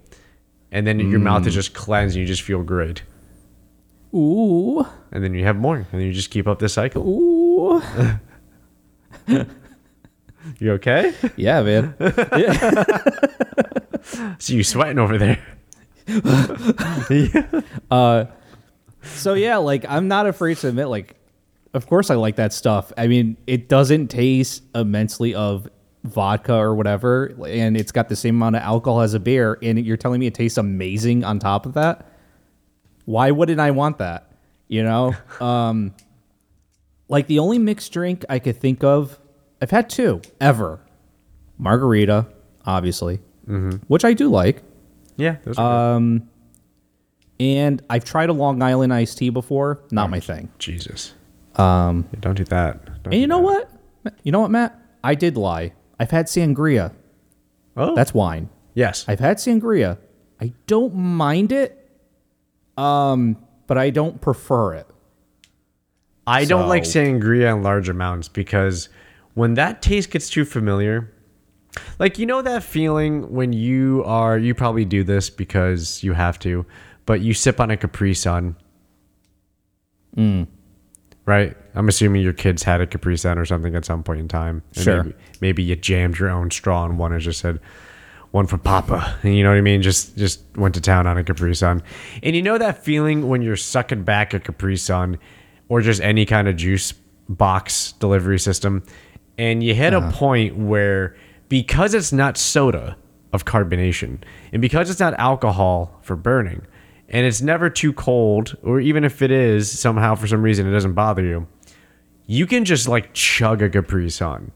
And 0.71 0.85
then 0.87 0.99
your 0.99 1.19
mouth 1.19 1.45
is 1.47 1.53
just 1.53 1.73
cleansed 1.73 2.15
and 2.15 2.21
you 2.21 2.27
just 2.27 2.41
feel 2.41 2.61
great. 2.63 3.03
ooh, 4.13 4.85
And 5.11 5.23
then 5.23 5.33
you 5.33 5.43
have 5.45 5.55
more. 5.55 5.75
And 5.77 5.87
then 5.91 6.01
you 6.01 6.11
just 6.13 6.29
keep 6.31 6.47
up 6.47 6.59
this 6.59 6.73
cycle. 6.73 7.07
ooh. 7.07 7.81
You 10.59 10.71
okay? 10.73 11.13
Yeah, 11.35 11.61
man. 11.61 11.93
Yeah. 11.99 12.85
So 14.39 14.53
you 14.53 14.63
sweating 14.63 14.97
over 14.99 15.17
there. 15.17 15.39
Uh 17.91 18.25
so 19.03 19.33
yeah, 19.33 19.57
like 19.57 19.85
I'm 19.89 20.07
not 20.07 20.27
afraid 20.27 20.57
to 20.57 20.69
admit, 20.69 20.87
like, 20.87 21.16
of 21.77 21.87
course 21.87 22.09
I 22.09 22.15
like 22.15 22.35
that 22.35 22.51
stuff. 22.51 22.91
I 22.97 23.07
mean, 23.07 23.37
it 23.47 23.69
doesn't 23.69 24.09
taste 24.09 24.63
immensely 24.75 25.33
of 25.33 25.69
vodka 26.03 26.55
or 26.55 26.75
whatever, 26.75 27.33
and 27.47 27.77
it's 27.77 27.91
got 27.91 28.09
the 28.09 28.15
same 28.15 28.35
amount 28.35 28.55
of 28.57 28.63
alcohol 28.63 29.01
as 29.01 29.13
a 29.13 29.19
beer, 29.19 29.57
and 29.61 29.85
you're 29.85 29.97
telling 29.97 30.19
me 30.19 30.27
it 30.27 30.33
tastes 30.33 30.57
amazing 30.57 31.23
on 31.23 31.39
top 31.39 31.65
of 31.65 31.73
that. 31.73 32.05
Why 33.05 33.31
wouldn't 33.31 33.59
I 33.59 33.71
want 33.71 33.99
that? 33.99 34.31
You 34.67 34.83
know, 34.83 35.15
um, 35.39 35.93
like 37.07 37.27
the 37.27 37.39
only 37.39 37.59
mixed 37.59 37.93
drink 37.93 38.25
I 38.27 38.39
could 38.39 38.57
think 38.57 38.83
of, 38.83 39.19
I've 39.61 39.71
had 39.71 39.89
two 39.89 40.21
ever, 40.41 40.79
margarita, 41.57 42.27
obviously, 42.65 43.19
which 43.87 44.03
I 44.03 44.13
do 44.13 44.29
like. 44.29 44.61
Yeah. 45.15 45.37
Those 45.43 45.57
are 45.57 45.99
good. 45.99 46.27
And 47.39 47.83
I've 47.89 48.03
tried 48.03 48.29
a 48.29 48.33
Long 48.33 48.61
Island 48.63 48.91
iced 48.93 49.19
tea 49.19 49.29
before. 49.29 49.79
Not 49.91 50.09
my 50.09 50.19
thing. 50.19 50.49
Jesus. 50.57 51.13
Um, 51.57 52.07
don't 52.19 52.35
do 52.35 52.43
that. 52.45 52.85
Don't 52.85 52.95
And 53.05 53.11
do 53.13 53.17
you 53.17 53.27
know 53.27 53.37
that. 53.51 53.69
what? 54.03 54.13
You 54.23 54.31
know 54.31 54.39
what, 54.41 54.51
Matt? 54.51 54.79
I 55.03 55.15
did 55.15 55.37
lie. 55.37 55.73
I've 55.99 56.11
had 56.11 56.27
sangria. 56.27 56.93
Oh, 57.75 57.95
That's 57.95 58.13
wine. 58.13 58.49
yes. 58.73 59.05
I've 59.07 59.19
had 59.19 59.37
sangria. 59.37 59.97
I 60.39 60.53
don't 60.67 60.93
mind 60.95 61.51
it, 61.51 61.89
um, 62.77 63.37
but 63.65 63.77
I 63.77 63.89
don't 63.89 64.21
prefer 64.21 64.75
it. 64.75 64.87
I 66.27 66.45
don't 66.45 66.67
like 66.67 66.83
sangria 66.83 67.55
in 67.55 67.63
large 67.63 67.89
amounts 67.89 68.27
because 68.27 68.89
when 69.33 69.53
that 69.55 69.81
taste 69.81 70.11
gets 70.11 70.29
too 70.29 70.45
familiar, 70.45 71.11
like 71.99 72.19
you 72.19 72.25
know 72.25 72.41
that 72.41 72.63
feeling 72.63 73.31
when 73.31 73.53
you 73.53 74.03
are 74.05 74.37
you 74.37 74.53
probably 74.53 74.85
do 74.85 75.03
this 75.03 75.29
because 75.29 76.03
you 76.03 76.13
have 76.13 76.37
to, 76.39 76.65
but 77.05 77.21
you 77.21 77.33
sip 77.33 77.59
on 77.59 77.71
a 77.71 77.77
Capri 77.77 78.13
Sun 78.13 78.55
Right? 81.27 81.55
I'm 81.75 81.87
assuming 81.87 82.23
your 82.23 82.33
kids 82.33 82.63
had 82.63 82.81
a 82.81 82.87
Capri 82.87 83.17
Sun 83.17 83.37
or 83.37 83.45
something 83.45 83.75
at 83.75 83.85
some 83.85 84.01
point 84.01 84.19
in 84.19 84.27
time. 84.27 84.63
And 84.75 84.83
Sure. 84.83 85.03
Maybe, 85.03 85.15
maybe 85.41 85.63
you 85.63 85.75
jammed 85.75 86.17
your 86.17 86.29
own 86.29 86.49
straw 86.49 86.85
in 86.85 86.97
one 86.97 87.13
and 87.13 87.21
just 87.21 87.39
said, 87.39 87.59
one 88.31 88.47
for 88.47 88.57
Papa. 88.57 89.17
And 89.21 89.35
you 89.37 89.43
know 89.43 89.49
what 89.49 89.57
I 89.57 89.61
mean? 89.61 89.83
Just 89.83 90.17
just 90.17 90.41
went 90.55 90.73
to 90.75 90.81
town 90.81 91.05
on 91.05 91.17
a 91.17 91.23
Capri 91.23 91.53
Sun. 91.53 91.83
And 92.23 92.35
you 92.35 92.41
know 92.41 92.57
that 92.57 92.83
feeling 92.83 93.27
when 93.27 93.43
you're 93.43 93.55
sucking 93.55 94.03
back 94.03 94.33
a 94.33 94.39
Capri 94.39 94.77
Sun 94.77 95.19
or 95.69 95.81
just 95.81 96.01
any 96.01 96.25
kind 96.25 96.47
of 96.47 96.55
juice 96.55 96.93
box 97.29 97.91
delivery 97.93 98.39
system 98.39 98.83
and 99.37 99.63
you 99.63 99.73
hit 99.73 99.93
a 99.93 99.97
uh-huh. 99.97 100.11
point 100.11 100.57
where 100.57 101.15
because 101.49 101.93
it's 101.93 102.11
not 102.11 102.37
soda 102.37 102.97
of 103.33 103.45
carbonation 103.45 104.19
and 104.51 104.61
because 104.61 104.89
it's 104.89 104.99
not 104.99 105.13
alcohol 105.15 105.99
for 106.01 106.15
burning 106.15 106.65
and 107.09 107.25
it's 107.25 107.41
never 107.41 107.69
too 107.69 107.93
cold 107.93 108.57
or 108.63 108.79
even 108.79 109.03
if 109.03 109.21
it 109.21 109.31
is 109.31 109.79
somehow 109.79 110.15
for 110.15 110.27
some 110.27 110.41
reason 110.41 110.67
it 110.67 110.71
doesn't 110.71 110.93
bother 110.93 111.23
you 111.23 111.47
you 112.27 112.45
can 112.45 112.65
just 112.65 112.87
like 112.87 113.13
chug 113.13 113.61
a 113.61 113.69
Capri 113.69 114.09
Sun. 114.09 114.51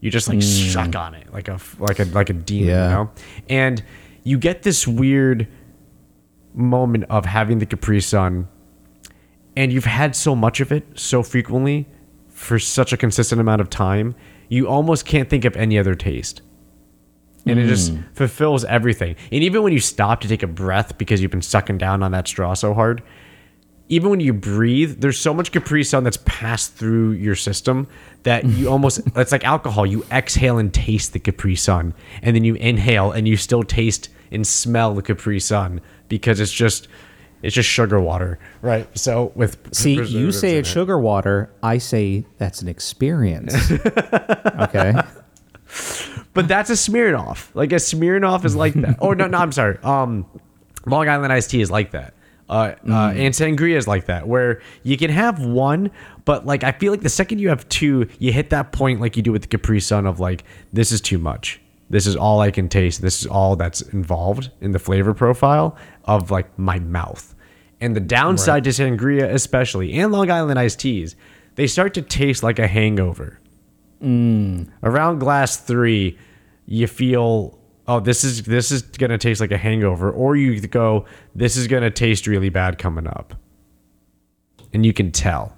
You 0.00 0.10
just 0.10 0.28
like 0.28 0.38
mm. 0.38 0.72
suck 0.72 0.94
on 0.94 1.14
it 1.14 1.32
like 1.32 1.48
a 1.48 1.58
like 1.78 1.98
a 1.98 2.04
like 2.06 2.28
a 2.28 2.34
demon, 2.34 2.68
Yeah. 2.68 2.84
you 2.84 2.94
know. 2.94 3.10
And 3.48 3.82
you 4.24 4.36
get 4.36 4.62
this 4.62 4.86
weird 4.86 5.48
moment 6.52 7.04
of 7.08 7.24
having 7.24 7.58
the 7.58 7.66
Capri 7.66 8.00
Sun, 8.00 8.48
and 9.56 9.72
you've 9.72 9.86
had 9.86 10.14
so 10.14 10.36
much 10.36 10.60
of 10.60 10.72
it 10.72 10.84
so 10.94 11.22
frequently 11.22 11.86
for 12.28 12.58
such 12.58 12.92
a 12.92 12.96
consistent 12.96 13.40
amount 13.40 13.60
of 13.60 13.70
time, 13.70 14.14
you 14.48 14.66
almost 14.66 15.06
can't 15.06 15.30
think 15.30 15.44
of 15.44 15.56
any 15.56 15.78
other 15.78 15.94
taste. 15.94 16.42
And 17.46 17.58
it 17.58 17.66
just 17.66 17.92
hmm. 17.92 18.00
fulfills 18.14 18.64
everything. 18.64 19.16
And 19.30 19.42
even 19.44 19.62
when 19.62 19.72
you 19.72 19.80
stop 19.80 20.22
to 20.22 20.28
take 20.28 20.42
a 20.42 20.46
breath 20.46 20.96
because 20.96 21.20
you've 21.20 21.30
been 21.30 21.42
sucking 21.42 21.78
down 21.78 22.02
on 22.02 22.12
that 22.12 22.26
straw 22.26 22.54
so 22.54 22.72
hard, 22.72 23.02
even 23.88 24.10
when 24.10 24.20
you 24.20 24.32
breathe, 24.32 25.00
there's 25.00 25.18
so 25.18 25.34
much 25.34 25.52
Capri 25.52 25.84
Sun 25.84 26.04
that's 26.04 26.18
passed 26.24 26.74
through 26.74 27.12
your 27.12 27.34
system 27.34 27.86
that 28.22 28.44
you 28.44 28.68
almost 28.68 29.00
it's 29.14 29.32
like 29.32 29.44
alcohol. 29.44 29.86
You 29.86 30.04
exhale 30.10 30.58
and 30.58 30.72
taste 30.72 31.12
the 31.12 31.18
Capri 31.18 31.56
Sun, 31.56 31.94
and 32.22 32.34
then 32.34 32.44
you 32.44 32.54
inhale 32.54 33.12
and 33.12 33.28
you 33.28 33.36
still 33.36 33.62
taste 33.62 34.08
and 34.30 34.46
smell 34.46 34.94
the 34.94 35.02
Capri 35.02 35.38
Sun 35.38 35.80
because 36.08 36.40
it's 36.40 36.52
just 36.52 36.88
it's 37.42 37.54
just 37.54 37.68
sugar 37.68 38.00
water, 38.00 38.38
right? 38.62 38.88
So 38.98 39.32
with 39.34 39.58
See, 39.74 40.02
you 40.02 40.32
say 40.32 40.56
it's 40.56 40.68
it. 40.68 40.72
sugar 40.72 40.98
water. 40.98 41.52
I 41.62 41.78
say 41.78 42.24
that's 42.38 42.62
an 42.62 42.68
experience. 42.68 43.54
okay. 44.60 44.94
But 46.34 46.48
that's 46.48 46.68
a 46.68 46.74
Smirnoff. 46.74 47.48
Like 47.54 47.72
a 47.72 47.76
Smirnoff 47.76 48.44
is 48.44 48.54
like 48.54 48.74
that. 48.74 48.98
oh 49.00 49.12
no, 49.12 49.26
no, 49.26 49.38
I'm 49.38 49.52
sorry. 49.52 49.78
Um, 49.82 50.26
Long 50.86 51.08
Island 51.08 51.32
iced 51.32 51.50
tea 51.50 51.60
is 51.60 51.70
like 51.70 51.92
that. 51.92 52.14
Uh, 52.46 52.74
uh, 52.86 53.12
and 53.16 53.32
sangria 53.32 53.74
is 53.76 53.88
like 53.88 54.04
that, 54.04 54.28
where 54.28 54.60
you 54.82 54.98
can 54.98 55.10
have 55.10 55.40
one, 55.40 55.90
but 56.26 56.44
like 56.44 56.62
I 56.62 56.72
feel 56.72 56.92
like 56.92 57.00
the 57.00 57.08
second 57.08 57.38
you 57.38 57.48
have 57.48 57.66
two, 57.70 58.06
you 58.18 58.32
hit 58.32 58.50
that 58.50 58.70
point 58.70 59.00
like 59.00 59.16
you 59.16 59.22
do 59.22 59.32
with 59.32 59.42
the 59.42 59.48
Capri 59.48 59.80
Sun 59.80 60.06
of 60.06 60.20
like 60.20 60.44
this 60.70 60.92
is 60.92 61.00
too 61.00 61.16
much. 61.16 61.58
This 61.88 62.06
is 62.06 62.16
all 62.16 62.40
I 62.40 62.50
can 62.50 62.68
taste. 62.68 63.00
This 63.00 63.20
is 63.20 63.26
all 63.26 63.56
that's 63.56 63.80
involved 63.80 64.50
in 64.60 64.72
the 64.72 64.78
flavor 64.78 65.14
profile 65.14 65.76
of 66.04 66.30
like 66.30 66.58
my 66.58 66.78
mouth. 66.78 67.34
And 67.80 67.96
the 67.96 68.00
downside 68.00 68.64
to 68.64 68.70
sangria, 68.70 69.32
especially 69.32 69.94
and 69.94 70.12
Long 70.12 70.30
Island 70.30 70.58
iced 70.58 70.80
teas, 70.80 71.16
they 71.54 71.66
start 71.66 71.94
to 71.94 72.02
taste 72.02 72.42
like 72.42 72.58
a 72.58 72.66
hangover 72.66 73.40
Mm. 74.04 74.68
around 74.82 75.18
glass 75.18 75.56
three, 75.56 76.18
you 76.66 76.86
feel 76.86 77.58
oh 77.88 78.00
this 78.00 78.22
is 78.22 78.42
this 78.42 78.70
is 78.70 78.82
gonna 78.82 79.18
taste 79.18 79.40
like 79.40 79.50
a 79.50 79.56
hangover, 79.56 80.10
or 80.10 80.36
you 80.36 80.60
go 80.60 81.06
this 81.34 81.56
is 81.56 81.66
gonna 81.66 81.90
taste 81.90 82.26
really 82.26 82.50
bad 82.50 82.78
coming 82.78 83.06
up, 83.06 83.34
and 84.72 84.84
you 84.84 84.92
can 84.92 85.10
tell. 85.10 85.56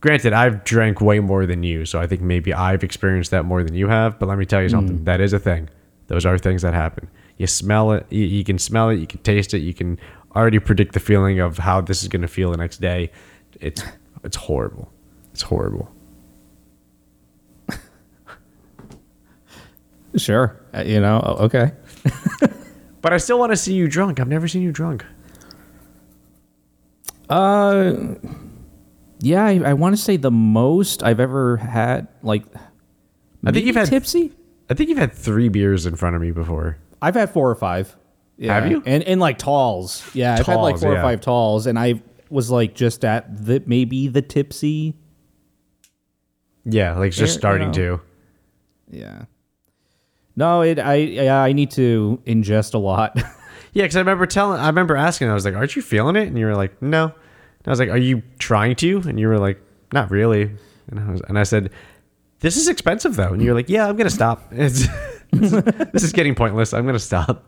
Granted, 0.00 0.32
I've 0.32 0.62
drank 0.62 1.00
way 1.00 1.18
more 1.18 1.46
than 1.46 1.64
you, 1.64 1.84
so 1.84 1.98
I 2.00 2.06
think 2.06 2.20
maybe 2.20 2.54
I've 2.54 2.84
experienced 2.84 3.32
that 3.32 3.44
more 3.44 3.64
than 3.64 3.74
you 3.74 3.88
have. 3.88 4.20
But 4.20 4.28
let 4.28 4.38
me 4.38 4.46
tell 4.46 4.62
you 4.62 4.68
something: 4.68 5.00
mm. 5.00 5.04
that 5.06 5.20
is 5.20 5.32
a 5.32 5.40
thing. 5.40 5.68
Those 6.06 6.24
are 6.24 6.38
things 6.38 6.62
that 6.62 6.74
happen. 6.74 7.08
You 7.38 7.48
smell 7.48 7.92
it, 7.92 8.06
you, 8.08 8.24
you 8.24 8.44
can 8.44 8.58
smell 8.58 8.90
it, 8.90 8.96
you 8.96 9.06
can 9.06 9.20
taste 9.22 9.52
it, 9.52 9.58
you 9.58 9.74
can 9.74 9.98
already 10.34 10.58
predict 10.58 10.94
the 10.94 11.00
feeling 11.00 11.40
of 11.40 11.58
how 11.58 11.80
this 11.80 12.02
is 12.02 12.08
gonna 12.08 12.28
feel 12.28 12.52
the 12.52 12.56
next 12.56 12.80
day. 12.80 13.10
It's 13.60 13.82
it's 14.22 14.36
horrible. 14.36 14.92
It's 15.32 15.42
horrible. 15.42 15.90
Sure. 20.18 20.60
Uh, 20.74 20.82
you 20.82 21.00
know, 21.00 21.20
okay. 21.40 21.72
But 23.00 23.12
I 23.12 23.18
still 23.18 23.38
want 23.38 23.52
to 23.52 23.56
see 23.56 23.74
you 23.74 23.88
drunk. 23.88 24.20
I've 24.20 24.28
never 24.28 24.48
seen 24.48 24.62
you 24.62 24.72
drunk. 24.72 25.04
Uh, 27.28 27.94
yeah, 29.20 29.44
I, 29.44 29.60
I 29.64 29.72
want 29.74 29.96
to 29.96 30.02
say 30.02 30.16
the 30.16 30.30
most 30.30 31.02
I've 31.02 31.20
ever 31.20 31.58
had, 31.58 32.08
like, 32.22 32.44
I 33.44 33.52
think 33.52 33.66
you've 33.66 33.76
had 33.76 33.88
tipsy. 33.88 34.32
I 34.68 34.74
think 34.74 34.88
you've 34.88 34.98
had 34.98 35.12
three 35.12 35.48
beers 35.48 35.86
in 35.86 35.96
front 35.96 36.16
of 36.16 36.22
me 36.22 36.32
before. 36.32 36.78
I've 37.00 37.14
had 37.14 37.30
four 37.30 37.48
or 37.48 37.54
five. 37.54 37.96
Yeah. 38.36 38.54
Have 38.54 38.70
you? 38.70 38.82
And 38.84 39.02
and 39.02 39.20
like 39.20 39.38
talls. 39.38 40.08
Yeah, 40.14 40.34
I've 40.34 40.46
had 40.46 40.56
like 40.56 40.78
four 40.78 40.92
yeah. 40.92 40.98
or 40.98 41.02
five 41.02 41.20
talls, 41.20 41.66
and 41.66 41.78
I 41.78 42.02
was 42.30 42.50
like 42.50 42.74
just 42.74 43.04
at 43.04 43.44
the 43.46 43.62
maybe 43.66 44.08
the 44.08 44.22
tipsy. 44.22 44.94
Yeah, 46.64 46.96
like 46.98 47.12
just 47.12 47.20
Yeah, 47.20 47.24
you 47.24 47.38
starting 47.38 47.68
know. 47.68 47.74
to. 47.74 48.00
Yeah. 48.90 49.24
No, 50.38 50.62
it. 50.62 50.78
I 50.78 50.94
yeah, 50.94 51.42
I 51.42 51.52
need 51.52 51.72
to 51.72 52.22
ingest 52.24 52.74
a 52.74 52.78
lot. 52.78 53.18
Yeah, 53.74 53.84
because 53.84 53.96
I 53.96 54.00
remember 54.00 54.24
telling, 54.24 54.58
I 54.58 54.66
remember 54.68 54.96
asking, 54.96 55.28
I 55.28 55.34
was 55.34 55.44
like, 55.44 55.54
"Aren't 55.54 55.76
you 55.76 55.82
feeling 55.82 56.16
it?" 56.16 56.26
And 56.26 56.38
you 56.38 56.46
were 56.46 56.56
like, 56.56 56.80
"No." 56.80 57.04
And 57.04 57.66
I 57.66 57.70
was 57.70 57.78
like, 57.78 57.90
"Are 57.90 57.98
you 57.98 58.22
trying 58.38 58.74
to?" 58.76 59.02
And 59.06 59.20
you 59.20 59.28
were 59.28 59.38
like, 59.38 59.60
"Not 59.92 60.10
really." 60.10 60.50
And 60.90 60.98
I 60.98 61.10
was, 61.10 61.20
and 61.28 61.38
I 61.38 61.42
said, 61.42 61.70
"This 62.40 62.56
is 62.56 62.66
expensive 62.66 63.14
though." 63.14 63.34
And 63.34 63.42
you're 63.42 63.54
like, 63.54 63.68
"Yeah, 63.68 63.86
I'm 63.86 63.94
gonna 63.96 64.08
stop. 64.10 64.42
It's, 64.52 64.86
this 65.32 66.02
is 66.02 66.12
getting 66.12 66.34
pointless. 66.34 66.72
I'm 66.72 66.86
gonna 66.86 66.98
stop." 66.98 67.44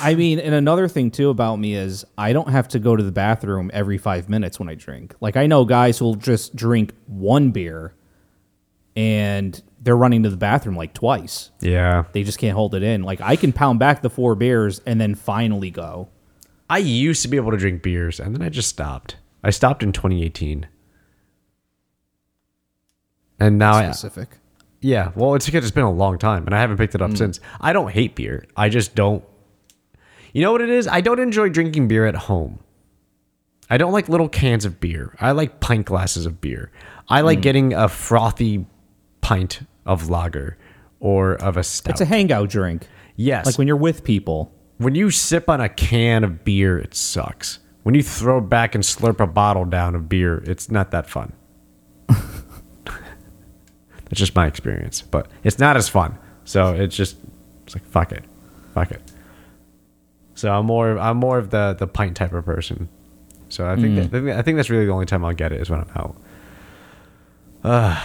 I 0.00 0.14
mean, 0.14 0.38
and 0.38 0.54
another 0.54 0.86
thing 0.86 1.10
too 1.10 1.30
about 1.30 1.56
me 1.56 1.74
is 1.74 2.04
I 2.16 2.32
don't 2.32 2.48
have 2.48 2.68
to 2.68 2.78
go 2.78 2.94
to 2.94 3.02
the 3.02 3.12
bathroom 3.12 3.72
every 3.74 3.98
five 3.98 4.28
minutes 4.28 4.60
when 4.60 4.68
I 4.68 4.76
drink. 4.76 5.16
Like 5.20 5.36
I 5.36 5.48
know 5.48 5.64
guys 5.64 5.98
who'll 5.98 6.14
just 6.14 6.54
drink 6.54 6.94
one 7.06 7.50
beer, 7.50 7.92
and 8.94 9.60
they're 9.84 9.96
running 9.96 10.22
to 10.24 10.30
the 10.30 10.36
bathroom 10.36 10.74
like 10.76 10.92
twice. 10.94 11.50
Yeah, 11.60 12.04
They 12.12 12.24
just 12.24 12.38
can't 12.38 12.56
hold 12.56 12.74
it 12.74 12.82
in. 12.82 13.02
Like 13.04 13.20
I 13.20 13.36
can 13.36 13.52
pound 13.52 13.78
back 13.78 14.02
the 14.02 14.10
four 14.10 14.34
beers 14.34 14.80
and 14.84 15.00
then 15.00 15.14
finally 15.14 15.70
go. 15.70 16.08
I 16.68 16.78
used 16.78 17.22
to 17.22 17.28
be 17.28 17.36
able 17.36 17.50
to 17.52 17.56
drink 17.58 17.82
beers, 17.82 18.18
and 18.18 18.34
then 18.34 18.42
I 18.42 18.48
just 18.48 18.68
stopped. 18.70 19.16
I 19.44 19.50
stopped 19.50 19.82
in 19.82 19.92
2018, 19.92 20.66
and 23.40 23.58
now 23.58 23.74
I, 23.74 23.90
Specific. 23.90 24.38
Yeah, 24.80 25.12
well, 25.14 25.34
it's 25.34 25.46
because 25.46 25.64
it's 25.64 25.74
been 25.74 25.84
a 25.84 25.92
long 25.92 26.18
time, 26.18 26.44
and 26.46 26.54
I 26.54 26.60
haven't 26.60 26.76
picked 26.76 26.94
it 26.94 27.02
up 27.02 27.10
Hmm. 27.10 27.16
since. 27.16 27.40
I 27.60 27.72
don't 27.72 27.90
hate 27.90 28.14
beer. 28.14 28.46
I 28.56 28.68
just 28.68 28.94
don't. 28.94 29.24
You 30.32 30.42
know 30.42 30.52
what 30.52 30.60
it 30.60 30.68
is? 30.70 30.86
I 30.88 31.00
don't 31.00 31.20
enjoy 31.20 31.48
drinking 31.48 31.88
beer 31.88 32.06
at 32.06 32.14
home. 32.16 32.58
I 33.70 33.76
don't 33.78 33.92
like 33.92 34.08
little 34.08 34.28
cans 34.28 34.64
of 34.64 34.80
beer. 34.80 35.14
I 35.20 35.30
like 35.32 35.60
pint 35.60 35.86
glasses 35.86 36.26
of 36.26 36.40
beer. 36.40 36.70
I 37.08 37.20
like 37.22 37.40
getting 37.40 37.72
a 37.72 37.88
frothy 37.88 38.66
pint 39.20 39.60
of 39.86 40.08
lager 40.10 40.56
or 41.00 41.34
of 41.34 41.56
a 41.56 41.62
stout. 41.64 41.92
It's 41.92 42.00
a 42.00 42.04
hangout 42.06 42.48
drink. 42.48 42.86
yes. 43.16 43.46
Like 43.46 43.58
when 43.58 43.66
you're 43.68 43.76
with 43.76 44.04
people. 44.04 44.52
when 44.78 44.94
you 44.94 45.10
sip 45.10 45.48
on 45.48 45.60
a 45.60 45.68
can 45.68 46.24
of 46.24 46.44
beer, 46.44 46.78
it 46.78 46.94
sucks. 46.94 47.58
When 47.82 47.94
you 47.94 48.02
throw 48.02 48.40
back 48.40 48.74
and 48.74 48.82
slurp 48.82 49.20
a 49.20 49.26
bottle 49.26 49.66
down 49.66 49.94
of 49.94 50.08
beer, 50.08 50.42
it's 50.46 50.70
not 50.70 50.90
that 50.92 51.08
fun. 51.08 51.32
That's 52.08 52.22
just 54.14 54.34
my 54.34 54.46
experience, 54.46 55.02
but 55.02 55.28
it's 55.42 55.58
not 55.58 55.76
as 55.76 55.88
fun. 55.88 56.18
So 56.44 56.74
it's 56.74 56.96
just 56.96 57.16
it's 57.64 57.74
like 57.74 57.84
fuck 57.86 58.12
it, 58.12 58.24
fuck 58.74 58.90
it. 58.90 59.00
So 60.34 60.52
I'm 60.52 60.66
more 60.66 60.98
I'm 60.98 61.16
more 61.18 61.38
of 61.38 61.50
the 61.50 61.74
the 61.78 61.86
pint 61.86 62.16
type 62.16 62.32
of 62.32 62.44
person. 62.44 62.88
So 63.48 63.68
I 63.68 63.76
think 63.76 64.10
that, 64.10 64.24
I 64.36 64.42
think 64.42 64.56
that's 64.56 64.70
really 64.70 64.86
the 64.86 64.92
only 64.92 65.06
time 65.06 65.24
I'll 65.24 65.32
get 65.32 65.52
it 65.52 65.60
is 65.60 65.70
when 65.70 65.80
I'm 65.80 65.90
out. 65.94 66.16
Uh, 67.62 68.02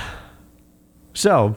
so 1.14 1.56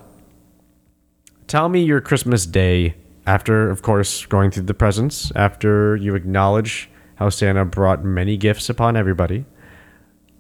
tell 1.53 1.69
me 1.69 1.83
your 1.83 2.01
Christmas 2.01 2.47
day 2.47 2.95
after, 3.27 3.69
of 3.69 3.83
course, 3.83 4.25
going 4.25 4.51
through 4.51 4.63
the 4.63 4.73
presents, 4.73 5.31
after 5.37 5.95
you 5.97 6.15
acknowledge 6.15 6.89
how 7.17 7.29
Santa 7.29 7.67
brought 7.67 8.03
many 8.03 8.39
gifts 8.39 8.71
upon 8.71 8.97
everybody. 8.97 9.45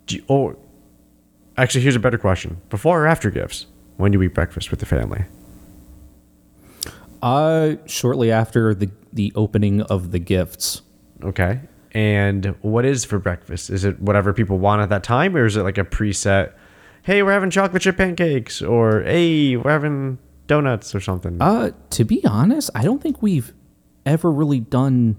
Do 0.06 0.16
you, 0.16 0.24
oh, 0.30 0.56
actually, 1.58 1.82
here's 1.82 1.96
a 1.96 2.00
better 2.00 2.16
question: 2.16 2.62
before 2.70 3.04
or 3.04 3.06
after 3.06 3.30
gifts? 3.30 3.66
When 3.98 4.10
do 4.10 4.18
you 4.18 4.22
eat 4.22 4.32
breakfast 4.32 4.70
with 4.70 4.80
the 4.80 4.86
family? 4.86 5.26
Uh 7.20 7.74
shortly 7.84 8.32
after 8.32 8.74
the 8.74 8.90
the 9.12 9.32
opening 9.36 9.82
of 9.82 10.12
the 10.12 10.18
gifts. 10.18 10.80
Okay. 11.22 11.60
And 11.92 12.56
what 12.62 12.86
is 12.86 13.04
for 13.04 13.18
breakfast? 13.18 13.68
Is 13.68 13.84
it 13.84 14.00
whatever 14.00 14.32
people 14.32 14.58
want 14.58 14.80
at 14.80 14.88
that 14.88 15.04
time, 15.04 15.36
or 15.36 15.44
is 15.44 15.58
it 15.58 15.62
like 15.62 15.76
a 15.76 15.84
preset? 15.84 16.54
Hey, 17.02 17.22
we're 17.22 17.32
having 17.32 17.50
chocolate 17.50 17.82
chip 17.82 17.98
pancakes, 17.98 18.62
or 18.62 19.02
hey, 19.02 19.58
we're 19.58 19.70
having 19.70 20.18
donuts 20.52 20.94
or 20.94 21.00
something. 21.00 21.40
Uh 21.40 21.70
to 21.90 22.04
be 22.04 22.24
honest, 22.24 22.70
I 22.74 22.82
don't 22.84 23.02
think 23.02 23.22
we've 23.22 23.52
ever 24.06 24.30
really 24.30 24.60
done 24.60 25.16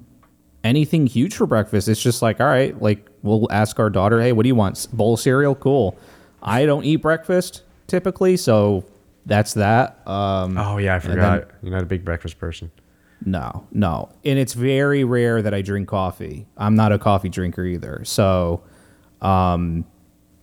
anything 0.63 1.07
huge 1.07 1.35
for 1.35 1.45
breakfast. 1.45 1.87
It's 1.87 2.01
just 2.01 2.21
like, 2.21 2.39
all 2.39 2.47
right, 2.47 2.79
like 2.81 3.07
we'll 3.21 3.47
ask 3.51 3.79
our 3.79 3.89
daughter, 3.89 4.21
hey, 4.21 4.31
what 4.31 4.43
do 4.43 4.47
you 4.49 4.55
want? 4.55 4.87
Bowl 4.93 5.15
of 5.15 5.19
cereal? 5.19 5.55
Cool. 5.55 5.97
I 6.41 6.65
don't 6.65 6.83
eat 6.85 6.97
breakfast 6.97 7.63
typically, 7.87 8.37
so 8.37 8.85
that's 9.25 9.53
that. 9.55 10.05
Um, 10.07 10.57
Oh 10.57 10.77
yeah, 10.77 10.95
I 10.95 10.99
forgot. 10.99 11.47
You're 11.61 11.71
not 11.71 11.83
a 11.83 11.85
big 11.85 12.03
breakfast 12.05 12.37
person. 12.39 12.71
no, 13.25 13.65
no. 13.71 14.09
And 14.25 14.37
it's 14.37 14.53
very 14.53 15.03
rare 15.05 15.41
that 15.41 15.53
I 15.53 15.61
drink 15.61 15.87
coffee. 15.87 16.45
I'm 16.57 16.75
not 16.75 16.91
a 16.91 16.99
coffee 16.99 17.29
drinker 17.29 17.63
either. 17.65 18.01
So 18.05 18.61
um 19.21 19.85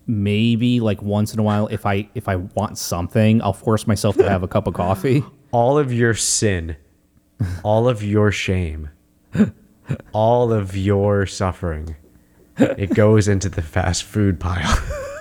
maybe 0.06 0.80
like 0.80 1.02
once 1.02 1.32
in 1.32 1.40
a 1.40 1.42
while 1.42 1.66
if 1.68 1.86
I 1.86 2.08
if 2.14 2.28
I 2.28 2.36
want 2.36 2.78
something, 2.78 3.42
I'll 3.42 3.52
force 3.52 3.86
myself 3.86 4.16
to 4.16 4.28
have 4.28 4.42
a 4.42 4.48
cup 4.48 4.66
of 4.66 4.74
coffee. 4.74 5.24
All 5.52 5.78
of 5.78 5.92
your 5.92 6.14
sin, 6.14 6.76
all 7.64 7.88
of 7.88 8.04
your 8.04 8.30
shame, 8.30 8.90
all 10.12 10.52
of 10.52 10.76
your 10.76 11.26
suffering, 11.26 11.96
it 12.56 12.94
goes 12.94 13.26
into 13.26 13.48
the 13.48 13.60
fast 13.60 14.04
food 14.04 14.38
pile. 14.38 14.78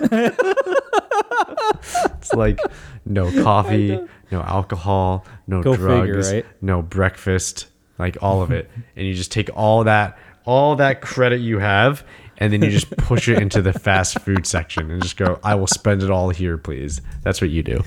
it's 2.12 2.32
like 2.32 2.60
no 3.04 3.30
coffee, 3.42 3.98
no 4.30 4.40
alcohol, 4.42 5.26
no 5.48 5.62
Go 5.64 5.74
drugs, 5.74 6.28
figure, 6.28 6.42
right? 6.42 6.46
no 6.62 6.80
breakfast, 6.80 7.66
like 7.98 8.16
all 8.22 8.40
of 8.40 8.52
it. 8.52 8.70
And 8.94 9.04
you 9.04 9.14
just 9.14 9.32
take 9.32 9.50
all 9.54 9.82
that 9.84 10.16
all 10.44 10.76
that 10.76 11.00
credit 11.00 11.40
you 11.40 11.58
have 11.58 12.04
and 12.40 12.52
then 12.52 12.62
you 12.62 12.70
just 12.70 12.90
push 12.96 13.28
it 13.28 13.40
into 13.40 13.62
the 13.62 13.72
fast 13.72 14.18
food 14.20 14.46
section 14.46 14.90
and 14.90 15.02
just 15.02 15.16
go, 15.16 15.38
I 15.44 15.54
will 15.54 15.66
spend 15.66 16.02
it 16.02 16.10
all 16.10 16.30
here, 16.30 16.56
please. 16.58 17.00
That's 17.22 17.40
what 17.40 17.50
you 17.50 17.62
do. 17.62 17.84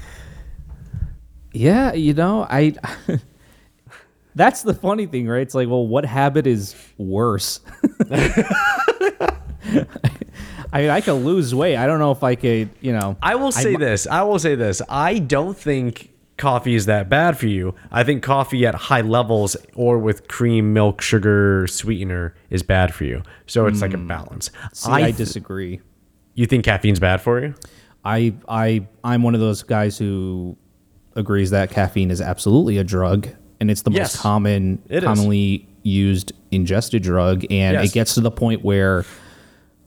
Yeah, 1.51 1.93
you 1.93 2.13
know, 2.13 2.47
I. 2.49 2.75
That's 4.35 4.63
the 4.63 4.73
funny 4.73 5.05
thing, 5.05 5.27
right? 5.27 5.41
It's 5.41 5.53
like, 5.53 5.67
well, 5.67 5.85
what 5.85 6.05
habit 6.05 6.47
is 6.47 6.75
worse? 6.97 7.59
I 10.73 10.81
mean, 10.81 10.89
I 10.89 11.01
could 11.01 11.13
lose 11.13 11.53
weight. 11.53 11.77
I 11.77 11.85
don't 11.85 11.99
know 11.99 12.11
if 12.11 12.23
I 12.23 12.33
could, 12.33 12.69
you 12.81 12.93
know. 12.93 13.15
I 13.21 13.35
will 13.35 13.51
say 13.51 13.71
mi- 13.73 13.77
this. 13.77 14.07
I 14.07 14.23
will 14.23 14.39
say 14.39 14.55
this. 14.55 14.81
I 14.89 15.19
don't 15.19 15.55
think 15.55 16.09
coffee 16.37 16.75
is 16.75 16.85
that 16.85 17.09
bad 17.09 17.37
for 17.37 17.47
you. 17.47 17.75
I 17.91 18.03
think 18.03 18.23
coffee 18.23 18.65
at 18.65 18.75
high 18.75 19.01
levels 19.01 19.55
or 19.75 19.97
with 19.97 20.27
cream, 20.27 20.73
milk, 20.73 21.01
sugar, 21.01 21.67
sweetener 21.67 22.35
is 22.49 22.63
bad 22.63 22.93
for 22.93 23.03
you. 23.05 23.23
So 23.47 23.65
it's 23.67 23.81
like 23.81 23.93
a 23.93 23.97
hmm. 23.97 24.07
balance. 24.07 24.51
See, 24.73 24.91
I, 24.91 25.03
th- 25.03 25.17
disagree. 25.17 25.81
you 26.33 26.45
think 26.45 26.65
caffeine's 26.65 26.99
bad 26.99 27.21
for 27.21 27.39
you? 27.39 27.55
I, 28.03 28.33
I, 28.49 28.87
I'm 29.03 29.23
one 29.23 29.33
of 29.33 29.39
those 29.41 29.63
guys 29.63 29.97
who 29.97 30.57
agrees 31.15 31.51
that 31.51 31.69
caffeine 31.69 32.11
is 32.11 32.21
absolutely 32.21 32.77
a 32.77 32.83
drug, 32.83 33.29
and 33.59 33.71
it's 33.71 33.83
the 33.83 33.91
Yes, 33.91 34.15
most 34.15 34.21
common, 34.21 34.81
commonly 35.01 35.67
used 35.83 36.33
ingested 36.51 37.03
drug, 37.03 37.43
and 37.49 37.75
Yes. 37.75 37.89
it 37.89 37.93
gets 37.93 38.13
to 38.15 38.21
the 38.21 38.31
point 38.31 38.63
where 38.63 39.05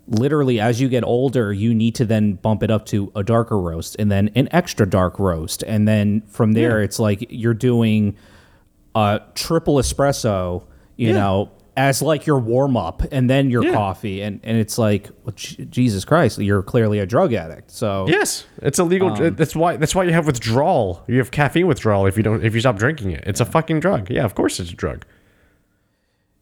literally 0.09 0.61
as 0.61 0.81
you 0.81 0.89
get 0.89 1.03
older 1.05 1.53
you 1.53 1.75
need 1.75 1.95
to 1.95 2.05
then 2.05 2.35
bump 2.35 2.63
it 2.63 2.71
up 2.71 2.87
to 2.87 3.11
a 3.17 3.25
darker 3.25 3.59
roast 3.59 3.97
and 3.99 4.11
then 4.11 4.31
an 4.37 4.49
extra 4.53 4.89
dark 4.89 5.19
roast 5.19 5.63
and 5.65 5.89
then 5.89 6.23
from 6.29 6.53
there 6.53 6.79
Yeah. 6.79 6.85
it's 6.85 6.99
like 6.99 7.27
you're 7.29 7.55
doing 7.55 8.17
a 8.95 9.21
triple 9.35 9.77
espresso 9.77 10.65
you 10.97 11.09
Yeah. 11.09 11.15
know 11.15 11.51
as 11.77 12.01
like 12.01 12.25
your 12.25 12.39
warm 12.39 12.75
up 12.77 13.03
and 13.13 13.29
then 13.29 13.51
your 13.51 13.63
Yeah. 13.65 13.73
coffee 13.73 14.23
and 14.23 14.41
and 14.45 14.57
it's 14.57 14.79
like 14.79 15.11
well, 15.25 15.35
Jesus 15.35 16.05
Christ 16.05 16.39
you're 16.39 16.63
clearly 16.63 17.01
a 17.01 17.05
drug 17.07 17.35
addict 17.35 17.71
so 17.71 18.07
Yes, 18.09 18.47
it's 18.63 18.79
illegal. 18.79 19.11
that's 19.33 19.55
why. 19.57 19.77
That's 19.77 19.95
why 19.95 20.05
you 20.05 20.13
have 20.13 20.27
withdrawal. 20.27 21.03
You 21.09 21.19
have 21.19 21.31
caffeine 21.33 21.67
withdrawal 21.67 22.07
if 22.07 22.17
you 22.17 22.23
don't. 22.23 22.43
If 22.45 22.55
you 22.55 22.61
stop 22.61 22.77
drinking 22.79 23.11
it, 23.11 23.25
it's 23.27 23.41
a 23.41 23.45
fucking 23.45 23.81
drug. 23.81 24.09
Yeah, 24.09 24.25
of 24.25 24.35
course 24.35 24.59
it's 24.59 24.71
a 24.71 24.75
drug. 24.75 25.05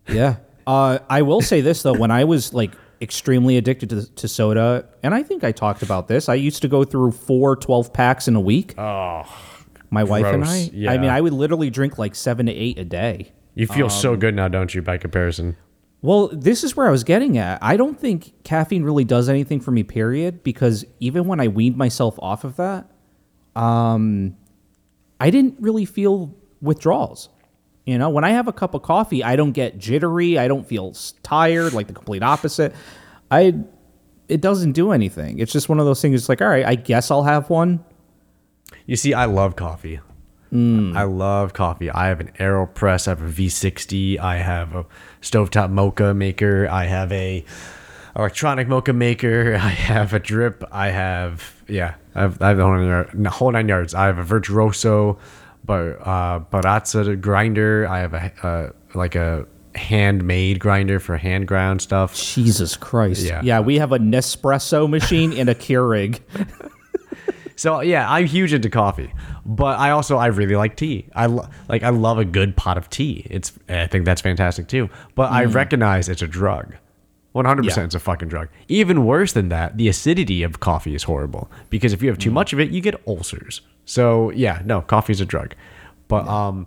Yeah. 0.08 0.36
Uh, 0.66 0.98
I 1.10 1.22
will 1.22 1.40
say 1.40 1.60
this 1.60 1.82
though, 1.82 1.94
when 1.94 2.10
I 2.10 2.24
was 2.24 2.54
like 2.54 2.72
extremely 3.04 3.56
addicted 3.56 3.90
to, 3.90 4.12
to 4.16 4.26
soda, 4.26 4.86
and 5.04 5.14
I 5.14 5.22
think 5.22 5.44
I 5.44 5.52
talked 5.52 5.82
about 5.82 6.08
this, 6.08 6.28
I 6.28 6.34
used 6.34 6.60
to 6.62 6.68
go 6.68 6.82
through 6.82 7.12
four 7.12 7.54
12 7.54 7.92
packs 7.92 8.26
in 8.26 8.34
a 8.34 8.40
week. 8.40 8.74
Oh, 8.76 9.22
My 9.90 10.02
wife 10.02 10.24
and. 10.26 10.42
I. 10.44 10.70
Yeah. 10.72 10.90
I 10.90 10.98
mean, 10.98 11.10
I 11.10 11.20
would 11.20 11.32
literally 11.32 11.70
drink 11.70 11.98
like 11.98 12.16
seven 12.16 12.46
to 12.46 12.52
eight 12.52 12.78
a 12.78 12.84
day. 12.84 13.30
you 13.54 13.68
feel 13.68 13.84
Um, 13.86 13.90
so 13.90 14.16
good 14.16 14.34
now, 14.34 14.48
don't 14.48 14.74
you? 14.74 14.82
By 14.82 14.98
comparison. 14.98 15.56
Well, 16.02 16.28
this 16.32 16.64
is 16.64 16.76
where 16.76 16.86
I 16.86 16.90
was 16.90 17.04
getting 17.04 17.38
at. 17.38 17.58
I 17.62 17.76
don't 17.78 17.98
think 17.98 18.32
caffeine 18.44 18.82
really 18.82 19.04
does 19.04 19.28
anything 19.28 19.60
for 19.60 19.70
me, 19.70 19.84
period, 19.84 20.42
because 20.42 20.84
even 21.00 21.26
when 21.26 21.40
I 21.40 21.48
weaned 21.48 21.76
myself 21.76 22.18
off 22.18 22.44
of 22.44 22.56
that, 22.56 22.90
um, 23.56 24.36
I 25.20 25.30
didn't 25.30 25.54
really 25.60 25.84
feel 25.86 26.34
withdrawals. 26.60 27.28
You 27.84 27.98
know, 27.98 28.08
when 28.08 28.24
I 28.24 28.30
have 28.30 28.48
a 28.48 28.52
cup 28.52 28.74
of 28.74 28.82
coffee, 28.82 29.22
I 29.22 29.36
don't 29.36 29.52
get 29.52 29.78
jittery. 29.78 30.38
I 30.38 30.48
don't 30.48 30.66
feel 30.66 30.94
tired, 31.22 31.74
like 31.74 31.86
the 31.86 31.92
complete 31.92 32.22
opposite. 32.22 32.74
I, 33.30 33.54
it 34.28 34.40
doesn't 34.40 34.72
do 34.72 34.92
anything. 34.92 35.38
It's 35.38 35.52
just 35.52 35.68
one 35.68 35.78
of 35.78 35.84
those 35.84 36.00
things. 36.00 36.20
It's 36.20 36.28
like, 36.28 36.40
all 36.40 36.48
right, 36.48 36.64
I 36.64 36.76
guess 36.76 37.10
I'll 37.10 37.24
have 37.24 37.50
one. 37.50 37.84
You 38.86 38.96
see, 38.96 39.12
I 39.12 39.26
love 39.26 39.56
coffee. 39.56 40.00
Mm. 40.52 40.96
I 40.96 41.02
love 41.02 41.52
coffee. 41.52 41.90
I 41.90 42.06
have 42.08 42.20
an 42.20 42.30
AeroPress. 42.38 43.08
I 43.08 43.10
have 43.10 43.22
a 43.22 43.28
V60. 43.28 44.18
I 44.18 44.36
have 44.36 44.74
a 44.74 44.86
stovetop 45.20 45.70
mocha 45.70 46.14
maker. 46.14 46.68
I 46.70 46.84
have 46.84 47.10
a 47.12 47.44
electronic 48.16 48.68
mocha 48.68 48.92
maker. 48.92 49.54
I 49.60 49.68
have 49.68 50.12
a 50.14 50.20
drip. 50.20 50.62
I 50.70 50.90
have 50.90 51.62
yeah. 51.68 51.96
I 52.14 52.22
have, 52.22 52.40
I 52.40 52.48
have 52.48 52.56
the 52.58 52.64
whole 52.64 52.76
nine, 52.76 53.22
the 53.22 53.30
whole 53.30 53.50
nine 53.50 53.68
yards. 53.68 53.94
I 53.94 54.06
have 54.06 54.18
a 54.18 54.22
Virtuoso, 54.22 55.18
but 55.64 55.98
uh, 56.06 56.40
Baratza 56.52 57.20
grinder. 57.20 57.86
I 57.88 57.98
have 58.00 58.14
a 58.14 58.46
uh, 58.46 58.70
like 58.94 59.14
a 59.14 59.46
handmade 59.74 60.60
grinder 60.60 61.00
for 61.00 61.16
hand 61.16 61.48
ground 61.48 61.82
stuff. 61.82 62.14
Jesus 62.14 62.76
Christ. 62.76 63.24
Yeah. 63.24 63.40
Yeah, 63.42 63.60
we 63.60 63.78
have 63.78 63.92
a 63.92 63.98
Nespresso 63.98 64.88
machine 64.88 65.32
and 65.32 65.48
a 65.48 65.54
Keurig. 65.54 66.20
So 67.56 67.80
yeah, 67.80 68.10
I'm 68.10 68.26
huge 68.26 68.52
into 68.52 68.68
coffee, 68.68 69.12
but 69.46 69.78
I 69.78 69.90
also 69.90 70.16
I 70.16 70.26
really 70.26 70.56
like 70.56 70.76
tea. 70.76 71.06
I 71.14 71.26
lo- 71.26 71.48
like 71.68 71.82
I 71.84 71.90
love 71.90 72.18
a 72.18 72.24
good 72.24 72.56
pot 72.56 72.76
of 72.76 72.90
tea. 72.90 73.26
It's 73.30 73.52
I 73.68 73.86
think 73.86 74.04
that's 74.04 74.20
fantastic 74.20 74.66
too. 74.66 74.90
But 75.14 75.30
I 75.30 75.44
recognize 75.44 76.08
it's 76.08 76.22
a 76.22 76.26
drug. 76.26 76.74
100% 77.34 77.64
Yeah. 77.76 77.84
it's 77.84 77.94
a 77.94 78.00
fucking 78.00 78.28
drug. 78.28 78.48
Even 78.68 79.04
worse 79.04 79.32
than 79.32 79.48
that, 79.48 79.76
the 79.76 79.88
acidity 79.88 80.42
of 80.42 80.60
coffee 80.60 80.94
is 80.94 81.02
horrible 81.04 81.50
because 81.70 81.92
if 81.92 82.02
you 82.02 82.08
have 82.08 82.18
too 82.18 82.30
much 82.30 82.52
of 82.52 82.60
it, 82.60 82.70
you 82.70 82.80
get 82.80 83.00
ulcers. 83.06 83.60
So 83.84 84.30
yeah, 84.30 84.62
no, 84.64 84.80
coffee's 84.82 85.20
a 85.20 85.26
drug. 85.26 85.54
But 86.08 86.28
um 86.28 86.66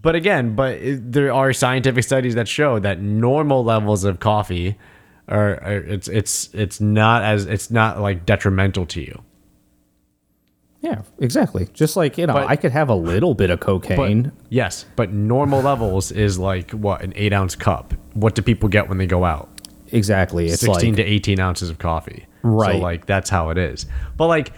but 0.00 0.16
again, 0.16 0.56
but 0.56 0.74
it, 0.78 1.12
there 1.12 1.32
are 1.32 1.52
scientific 1.52 2.02
studies 2.02 2.34
that 2.34 2.48
show 2.48 2.80
that 2.80 3.00
normal 3.00 3.62
levels 3.62 4.02
of 4.04 4.18
coffee 4.18 4.76
are, 5.28 5.62
are 5.62 5.76
it's 5.76 6.08
it's 6.08 6.52
it's 6.52 6.80
not 6.80 7.22
as 7.22 7.46
it's 7.46 7.70
not 7.70 8.00
like 8.00 8.26
detrimental 8.26 8.84
to 8.86 9.00
you. 9.00 9.22
Yeah, 10.82 11.02
exactly. 11.20 11.68
Just 11.72 11.96
like, 11.96 12.18
you 12.18 12.26
know, 12.26 12.34
But- 12.34 12.50
I 12.50 12.56
could 12.56 12.72
have 12.72 12.88
a 12.88 12.94
little 12.94 13.34
bit 13.34 13.50
of 13.50 13.60
But, 13.60 13.66
cocaine. 13.66 14.32
yes, 14.50 14.84
but 14.96 15.12
normal 15.12 15.62
levels 15.62 16.10
is 16.12 16.38
like 16.38 16.72
what 16.72 17.02
an 17.02 17.12
eight 17.16 17.32
ounce 17.32 17.54
cup. 17.54 17.94
What 18.14 18.34
do 18.34 18.42
people 18.42 18.68
get 18.68 18.88
when 18.88 18.98
they 18.98 19.06
go 19.06 19.24
out? 19.24 19.48
exactly. 19.92 20.46
It's 20.48 20.60
Sixteen 20.60 20.94
like 20.94 21.04
to 21.04 21.10
eighteen 21.10 21.38
ounces 21.38 21.68
of 21.70 21.78
coffee. 21.78 22.26
Right. 22.42 22.72
So 22.76 22.78
like 22.78 23.06
that's 23.06 23.30
how 23.30 23.50
it 23.50 23.58
is. 23.58 23.86
But 24.16 24.26
like, 24.26 24.52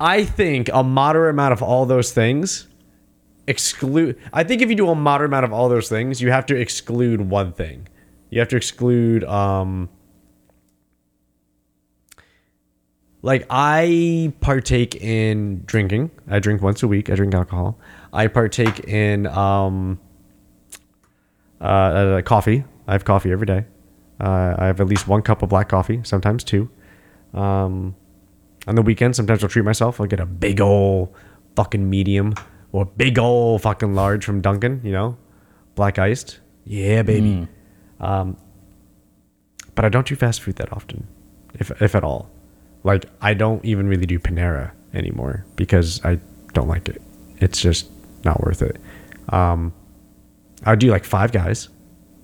I 0.00 0.24
think 0.24 0.68
a 0.72 0.82
moderate 0.82 1.30
amount 1.34 1.52
of 1.52 1.62
all 1.62 1.86
those 1.86 2.12
things 2.12 2.66
exclude. 3.46 4.16
I 4.32 4.42
think 4.44 4.62
if 4.62 4.68
you 4.70 4.74
do 4.74 4.88
a 4.88 4.94
moderate 4.94 5.30
amount 5.30 5.44
of 5.44 5.52
all 5.52 5.68
those 5.68 5.88
things, 5.88 6.20
you 6.20 6.30
have 6.32 6.46
to 6.46 6.56
exclude 6.56 7.20
one 7.30 7.52
thing. 7.52 7.86
You 8.30 8.40
have 8.40 8.48
to 8.48 8.56
exclude 8.56 9.22
um. 9.24 9.88
Like 13.22 13.46
I 13.48 14.32
partake 14.40 14.96
in 14.96 15.62
drinking. 15.64 16.10
I 16.28 16.40
drink 16.40 16.60
once 16.60 16.82
a 16.82 16.88
week. 16.88 17.08
I 17.08 17.14
drink 17.14 17.34
alcohol. 17.34 17.78
I 18.12 18.26
partake 18.26 18.80
in 18.80 19.26
um 19.28 20.00
uh, 21.60 21.64
uh, 21.64 22.22
coffee. 22.22 22.64
I 22.88 22.92
have 22.92 23.04
coffee 23.04 23.30
every 23.30 23.46
day. 23.46 23.64
Uh, 24.20 24.54
I 24.58 24.66
have 24.66 24.80
at 24.80 24.88
least 24.88 25.06
one 25.06 25.22
cup 25.22 25.42
of 25.42 25.48
black 25.48 25.68
coffee, 25.68 26.00
sometimes 26.02 26.42
two. 26.42 26.68
Um, 27.32 27.94
on 28.66 28.74
the 28.74 28.82
weekend, 28.82 29.14
sometimes 29.16 29.42
I'll 29.42 29.48
treat 29.48 29.64
myself. 29.64 30.00
I'll 30.00 30.06
get 30.06 30.20
a 30.20 30.26
big 30.26 30.60
ol' 30.60 31.14
fucking 31.56 31.88
medium 31.88 32.34
or 32.72 32.84
big 32.84 33.18
ol' 33.18 33.58
fucking 33.58 33.94
large 33.94 34.24
from 34.24 34.40
Dunkin', 34.40 34.80
you 34.82 34.92
know, 34.92 35.16
black 35.76 35.98
iced. 35.98 36.40
Yeah, 36.64 37.02
baby. 37.02 37.48
Um, 38.00 38.36
but 39.74 39.84
I 39.84 39.88
don't 39.88 40.06
do 40.06 40.16
fast 40.16 40.40
food 40.42 40.56
that 40.56 40.72
often, 40.72 41.06
if 41.54 41.70
if 41.80 41.94
at 41.94 42.04
all. 42.04 42.30
Like 42.84 43.06
I 43.20 43.34
don't 43.34 43.64
even 43.64 43.88
really 43.88 44.06
do 44.06 44.18
Panera 44.18 44.72
anymore 44.94 45.44
because 45.56 46.04
I 46.04 46.18
don't 46.52 46.68
like 46.68 46.88
it. 46.88 47.00
It's 47.38 47.60
just 47.60 47.88
not 48.24 48.40
worth 48.42 48.62
it. 48.62 48.76
Um, 49.28 49.72
I 50.64 50.74
do 50.74 50.90
like 50.90 51.04
Five 51.04 51.32
Guys. 51.32 51.68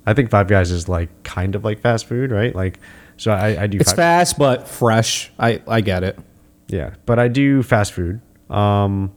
I 0.06 0.14
think 0.14 0.30
Five 0.30 0.48
Guys 0.48 0.70
is 0.70 0.88
like 0.88 1.11
kind 1.22 1.54
of 1.54 1.64
like 1.64 1.80
fast 1.80 2.06
food, 2.06 2.30
right? 2.30 2.54
Like, 2.54 2.78
so 3.16 3.30
I, 3.32 3.62
I 3.62 3.66
do. 3.66 3.78
it's 3.78 3.92
fast 3.92 4.38
but 4.38 4.68
fresh. 4.68 5.30
I 5.38 5.61
I 5.68 5.80
get 5.80 6.02
it. 6.04 6.18
yeah, 6.68 6.94
but 7.06 7.18
I 7.18 7.28
do 7.28 7.62
fast 7.62 7.92
food. 7.92 8.20
Um, 8.50 9.12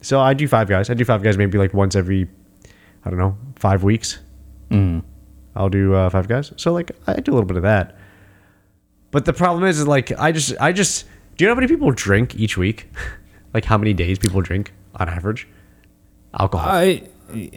so 0.00 0.20
I 0.20 0.34
do 0.34 0.46
Five 0.48 0.68
Guys. 0.68 0.88
I 0.90 0.94
do 0.94 1.04
Five 1.04 1.22
Guys 1.22 1.36
maybe 1.36 1.58
like 1.58 1.74
once 1.74 1.96
every, 1.96 2.28
I 3.04 3.10
don't 3.10 3.18
know, 3.18 3.36
five 3.56 3.82
weeks. 3.82 4.18
I'll 5.56 5.68
do 5.68 5.94
uh, 5.94 6.08
Five 6.10 6.28
Guys. 6.28 6.52
So 6.56 6.72
like 6.72 6.92
I 7.06 7.14
do 7.14 7.32
a 7.32 7.34
little 7.34 7.46
bit 7.48 7.56
of 7.56 7.64
that. 7.64 7.97
But 9.10 9.24
the 9.24 9.32
problem 9.32 9.64
is, 9.64 9.80
is 9.80 9.86
like 9.86 10.12
I 10.18 10.32
just 10.32 10.54
I 10.60 10.72
just 10.72 11.06
do 11.36 11.44
you 11.44 11.48
know 11.48 11.54
how 11.54 11.60
many 11.60 11.68
people 11.68 11.90
drink 11.92 12.34
each 12.34 12.56
week? 12.58 12.88
like 13.54 13.64
how 13.64 13.78
many 13.78 13.94
days 13.94 14.18
people 14.18 14.40
drink 14.40 14.72
on 14.96 15.08
average? 15.08 15.48
Alcohol. 16.38 16.68
I 16.68 17.02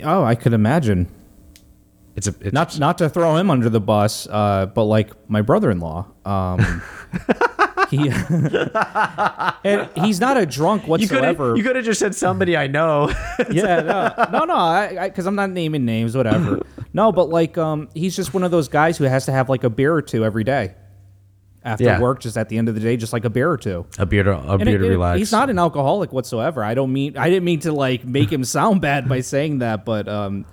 oh, 0.03 0.23
I 0.23 0.35
could 0.35 0.53
imagine. 0.53 1.07
it's 2.15 2.27
a 2.27 2.35
it's, 2.39 2.53
Not 2.53 2.79
not 2.79 2.97
to 2.99 3.09
throw 3.09 3.35
him 3.35 3.49
under 3.49 3.69
the 3.69 3.81
bus, 3.81 4.27
uh, 4.29 4.67
but 4.67 4.85
like 4.85 5.11
my 5.29 5.41
brother-in-law, 5.41 6.07
um, 6.25 6.81
he 7.89 8.07
and 9.65 9.89
he's 9.95 10.21
not 10.21 10.37
a 10.37 10.45
drunk 10.45 10.87
whatsoever. 10.87 11.57
you 11.57 11.63
could 11.63 11.75
have 11.75 11.83
just 11.83 11.99
said 11.99 12.15
somebody 12.15 12.55
I 12.55 12.67
know. 12.67 13.09
yeah, 13.51 13.81
no, 13.81 14.13
no, 14.31 14.45
no, 14.45 14.55
I 14.55 15.09
because 15.09 15.25
I'm 15.25 15.35
not 15.35 15.49
naming 15.49 15.83
names, 15.83 16.15
whatever. 16.15 16.61
no, 16.93 17.11
but 17.11 17.27
like, 17.27 17.57
um, 17.57 17.89
he's 17.93 18.15
just 18.15 18.33
one 18.33 18.43
of 18.43 18.51
those 18.51 18.69
guys 18.69 18.97
who 18.97 19.03
has 19.03 19.25
to 19.25 19.33
have 19.33 19.49
like 19.49 19.65
a 19.65 19.69
beer 19.69 19.93
or 19.93 20.01
two 20.01 20.23
every 20.23 20.45
day 20.45 20.75
after 21.63 21.83
Yeah. 21.85 21.99
work, 21.99 22.19
just 22.21 22.37
at 22.37 22.49
the 22.49 22.57
end 22.57 22.69
of 22.69 22.75
the 22.75 22.81
day, 22.81 22.97
just 22.97 23.13
like 23.13 23.23
a 23.25 23.29
beer 23.29 23.49
or 23.49 23.57
two. 23.57 23.85
a 23.99 24.05
beer 24.05 24.23
to 24.23 24.31
a 24.31 24.53
And 24.57 24.65
beer 24.65 24.75
it- 24.75 24.79
to 24.79 24.85
it- 24.85 24.89
relax. 24.89 25.19
He's 25.19 25.31
not 25.31 25.49
an 25.49 25.59
alcoholic 25.59 26.11
whatsoever. 26.11 26.63
I 26.63 26.73
don't 26.73 26.91
mean 26.91 27.17
I 27.17 27.29
didn't 27.29 27.45
mean 27.45 27.59
to 27.61 27.71
like 27.71 28.05
make 28.05 28.31
him 28.31 28.43
sound 28.57 28.81
bad 28.81 29.07
by 29.07 29.21
saying 29.21 29.59
that, 29.59 29.85
but 29.85 30.07
um, 30.07 30.45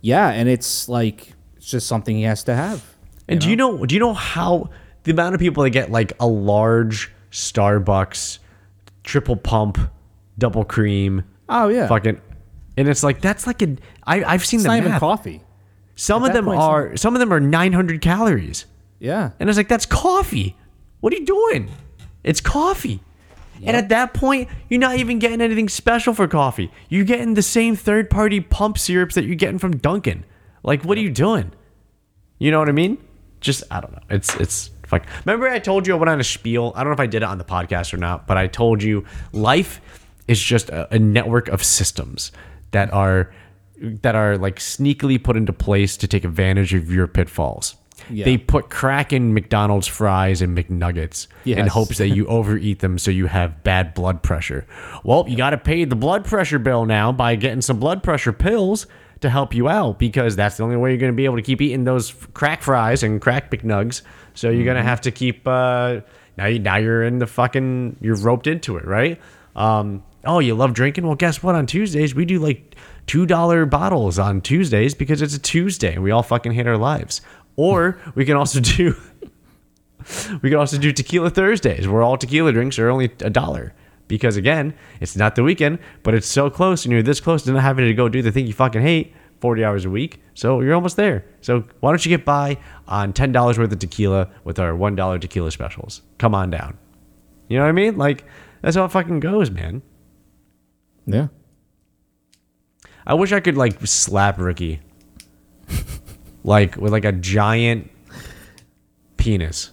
yeah, 0.00 0.28
and 0.28 0.48
it's 0.48 0.88
like 0.88 1.32
it's 1.56 1.70
just 1.70 1.86
something 1.86 2.14
he 2.16 2.22
has 2.22 2.44
to 2.44 2.54
have. 2.54 2.84
And 3.28 3.40
do 3.40 3.48
you 3.50 3.56
know 3.56 3.84
do 3.86 3.94
you 3.94 4.00
know 4.00 4.14
how 4.14 4.70
the 5.04 5.10
amount 5.12 5.34
of 5.34 5.40
people 5.40 5.62
that 5.64 5.70
get 5.70 5.90
like 5.90 6.12
a 6.20 6.26
large 6.26 7.12
Starbucks 7.30 8.38
triple 9.04 9.36
pump 9.36 9.78
double 10.38 10.64
cream 10.64 11.24
Oh 11.48 11.68
yeah, 11.68 11.86
fucking 11.88 12.20
and 12.76 12.88
it's 12.88 13.02
like 13.02 13.20
that's 13.20 13.46
like 13.46 13.62
a 13.62 13.76
I 14.06 14.22
I've 14.24 14.44
seen 14.44 14.58
it's 14.58 14.64
the 14.64 14.68
not 14.68 14.78
even 14.78 14.98
coffee. 14.98 15.42
Some 15.94 16.22
At 16.24 16.28
of 16.30 16.34
them 16.34 16.44
point, 16.46 16.60
are 16.60 16.96
some 16.96 17.14
of 17.14 17.20
them 17.20 17.32
are 17.32 17.40
900 17.40 18.00
calories. 18.00 18.64
Yeah, 19.02 19.32
And 19.40 19.48
it's 19.48 19.56
like 19.56 19.66
that's 19.66 19.84
coffee. 19.84 20.54
What 21.00 21.12
are 21.12 21.16
you 21.16 21.26
doing? 21.26 21.68
It's 22.22 22.40
coffee. 22.40 23.02
And 23.64 23.76
at 23.76 23.88
that 23.88 24.14
point, 24.14 24.48
you're 24.68 24.78
not 24.78 24.96
even 24.96 25.18
getting 25.18 25.40
anything 25.40 25.68
special 25.68 26.14
for 26.14 26.28
coffee. 26.28 26.70
You're 26.88 27.04
getting 27.04 27.34
the 27.34 27.42
same 27.42 27.74
third 27.74 28.10
party 28.10 28.40
pump 28.40 28.78
syrups 28.78 29.16
that 29.16 29.24
you're 29.24 29.34
getting 29.34 29.58
from 29.58 29.76
Dunkin'. 29.76 30.24
Like, 30.62 30.84
what 30.84 30.96
are 30.98 31.00
you 31.00 31.10
doing? 31.10 31.50
You 32.38 32.52
know 32.52 32.60
what 32.60 32.68
I 32.68 32.72
mean? 32.72 32.96
Just 33.40 33.64
I 33.72 33.80
don't 33.80 33.92
know. 33.92 34.02
It's 34.08 34.36
it's 34.36 34.70
fuck. 34.86 35.04
Remember 35.24 35.48
I 35.48 35.58
told 35.58 35.88
you 35.88 35.94
I 35.94 35.98
went 35.98 36.08
on 36.10 36.20
a 36.20 36.24
spiel. 36.24 36.72
I 36.76 36.84
don't 36.84 36.90
know 36.90 36.94
if 36.94 37.00
I 37.00 37.06
did 37.06 37.24
it 37.24 37.28
on 37.28 37.38
the 37.38 37.44
podcast 37.44 37.92
or 37.92 37.96
not, 37.96 38.28
but 38.28 38.36
I 38.36 38.46
told 38.46 38.84
you 38.84 39.04
life 39.32 39.80
is 40.28 40.40
just 40.40 40.70
a, 40.70 40.94
a 40.94 40.98
network 41.00 41.48
of 41.48 41.64
systems 41.64 42.30
that 42.70 42.92
are 42.92 43.32
that 43.80 44.14
are 44.14 44.38
like 44.38 44.60
sneakily 44.60 45.22
put 45.22 45.36
into 45.36 45.52
place 45.52 45.96
to 45.96 46.06
take 46.06 46.24
advantage 46.24 46.72
of 46.72 46.92
your 46.92 47.08
pitfalls. 47.08 47.74
Yeah. 48.12 48.24
They 48.24 48.38
put 48.38 48.70
crack 48.70 49.12
in 49.12 49.34
McDonald's 49.34 49.86
fries 49.86 50.42
and 50.42 50.56
McNuggets 50.56 51.26
in 51.60 51.66
hopes 51.66 51.98
that 51.98 52.08
you 52.08 52.26
overeat 52.28 52.80
them 52.80 52.98
so 52.98 53.10
you 53.10 53.26
have 53.26 53.62
bad 53.64 53.94
blood 53.94 54.22
pressure. 54.22 54.66
Well, 55.04 55.24
you 55.28 55.36
got 55.36 55.50
to 55.50 55.58
pay 55.58 55.84
the 55.84 55.96
blood 55.96 56.24
pressure 56.24 56.58
bill 56.58 56.84
now 56.86 57.12
by 57.12 57.36
getting 57.36 57.62
some 57.62 57.78
blood 57.80 58.02
pressure 58.02 58.32
pills 58.32 58.86
to 59.22 59.30
help 59.30 59.54
you 59.54 59.68
out 59.68 59.98
because 59.98 60.36
that's 60.36 60.56
the 60.56 60.64
only 60.64 60.76
way 60.76 60.90
you're 60.90 60.98
going 60.98 61.12
to 61.12 61.16
be 61.16 61.24
able 61.24 61.36
to 61.36 61.42
keep 61.42 61.60
eating 61.60 61.84
those 61.84 62.12
crack 62.34 62.60
fries 62.60 63.02
and 63.02 63.20
crack 63.20 63.50
McNugs. 63.50 64.02
So 64.34 64.50
you're 64.50 64.64
going 64.64 64.76
to 64.76 64.82
have 64.82 65.00
to 65.02 65.10
keep 65.10 65.46
uh 65.46 66.00
now 66.36 66.46
you 66.46 66.58
now 66.58 66.76
you're 66.76 67.04
in 67.04 67.18
the 67.18 67.26
fucking 67.26 67.96
you're 68.00 68.16
roped 68.16 68.46
into 68.46 68.76
it, 68.76 68.84
right? 68.84 69.20
Um 69.54 70.02
oh, 70.24 70.38
you 70.38 70.54
love 70.54 70.74
drinking? 70.74 71.06
Well, 71.06 71.14
guess 71.14 71.42
what? 71.42 71.54
On 71.54 71.66
Tuesdays 71.66 72.14
we 72.14 72.24
do 72.24 72.38
like 72.38 72.76
$2 73.06 73.68
bottles 73.68 74.18
on 74.18 74.40
Tuesdays 74.40 74.94
because 74.94 75.22
it's 75.22 75.34
a 75.34 75.38
Tuesday 75.38 75.94
and 75.94 76.02
we 76.02 76.10
all 76.10 76.22
fucking 76.22 76.52
hate 76.52 76.66
our 76.66 76.78
lives. 76.78 77.20
Or 77.56 77.98
we 78.14 78.24
can 78.24 78.36
also 78.36 78.60
do 78.76 78.96
we 80.42 80.50
can 80.50 80.58
also 80.58 80.78
do 80.78 80.92
tequila 80.92 81.30
Thursdays, 81.30 81.86
where 81.86 82.02
all 82.02 82.16
tequila 82.16 82.52
drinks 82.52 82.78
are 82.78 82.88
only 82.88 83.06
a 83.20 83.30
dollar. 83.30 83.74
Because 84.08 84.36
again, 84.36 84.74
it's 85.00 85.16
not 85.16 85.36
the 85.36 85.42
weekend, 85.42 85.78
but 86.02 86.14
it's 86.14 86.26
so 86.26 86.50
close, 86.50 86.84
and 86.84 86.92
you're 86.92 87.02
this 87.02 87.20
close 87.20 87.44
to 87.44 87.52
not 87.52 87.62
having 87.62 87.86
to 87.86 87.94
go 87.94 88.08
do 88.08 88.20
the 88.20 88.32
thing 88.32 88.46
you 88.46 88.52
fucking 88.52 88.82
hate 88.82 89.14
40 89.40 89.64
hours 89.64 89.84
a 89.84 89.90
week. 89.90 90.22
So 90.34 90.60
you're 90.60 90.74
almost 90.74 90.96
there. 90.96 91.24
So 91.40 91.64
why 91.80 91.90
don't 91.90 92.04
you 92.04 92.10
get 92.10 92.24
by 92.24 92.58
on 92.86 93.12
$10 93.12 93.58
worth 93.58 93.72
of 93.72 93.78
tequila 93.78 94.28
with 94.44 94.58
our 94.58 94.72
$1 94.72 95.20
tequila 95.20 95.50
specials? 95.50 96.02
Come 96.18 96.34
on 96.34 96.50
down. 96.50 96.78
You 97.48 97.58
know 97.58 97.64
what 97.64 97.70
I 97.70 97.72
mean? 97.72 97.96
Like, 97.96 98.24
that's 98.60 98.76
how 98.76 98.84
it 98.84 98.92
fucking 98.92 99.20
goes, 99.20 99.50
man. 99.50 99.82
yeah. 101.06 101.28
I 103.04 103.14
wish 103.14 103.32
I 103.32 103.40
could 103.40 103.56
like 103.56 103.84
slap 103.84 104.38
Ricky, 104.38 104.80
like 106.44 106.76
with 106.76 106.92
like 106.92 107.04
a 107.04 107.12
giant 107.12 107.90
penis, 109.16 109.70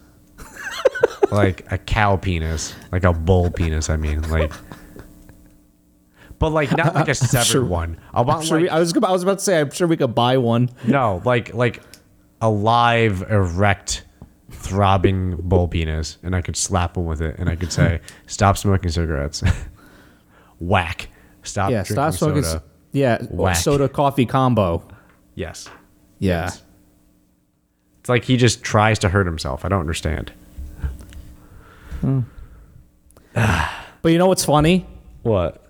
like 1.31 1.69
a 1.71 1.77
cow 1.77 2.17
penis, 2.17 2.73
like 2.91 3.03
a 3.03 3.13
bull 3.13 3.51
penis. 3.51 3.89
I 3.89 3.97
mean, 3.97 4.21
like, 4.29 4.51
but 6.37 6.49
like 6.51 6.75
not 6.75 6.95
like 6.95 7.07
a 7.07 7.15
severed 7.15 7.45
sure- 7.45 7.65
one. 7.65 7.99
I 8.13 8.21
want 8.21 8.45
Sure 8.45 8.57
like 8.57 8.63
we- 8.63 8.69
I 8.69 8.79
was 8.79 8.93
I 8.95 9.11
was 9.11 9.23
about 9.23 9.39
to 9.39 9.43
say 9.43 9.59
I'm 9.59 9.71
sure 9.71 9.87
we 9.87 9.97
could 9.97 10.15
buy 10.15 10.37
one. 10.37 10.69
no, 10.87 11.21
like 11.25 11.53
like 11.53 11.81
a 12.41 12.49
live, 12.49 13.21
erect, 13.29 14.05
throbbing 14.51 15.35
bull 15.41 15.67
penis, 15.67 16.17
and 16.23 16.35
I 16.35 16.41
could 16.41 16.55
slap 16.55 16.95
him 16.95 17.05
with 17.05 17.21
it, 17.21 17.35
and 17.37 17.49
I 17.49 17.55
could 17.55 17.71
say, 17.73 17.99
"Stop 18.27 18.57
smoking 18.57 18.91
cigarettes." 18.91 19.43
Whack. 20.59 21.09
Stop. 21.43 21.71
Yeah, 21.71 21.83
stop 21.83 22.13
smoking. 22.13 22.43
soda. 22.43 22.57
s- 22.57 22.63
Yeah, 22.91 23.21
Whack. 23.29 23.55
soda 23.55 23.87
coffee 23.89 24.25
combo. 24.25 24.85
Yes. 25.35 25.69
Yeah. 26.19 26.43
Yes. 26.45 26.63
It's 28.01 28.09
like 28.09 28.23
he 28.25 28.37
just 28.37 28.63
tries 28.63 28.99
to 28.99 29.09
hurt 29.09 29.25
himself. 29.25 29.65
I 29.65 29.69
don't 29.69 29.79
understand. 29.81 30.31
Hmm. 32.01 32.21
But 33.33 34.11
you 34.11 34.17
know 34.17 34.27
what's 34.27 34.45
funny? 34.45 34.85
What? 35.23 35.65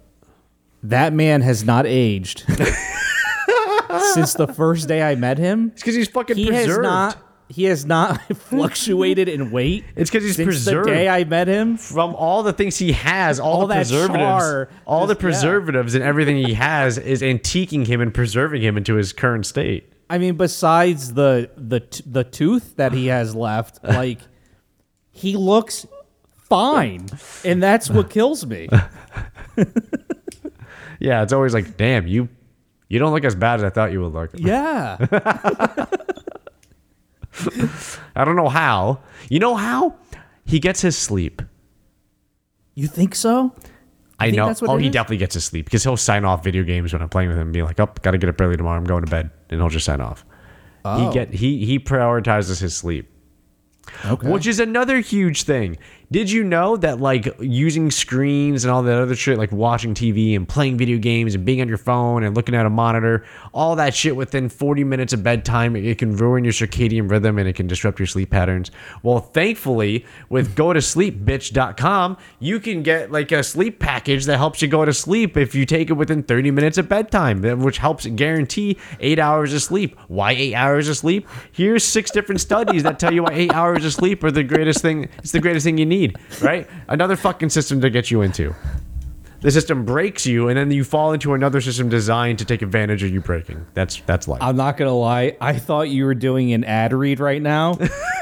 That 0.83 1.13
man 1.13 1.41
has 1.41 1.63
not 1.63 1.85
aged 1.87 2.39
since 4.13 4.33
the 4.33 4.47
first 4.47 4.87
day 4.87 5.01
I 5.03 5.15
met 5.15 5.37
him. 5.37 5.69
It's 5.73 5.81
because 5.81 5.95
he's 5.95 6.07
fucking 6.07 6.37
He 6.37 6.47
preserved. 6.47 6.67
has 6.69 6.77
not. 6.79 7.17
He 7.51 7.63
has 7.63 7.83
not 7.85 8.21
fluctuated 8.37 9.27
in 9.27 9.49
weight. 9.49 9.83
It's 9.95 10.11
because 10.11 10.23
he's 10.23 10.35
since 10.35 10.45
preserved. 10.45 10.87
the 10.87 10.91
day 10.93 11.09
I 11.09 11.23
met 11.23 11.47
him. 11.47 11.77
From 11.77 12.13
all 12.13 12.43
the 12.43 12.53
things 12.53 12.77
he 12.77 12.91
has, 12.91 13.39
all, 13.39 13.61
All 13.61 13.67
the 13.67 13.73
that 13.73 13.77
preservatives, 13.79 14.19
char, 14.21 14.69
all 14.85 15.07
the 15.07 15.15
just- 15.15 15.21
yeah. 15.23 15.29
preservatives 15.29 15.95
and 15.95 16.03
everything 16.03 16.37
he 16.37 16.53
has 16.53 16.99
is 16.99 17.23
antiquing 17.23 17.87
him 17.87 18.01
and 18.01 18.13
preserving 18.13 18.61
him 18.61 18.77
into 18.77 18.93
his 18.95 19.11
current 19.13 19.47
state. 19.47 19.91
I 20.09 20.17
mean, 20.17 20.35
besides 20.35 21.13
the 21.13 21.49
the 21.55 21.81
t- 21.81 22.03
the 22.05 22.23
tooth 22.23 22.75
that 22.77 22.93
he 22.93 23.07
has 23.07 23.35
left, 23.35 23.83
like 23.83 24.19
he 25.11 25.37
looks 25.37 25.85
fine, 26.49 27.07
and 27.45 27.61
that's 27.61 27.89
what 27.89 28.09
kills 28.09 28.45
me. 28.45 28.69
Yeah, 30.99 31.23
it's 31.23 31.33
always 31.33 31.53
like, 31.53 31.77
damn, 31.77 32.07
you, 32.07 32.27
you 32.89 32.99
don't 32.99 33.13
look 33.13 33.23
as 33.23 33.35
bad 33.35 33.59
as 33.59 33.63
I 33.63 33.69
thought 33.69 33.91
you 33.91 34.01
would 34.01 34.13
look. 34.13 34.31
Yeah. 34.33 34.97
I 38.15 38.25
don't 38.25 38.35
know 38.35 38.49
how. 38.49 38.99
You 39.29 39.39
know 39.39 39.55
how? 39.55 39.95
He 40.45 40.59
gets 40.59 40.81
his 40.81 40.97
sleep. 40.97 41.41
You 42.75 42.87
think 42.87 43.15
so? 43.15 43.55
I 44.19 44.25
think 44.25 44.37
know. 44.37 44.47
that's 44.47 44.61
what 44.61 44.71
oh, 44.71 44.75
it 44.75 44.81
he 44.81 44.87
is? 44.87 44.93
definitely 44.93 45.17
gets 45.17 45.35
his 45.35 45.45
sleep 45.45 45.65
because 45.65 45.83
he'll 45.83 45.95
sign 45.95 46.25
off 46.25 46.43
video 46.43 46.63
games 46.63 46.91
when 46.91 47.01
I'm 47.01 47.07
playing 47.07 47.29
with 47.29 47.37
him 47.37 47.47
and 47.47 47.53
be 47.53 47.63
like, 47.63 47.79
"Oh, 47.79 47.87
got 48.01 48.11
to 48.11 48.17
get 48.17 48.29
up 48.29 48.41
early 48.41 48.57
tomorrow. 48.57 48.77
I'm 48.77 48.83
going 48.83 49.05
to 49.05 49.09
bed," 49.09 49.29
and 49.49 49.59
he'll 49.59 49.69
just 49.69 49.85
sign 49.85 50.01
off. 50.01 50.25
Oh. 50.85 51.07
He 51.07 51.13
get 51.13 51.33
he 51.33 51.65
he 51.65 51.79
prioritizes 51.79 52.61
his 52.61 52.75
sleep, 52.75 53.09
Okay. 54.05 54.29
which 54.29 54.47
is 54.47 54.59
another 54.59 54.99
huge 54.99 55.43
thing. 55.43 55.77
Did 56.11 56.31
you 56.31 56.43
know 56.43 56.75
that 56.77 56.99
like 56.99 57.27
using 57.39 57.91
screens 57.91 58.63
and 58.63 58.71
all 58.71 58.81
that 58.81 58.99
other 58.99 59.13
shit, 59.13 59.37
like 59.37 59.51
watching 59.51 59.93
TV 59.93 60.35
and 60.35 60.49
playing 60.49 60.75
video 60.75 60.97
games 60.97 61.35
and 61.35 61.45
being 61.45 61.61
on 61.61 61.67
your 61.67 61.77
phone 61.77 62.23
and 62.23 62.35
looking 62.35 62.55
at 62.55 62.65
a 62.65 62.69
monitor, 62.69 63.23
all 63.53 63.75
that 63.75 63.93
shit 63.93 64.15
within 64.15 64.49
40 64.49 64.83
minutes 64.85 65.13
of 65.13 65.21
bedtime, 65.21 65.75
it, 65.75 65.99
can 65.99 66.17
ruin 66.17 66.43
your 66.43 66.53
circadian 66.53 67.11
rhythm 67.11 67.37
and 67.37 67.47
it 67.47 67.53
can 67.53 67.67
disrupt 67.67 67.99
your 67.99 68.07
sleep 68.07 68.31
patterns. 68.31 68.71
Well, 69.03 69.19
thankfully, 69.19 70.03
with 70.29 70.55
go 70.55 70.73
to 70.73 70.81
you 72.39 72.59
can 72.59 72.81
get 72.81 73.11
like 73.11 73.31
a 73.31 73.43
sleep 73.43 73.77
package 73.77 74.25
that 74.25 74.37
helps 74.37 74.63
you 74.63 74.67
go 74.67 74.85
to 74.85 74.93
sleep 74.93 75.37
if 75.37 75.53
you 75.53 75.67
take 75.67 75.91
it 75.91 75.93
within 75.93 76.23
30 76.23 76.49
minutes 76.49 76.79
of 76.79 76.89
bedtime, 76.89 77.43
which 77.61 77.77
helps 77.77 78.07
guarantee 78.07 78.79
eight 78.99 79.19
hours 79.19 79.53
of 79.53 79.61
sleep. 79.61 79.95
Why 80.07 80.31
eight 80.31 80.55
hours 80.55 80.89
of 80.89 80.97
sleep? 80.97 81.27
Here's 81.51 81.85
six 81.85 82.09
different 82.09 82.41
studies 82.41 82.81
that 82.81 82.97
tell 82.97 83.13
you 83.13 83.21
why 83.21 83.33
eight 83.33 83.53
hours 83.53 83.85
of 83.85 83.93
sleep 83.93 84.23
are 84.23 84.31
the 84.31 84.43
greatest 84.43 84.81
thing. 84.81 85.07
It's 85.19 85.33
the 85.33 85.39
greatest 85.39 85.65
thing 85.65 85.77
you 85.77 85.85
need, 85.85 85.98
right? 86.41 86.67
Another 86.87 87.15
fucking 87.15 87.49
system 87.49 87.81
to 87.81 87.89
get 87.89 88.09
you 88.11 88.21
into. 88.21 88.55
The 89.41 89.51
system 89.51 89.85
breaks 89.85 90.25
you, 90.25 90.49
and 90.49 90.57
then 90.57 90.69
you 90.69 90.83
fall 90.83 91.13
into 91.13 91.33
another 91.33 91.61
system 91.61 91.87
designed 91.87 92.39
to 92.39 92.45
take 92.45 92.61
advantage 92.61 93.03
of 93.03 93.11
you 93.11 93.21
breaking. 93.21 93.65
That's 93.73 94.01
that's 94.01 94.27
life. 94.27 94.41
I'm 94.41 94.57
not 94.57 94.75
gonna 94.75 94.93
lie. 94.93 95.37
I 95.39 95.53
thought 95.57 95.83
you 95.89 96.03
were 96.03 96.13
doing 96.15 96.51
an 96.51 96.65
ad 96.65 96.91
read 96.91 97.21
right 97.21 97.41
now 97.41 97.75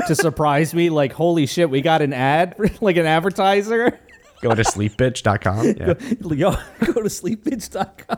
to 0.07 0.15
surprise 0.15 0.75
me. 0.75 0.91
Like, 0.91 1.13
holy 1.13 1.47
shit, 1.47 1.71
we 1.71 1.82
got 1.82 2.03
an 2.03 2.13
ad, 2.13 2.55
like 2.82 2.97
an 2.97 3.07
advertiser. 3.07 3.99
Go 4.41 4.53
to 4.53 4.61
sleepbitch.com. 4.61 5.65
Yeah. 5.78 5.93
Yo, 6.21 6.51
go 6.86 7.01
to 7.01 7.09
sleepbitch.com. 7.09 8.17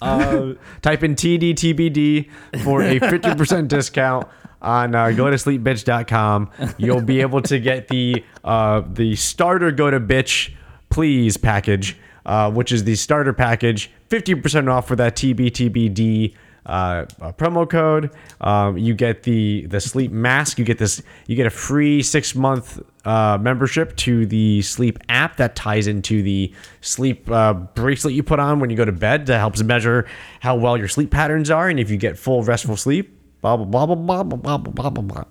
Uh, 0.00 0.52
Type 0.82 1.02
in 1.02 1.14
TDTBD 1.14 2.30
for 2.62 2.82
a 2.82 3.00
50% 3.00 3.66
discount 3.68 4.28
on 4.62 4.94
uh, 4.94 5.10
go 5.12 5.30
to 5.30 5.36
sleepbitch.com. 5.36 6.50
You'll 6.78 7.02
be 7.02 7.20
able 7.20 7.42
to 7.42 7.58
get 7.58 7.88
the 7.88 8.24
uh, 8.44 8.82
the 8.92 9.16
starter 9.16 9.70
go 9.70 9.90
to 9.90 10.00
bitch 10.00 10.54
please 10.88 11.36
package, 11.36 11.96
uh, 12.24 12.50
which 12.50 12.72
is 12.72 12.84
the 12.84 12.94
starter 12.94 13.32
package, 13.32 13.90
50% 14.08 14.70
off 14.70 14.88
for 14.88 14.96
that 14.96 15.16
TBTBD 15.16 16.34
uh, 16.64 17.06
uh, 17.20 17.32
promo 17.32 17.68
code. 17.68 18.10
Um, 18.40 18.76
you 18.76 18.92
get 18.94 19.22
the 19.22 19.66
the 19.66 19.80
sleep 19.80 20.10
mask. 20.10 20.58
You 20.58 20.64
get 20.64 20.78
this. 20.78 21.00
You 21.26 21.36
get 21.36 21.46
a 21.46 21.50
free 21.50 22.02
six 22.02 22.34
month 22.34 22.80
uh, 23.04 23.38
membership 23.40 23.94
to 23.98 24.26
the 24.26 24.62
sleep 24.62 24.98
app 25.08 25.36
that 25.36 25.54
ties 25.54 25.86
into 25.86 26.22
the 26.22 26.52
sleep 26.80 27.30
uh, 27.30 27.54
bracelet 27.54 28.14
you 28.14 28.24
put 28.24 28.40
on 28.40 28.58
when 28.58 28.70
you 28.70 28.76
go 28.76 28.84
to 28.84 28.90
bed. 28.90 29.26
That 29.26 29.38
helps 29.38 29.62
measure 29.62 30.06
how 30.40 30.56
well 30.56 30.76
your 30.76 30.88
sleep 30.88 31.10
patterns 31.12 31.50
are 31.50 31.68
and 31.68 31.78
if 31.78 31.88
you 31.88 31.96
get 31.96 32.18
full 32.18 32.42
restful 32.42 32.76
sleep. 32.76 33.15
Blah 33.46 33.86
blah 33.86 33.86
blah 33.86 33.94
blah 33.94 34.22
blah 34.24 34.58
blah 34.58 34.58
blah 34.58 34.90
blah 34.90 34.90
blah 34.90 35.02
blah. 35.02 35.24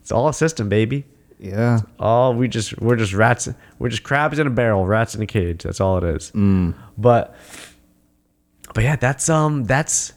It's 0.00 0.12
all 0.12 0.28
a 0.28 0.34
system, 0.34 0.68
baby. 0.68 1.04
yeah. 1.38 1.80
Oh, 1.98 2.32
we 2.32 2.48
just 2.48 2.78
we're 2.80 2.96
just 2.96 3.14
rats. 3.14 3.48
We're 3.78 3.88
just 3.88 4.02
crabs 4.02 4.38
in 4.38 4.46
a 4.46 4.50
barrel, 4.50 4.86
rats 4.86 5.14
in 5.14 5.22
a 5.22 5.26
cage. 5.26 5.62
That's 5.62 5.80
all 5.80 5.98
it 5.98 6.04
is. 6.04 6.30
But 6.98 7.34
but 8.74 8.84
yeah, 8.84 8.96
that's 8.96 9.28
um 9.28 9.64
that's 9.64 10.12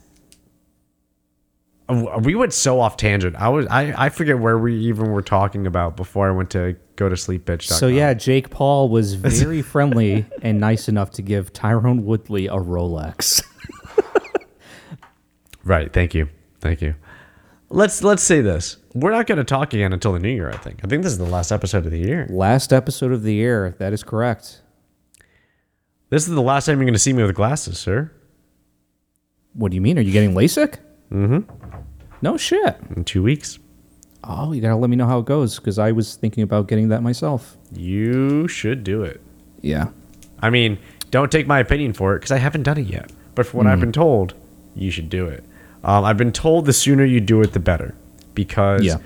we 2.19 2.35
went 2.35 2.51
so 2.51 2.79
off 2.79 2.97
tangent. 2.97 3.35
I 3.35 3.49
was 3.49 3.67
I 3.67 3.93
I 4.05 4.09
forget 4.09 4.39
where 4.39 4.57
we 4.57 4.75
even 4.75 5.11
were 5.11 5.21
talking 5.21 5.67
about 5.67 5.95
before 5.95 6.27
I 6.27 6.31
went 6.31 6.49
to 6.51 6.75
go 6.95 7.09
to 7.09 7.17
sleep 7.17 7.45
bitch. 7.45 7.63
So 7.63 7.87
yeah, 7.87 8.13
Jake 8.13 8.49
Paul 8.49 8.89
was 8.89 9.13
very 9.15 9.61
friendly 9.61 10.25
and 10.41 10.59
nice 10.59 10.87
enough 10.87 11.11
to 11.11 11.21
give 11.21 11.53
Tyron 11.53 12.03
Woodley 12.03 12.47
a 12.47 12.55
Rolex. 12.55 13.43
Right. 15.65 15.91
Thank 15.91 16.13
you. 16.13 16.29
Thank 16.61 16.81
you. 16.81 16.95
Let's 17.69 18.03
let's 18.03 18.23
say 18.23 18.39
this. 18.41 18.77
We're 18.93 19.11
not 19.11 19.25
going 19.27 19.39
to 19.39 19.43
talk 19.43 19.73
again 19.73 19.91
until 19.91 20.13
the 20.13 20.19
new 20.19 20.29
year. 20.29 20.49
I 20.49 20.57
think. 20.57 20.79
I 20.83 20.87
think 20.87 21.03
this 21.03 21.11
is 21.11 21.17
the 21.17 21.25
last 21.25 21.51
episode 21.51 21.85
of 21.85 21.91
the 21.91 21.99
year. 21.99 22.27
Last 22.29 22.71
episode 22.71 23.11
of 23.11 23.23
the 23.23 23.33
year. 23.33 23.75
That 23.79 23.91
is 23.91 24.03
correct. 24.03 24.61
This 26.11 26.27
is 26.27 26.35
the 26.35 26.41
last 26.41 26.67
time 26.67 26.77
you're 26.77 26.85
going 26.85 26.93
to 26.93 26.99
see 26.99 27.11
me 27.11 27.23
with 27.23 27.35
glasses, 27.35 27.79
sir. 27.79 28.11
What 29.53 29.71
do 29.71 29.75
you 29.75 29.81
mean? 29.81 29.97
Are 29.97 30.01
you 30.01 30.11
getting 30.11 30.33
LASIK? 30.35 30.77
Mm-hmm. 31.11 31.51
No 32.21 32.37
shit. 32.37 32.77
In 32.95 33.03
two 33.03 33.23
weeks. 33.23 33.57
Oh, 34.28 34.51
you 34.53 34.61
gotta 34.61 34.76
let 34.76 34.89
me 34.89 34.95
know 34.95 35.05
how 35.05 35.19
it 35.19 35.26
goes 35.26 35.57
because 35.57 35.78
I 35.78 35.91
was 35.91 36.15
thinking 36.15 36.43
about 36.43 36.67
getting 36.67 36.89
that 36.89 37.03
myself. 37.03 37.57
You 37.73 38.47
should 38.47 38.84
do 38.84 39.03
it. 39.03 39.21
Yeah. 39.61 39.89
I 40.39 40.49
mean, 40.49 40.78
don't 41.11 41.32
take 41.32 41.47
my 41.47 41.59
opinion 41.59 41.93
for 41.93 42.15
it 42.15 42.19
because 42.19 42.32
I 42.32 42.38
haven't 42.38 42.63
done 42.63 42.78
it 42.78 42.88
yet. 42.88 43.11
But 43.36 43.45
from 43.45 43.59
what 43.59 43.67
I've 43.67 43.80
been 43.80 43.91
told, 43.91 44.34
you 44.76 44.89
should 44.91 45.09
do 45.09 45.28
it. 45.28 45.43
Um, 45.84 46.03
I've 46.05 46.17
been 46.17 46.32
told 46.32 46.65
the 46.65 46.73
sooner 46.73 47.03
you 47.05 47.19
do 47.19 47.41
it, 47.41 47.53
the 47.53 47.59
better, 47.59 47.93
because 48.34 48.84
Yeah. 48.84 48.97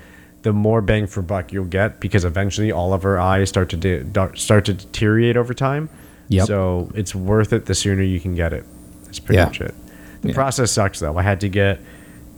the 0.42 0.52
more 0.52 0.80
bang 0.80 1.06
for 1.06 1.20
buck 1.20 1.52
you'll 1.52 1.64
get. 1.66 2.00
Because 2.00 2.24
eventually, 2.24 2.72
all 2.72 2.94
of 2.94 3.04
our 3.04 3.18
eyes 3.18 3.48
start 3.48 3.68
to 3.70 3.76
de- 3.76 4.04
start 4.36 4.64
to 4.66 4.72
deteriorate 4.74 5.36
over 5.36 5.52
time. 5.52 5.88
Yep. 6.28 6.46
So 6.46 6.90
it's 6.94 7.14
worth 7.14 7.52
it 7.52 7.66
the 7.66 7.74
sooner 7.74 8.02
you 8.02 8.20
can 8.20 8.34
get 8.34 8.52
it. 8.52 8.64
That's 9.04 9.18
pretty 9.18 9.38
Yeah. 9.38 9.46
much 9.46 9.60
it. 9.60 9.74
The 10.22 10.28
Yeah. 10.28 10.34
process 10.34 10.70
sucks 10.70 11.00
though. 11.00 11.16
I 11.18 11.22
had 11.22 11.40
to 11.40 11.48
get 11.48 11.80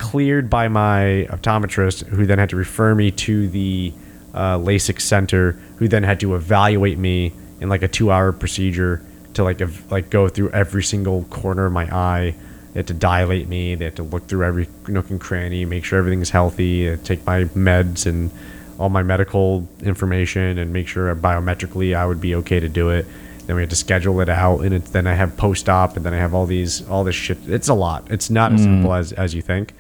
cleared 0.03 0.50
by 0.50 0.66
my 0.66 1.26
optometrist, 1.30 2.05
who 2.09 2.26
then 2.26 2.38
had 2.38 2.50
to 2.50 2.57
refer 2.57 2.92
me 2.94 3.11
to 3.12 3.48
the 3.48 3.92
uh, 4.34 4.59
LASIK 4.59 5.00
center, 5.00 5.53
who 5.76 5.86
then 5.86 6.03
had 6.03 6.18
to 6.20 6.34
evaluate 6.34 6.98
me 6.98 7.32
in 7.61 7.68
like 7.68 7.82
a 7.82 7.88
two-hour 7.88 8.32
procedure 8.32 9.00
to 9.34 9.44
like 9.44 9.61
ev- 9.61 9.90
like 9.90 10.11
go 10.11 10.28
through 10.28 10.50
every 10.50 10.82
single 10.82 11.22
corner 11.24 11.66
of 11.66 11.72
my 11.72 11.84
eye. 11.94 12.34
They 12.72 12.80
had 12.80 12.88
to 12.88 12.94
dilate 12.94 13.48
me. 13.48 13.76
They 13.76 13.84
had 13.84 13.96
to 13.96 14.03
look 14.03 14.26
through 14.26 14.44
every 14.44 14.66
nook 14.88 15.09
and 15.11 15.20
cranny, 15.20 15.64
make 15.64 15.84
sure 15.84 15.98
everything's 15.98 16.30
healthy, 16.30 16.90
uh, 16.90 16.96
take 17.05 17.24
my 17.24 17.44
meds 17.44 18.05
and 18.07 18.30
all 18.78 18.88
my 18.88 19.05
medical 19.05 19.68
information, 19.82 20.59
and 20.59 20.72
make 20.72 20.88
sure 20.88 21.14
biometrically 21.14 21.94
I 21.94 22.05
would 22.07 22.20
be 22.20 22.34
okay 22.36 22.59
to 22.59 22.68
do 22.68 22.90
it. 22.90 23.07
Then 23.46 23.57
we 23.57 23.62
had 23.62 23.70
to 23.70 23.76
schedule 23.76 24.20
it 24.20 24.28
out, 24.28 24.61
and 24.61 24.82
then 24.86 25.07
I 25.07 25.14
have 25.14 25.36
post-op, 25.36 25.96
and 25.96 26.05
then 26.05 26.14
I 26.14 26.18
have 26.18 26.34
all 26.34 26.46
these 26.46 26.88
all 26.88 27.05
this 27.05 27.14
shit. 27.14 27.38
It's 27.46 27.68
a 27.68 27.74
lot. 27.74 28.11
It's 28.11 28.30
not 28.30 28.53
as 28.53 28.62
simple 28.62 28.92
as 28.94 29.12
as 29.12 29.34
you 29.34 29.42
think. 29.42 29.74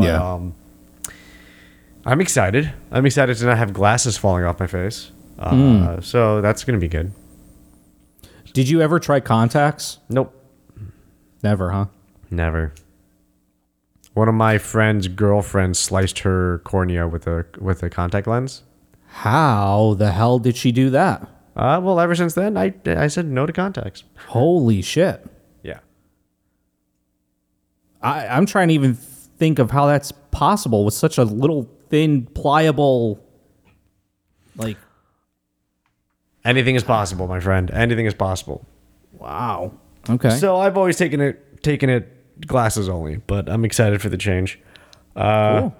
But, 0.00 0.06
Yeah. 0.06 0.32
Um, 0.34 0.54
I'm 2.06 2.20
excited. 2.20 2.72
I'm 2.90 3.04
excited 3.06 3.36
to 3.36 3.44
not 3.44 3.58
have 3.58 3.72
glasses 3.72 4.16
falling 4.16 4.44
off 4.44 4.58
my 4.58 4.66
face. 4.66 5.10
Uh, 5.38 6.00
So 6.00 6.40
that's 6.40 6.64
gonna 6.64 6.78
be 6.78 6.88
good. 6.88 7.12
Did 8.52 8.68
you 8.68 8.80
ever 8.80 8.98
try 8.98 9.20
contacts? 9.20 9.98
Nope. 10.08 10.34
Never, 11.42 11.70
huh? 11.70 11.86
Never. 12.30 12.72
One 14.14 14.28
of 14.28 14.34
my 14.34 14.58
friend's 14.58 15.08
girlfriends 15.08 15.78
sliced 15.78 16.20
her 16.20 16.58
cornea 16.64 17.06
with 17.06 17.26
a 17.26 17.46
with 17.58 17.82
a 17.82 17.88
contact 17.90 18.26
lens. 18.26 18.62
How 19.06 19.94
the 19.98 20.10
hell 20.12 20.38
did 20.38 20.56
she 20.56 20.72
do 20.72 20.90
that? 20.90 21.22
Uh, 21.56 21.80
well, 21.82 22.00
ever 22.00 22.14
since 22.14 22.34
then, 22.34 22.56
I 22.56 22.74
I 22.86 23.06
said 23.08 23.26
no 23.26 23.46
to 23.46 23.52
contacts. 23.52 24.04
Holy 24.28 24.82
shit. 24.82 25.24
Yeah. 25.62 25.78
I, 28.02 28.26
I'm 28.28 28.46
trying 28.46 28.68
to 28.68 28.74
even 28.74 28.94
think 29.40 29.58
of 29.58 29.72
how 29.72 29.86
that's 29.86 30.12
possible 30.30 30.84
with 30.84 30.94
such 30.94 31.18
a 31.18 31.24
little 31.24 31.68
thin, 31.88 32.26
pliable, 32.26 33.18
like, 34.54 34.76
Anything 36.44 36.74
is 36.74 36.84
possible, 36.84 37.26
my 37.26 37.40
friend. 37.40 37.70
Anything 37.72 38.06
is 38.06 38.14
possible. 38.14 38.64
wow. 39.18 39.72
Okay. 40.08 40.30
So 40.30 40.56
I've 40.56 40.78
always 40.78 40.96
taken 40.96 41.20
it 41.20 41.62
taken 41.62 41.90
it 41.90 42.46
glasses 42.46 42.88
only, 42.88 43.16
but 43.16 43.50
I'm 43.50 43.64
excited 43.66 44.00
for 44.00 44.08
the 44.08 44.16
change. 44.16 44.58
Uh, 45.14 45.60
cool. 45.60 45.76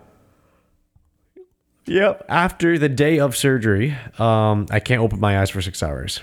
Yep. 1.86 2.26
After 2.28 2.78
the 2.78 2.90
day 2.90 3.18
of 3.18 3.34
surgery, 3.36 3.96
um, 4.18 4.66
I 4.70 4.78
can't 4.80 5.00
open 5.00 5.18
my 5.20 5.40
eyes 5.40 5.48
for 5.48 5.62
six 5.62 5.82
hours. 5.82 6.20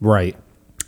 Right. 0.00 0.36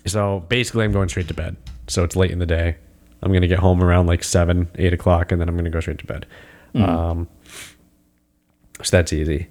So 0.06 0.44
basically, 0.48 0.84
I'm 0.84 0.92
going 0.92 1.08
straight 1.08 1.26
to 1.28 1.34
bed. 1.34 1.56
So 1.88 2.04
it's 2.04 2.14
late 2.14 2.30
in 2.30 2.38
the 2.38 2.46
day. 2.46 2.76
I'm 3.22 3.32
gonna 3.32 3.48
get 3.48 3.58
home 3.58 3.82
around 3.82 4.06
like 4.06 4.22
seven, 4.24 4.68
eight 4.76 4.92
o'clock, 4.92 5.32
and 5.32 5.40
then 5.40 5.48
I'm 5.48 5.56
gonna 5.56 5.70
go 5.70 5.80
straight 5.80 5.98
to 5.98 6.06
bed. 6.06 6.26
Um, 6.74 7.28
so 8.82 8.96
that's 8.96 9.12
easy. 9.12 9.48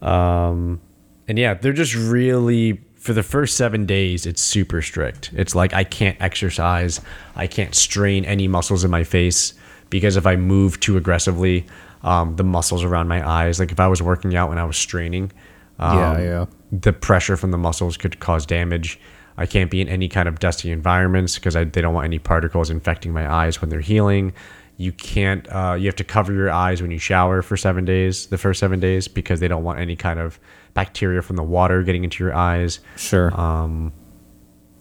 Um, 0.00 0.80
and 1.28 1.38
yeah, 1.38 1.54
they're 1.54 1.72
just 1.72 1.94
really 1.94 2.80
for 2.94 3.12
the 3.12 3.22
first 3.22 3.56
seven 3.56 3.86
days. 3.86 4.26
It's 4.26 4.40
super 4.42 4.80
strict. 4.82 5.30
It's 5.34 5.54
like 5.54 5.74
I 5.74 5.84
can't 5.84 6.20
exercise. 6.20 7.00
I 7.36 7.46
can't 7.46 7.74
strain 7.74 8.24
any 8.24 8.48
muscles 8.48 8.84
in 8.84 8.90
my 8.90 9.04
face 9.04 9.54
because 9.90 10.16
if 10.16 10.26
I 10.26 10.36
move 10.36 10.80
too 10.80 10.96
aggressively, 10.96 11.66
um, 12.02 12.36
the 12.36 12.44
muscles 12.44 12.82
around 12.84 13.08
my 13.08 13.26
eyes, 13.28 13.58
like 13.60 13.72
if 13.72 13.80
I 13.80 13.88
was 13.88 14.00
working 14.00 14.34
out 14.36 14.50
and 14.50 14.58
I 14.58 14.64
was 14.64 14.76
straining, 14.76 15.32
um, 15.78 15.98
Yeah, 15.98 16.20
yeah. 16.20 16.46
the 16.72 16.92
pressure 16.92 17.36
from 17.36 17.50
the 17.50 17.58
muscles 17.58 17.96
could 17.96 18.18
cause 18.20 18.46
damage. 18.46 18.98
I 19.40 19.46
can't 19.46 19.70
be 19.70 19.80
in 19.80 19.88
any 19.88 20.06
kind 20.06 20.28
of 20.28 20.38
dusty 20.38 20.70
environments 20.70 21.36
because 21.36 21.54
they 21.54 21.64
don't 21.64 21.94
want 21.94 22.04
any 22.04 22.18
particles 22.18 22.68
infecting 22.68 23.10
my 23.10 23.26
eyes 23.28 23.62
when 23.62 23.70
they're 23.70 23.80
healing. 23.80 24.34
You 24.76 24.92
can't. 24.92 25.48
Uh, 25.50 25.76
you 25.78 25.86
have 25.86 25.96
to 25.96 26.04
cover 26.04 26.32
your 26.32 26.50
eyes 26.50 26.82
when 26.82 26.90
you 26.90 26.98
shower 26.98 27.40
for 27.40 27.56
seven 27.56 27.86
days, 27.86 28.26
the 28.26 28.36
first 28.36 28.60
seven 28.60 28.80
days, 28.80 29.08
because 29.08 29.40
they 29.40 29.48
don't 29.48 29.64
want 29.64 29.80
any 29.80 29.96
kind 29.96 30.20
of 30.20 30.38
bacteria 30.74 31.22
from 31.22 31.36
the 31.36 31.42
water 31.42 31.82
getting 31.82 32.04
into 32.04 32.22
your 32.22 32.34
eyes. 32.34 32.80
Sure. 32.96 33.32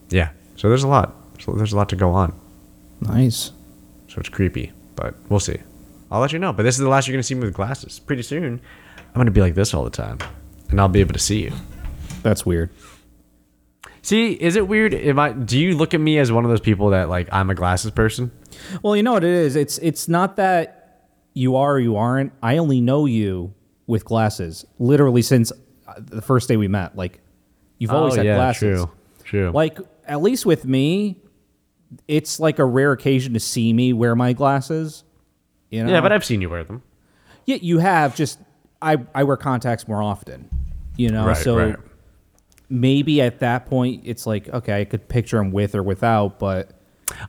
Yeah. 0.09 0.29
So 0.57 0.67
there's 0.67 0.83
a 0.83 0.89
lot. 0.89 1.15
So 1.39 1.53
there's 1.53 1.71
a 1.71 1.77
lot 1.77 1.87
to 1.89 1.95
go 1.95 2.11
on. 2.11 2.37
nice. 2.99 3.51
So 4.09 4.19
it's 4.19 4.29
creepy, 4.29 4.73
but 4.95 5.15
we'll 5.29 5.39
see. 5.39 5.57
I'll 6.11 6.19
let 6.19 6.33
you 6.33 6.39
know. 6.39 6.51
But 6.51 6.63
this 6.63 6.75
is 6.75 6.79
the 6.81 6.89
last 6.89 7.07
you're 7.07 7.13
gonna 7.13 7.23
see 7.23 7.35
me 7.35 7.45
with 7.45 7.53
glasses. 7.53 7.99
Pretty 7.99 8.23
soon, 8.23 8.59
I'm 8.97 9.13
gonna 9.15 9.31
be 9.31 9.39
like 9.41 9.55
this 9.55 9.73
all 9.73 9.85
the 9.85 9.89
time, 9.89 10.17
and 10.69 10.81
I'll 10.81 10.89
be 10.89 10.99
able 10.99 11.13
to 11.13 11.19
see 11.19 11.43
you. 11.43 11.53
That's 12.23 12.45
weird. 12.45 12.71
See, 14.01 14.31
is 14.33 14.55
it 14.55 14.67
weird? 14.67 14.93
Am 14.93 15.19
I? 15.19 15.31
Do 15.33 15.59
you 15.59 15.75
look 15.77 15.93
at 15.93 15.99
me 15.99 16.17
as 16.19 16.31
one 16.31 16.45
of 16.45 16.49
those 16.49 16.61
people 16.61 16.89
that 16.89 17.09
like 17.09 17.27
I'm 17.31 17.49
a 17.49 17.55
glasses 17.55 17.91
person? 17.91 18.31
Well, 18.81 18.95
you 18.95 19.03
know 19.03 19.13
what 19.13 19.23
it 19.23 19.29
is. 19.29 19.55
It's 19.55 19.77
it's 19.79 20.07
not 20.07 20.37
that 20.37 21.07
you 21.33 21.55
are 21.55 21.73
or 21.73 21.79
you 21.79 21.95
aren't. 21.97 22.31
I 22.41 22.57
only 22.57 22.81
know 22.81 23.05
you 23.05 23.53
with 23.87 24.05
glasses. 24.05 24.65
Literally 24.79 25.21
since 25.21 25.51
uh, 25.87 25.93
the 25.97 26.21
first 26.21 26.47
day 26.47 26.57
we 26.57 26.67
met. 26.67 26.95
Like 26.95 27.19
you've 27.77 27.91
always 27.91 28.15
had 28.15 28.25
glasses. 28.25 28.81
Oh, 28.81 28.85
true, 29.23 29.41
true. 29.41 29.51
Like 29.51 29.79
at 30.05 30.21
least 30.21 30.45
with 30.45 30.65
me, 30.65 31.21
it's 32.07 32.39
like 32.39 32.59
a 32.59 32.65
rare 32.65 32.91
occasion 32.91 33.33
to 33.33 33.39
see 33.39 33.73
me 33.73 33.93
wear 33.93 34.15
my 34.15 34.33
glasses. 34.33 35.03
You 35.69 35.83
know? 35.83 35.91
yeah, 35.91 36.01
but 36.01 36.11
I've 36.11 36.25
seen 36.25 36.41
you 36.41 36.49
wear 36.49 36.63
them. 36.63 36.81
yeah, 37.45 37.57
you 37.61 37.79
have 37.79 38.15
just 38.15 38.39
I 38.81 38.97
I 39.13 39.23
wear 39.23 39.37
contacts 39.37 39.87
more 39.87 40.01
often. 40.01 40.49
You 40.97 41.09
know, 41.11 41.27
Right, 41.27 41.37
so 41.37 41.57
right. 41.57 41.75
Maybe 42.69 43.21
at 43.21 43.39
that 43.39 43.65
point 43.65 44.03
it's 44.05 44.25
like 44.25 44.47
okay, 44.49 44.81
I 44.81 44.85
could 44.85 45.07
picture 45.07 45.37
him 45.37 45.51
with 45.51 45.75
or 45.75 45.83
without, 45.83 46.39
but 46.39 46.71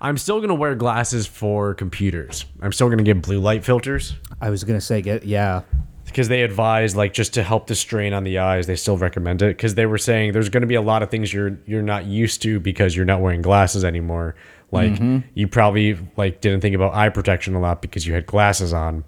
I'm 0.00 0.18
still 0.18 0.40
gonna 0.40 0.54
wear 0.54 0.74
glasses 0.74 1.26
for 1.26 1.74
computers. 1.74 2.44
I'm 2.60 2.72
still 2.72 2.88
gonna 2.88 3.02
get 3.02 3.22
blue 3.22 3.40
light 3.40 3.64
filters. 3.64 4.14
I 4.40 4.50
was 4.50 4.64
gonna 4.64 4.80
say 4.80 5.02
get 5.02 5.24
yeah. 5.24 5.62
because 6.04 6.28
they 6.28 6.42
advise 6.42 6.96
like 6.96 7.12
just 7.12 7.34
to 7.34 7.42
help 7.42 7.66
the 7.66 7.74
strain 7.74 8.12
on 8.12 8.24
the 8.24 8.38
eyes 8.38 8.66
they 8.66 8.76
still 8.76 8.96
recommend 8.96 9.42
it 9.42 9.56
because 9.56 9.74
they 9.74 9.86
were 9.86 9.98
saying 9.98 10.32
there's 10.32 10.48
going 10.48 10.62
to 10.62 10.66
be 10.66 10.74
a 10.74 10.82
lot 10.82 11.02
of 11.02 11.10
things 11.10 11.32
you're 11.32 11.58
you're 11.66 11.82
not 11.82 12.04
used 12.04 12.42
to 12.42 12.58
because 12.58 12.96
you're 12.96 13.06
not 13.06 13.20
wearing 13.20 13.42
glasses 13.42 13.84
anymore 13.84 14.34
like 14.72 14.92
mm-hmm. 14.92 15.18
you 15.34 15.46
probably 15.46 15.96
like 16.16 16.40
didn't 16.40 16.60
think 16.60 16.74
about 16.74 16.94
eye 16.94 17.08
protection 17.08 17.54
a 17.54 17.60
lot 17.60 17.80
because 17.80 18.06
you 18.06 18.14
had 18.14 18.26
glasses 18.26 18.72
on 18.72 19.04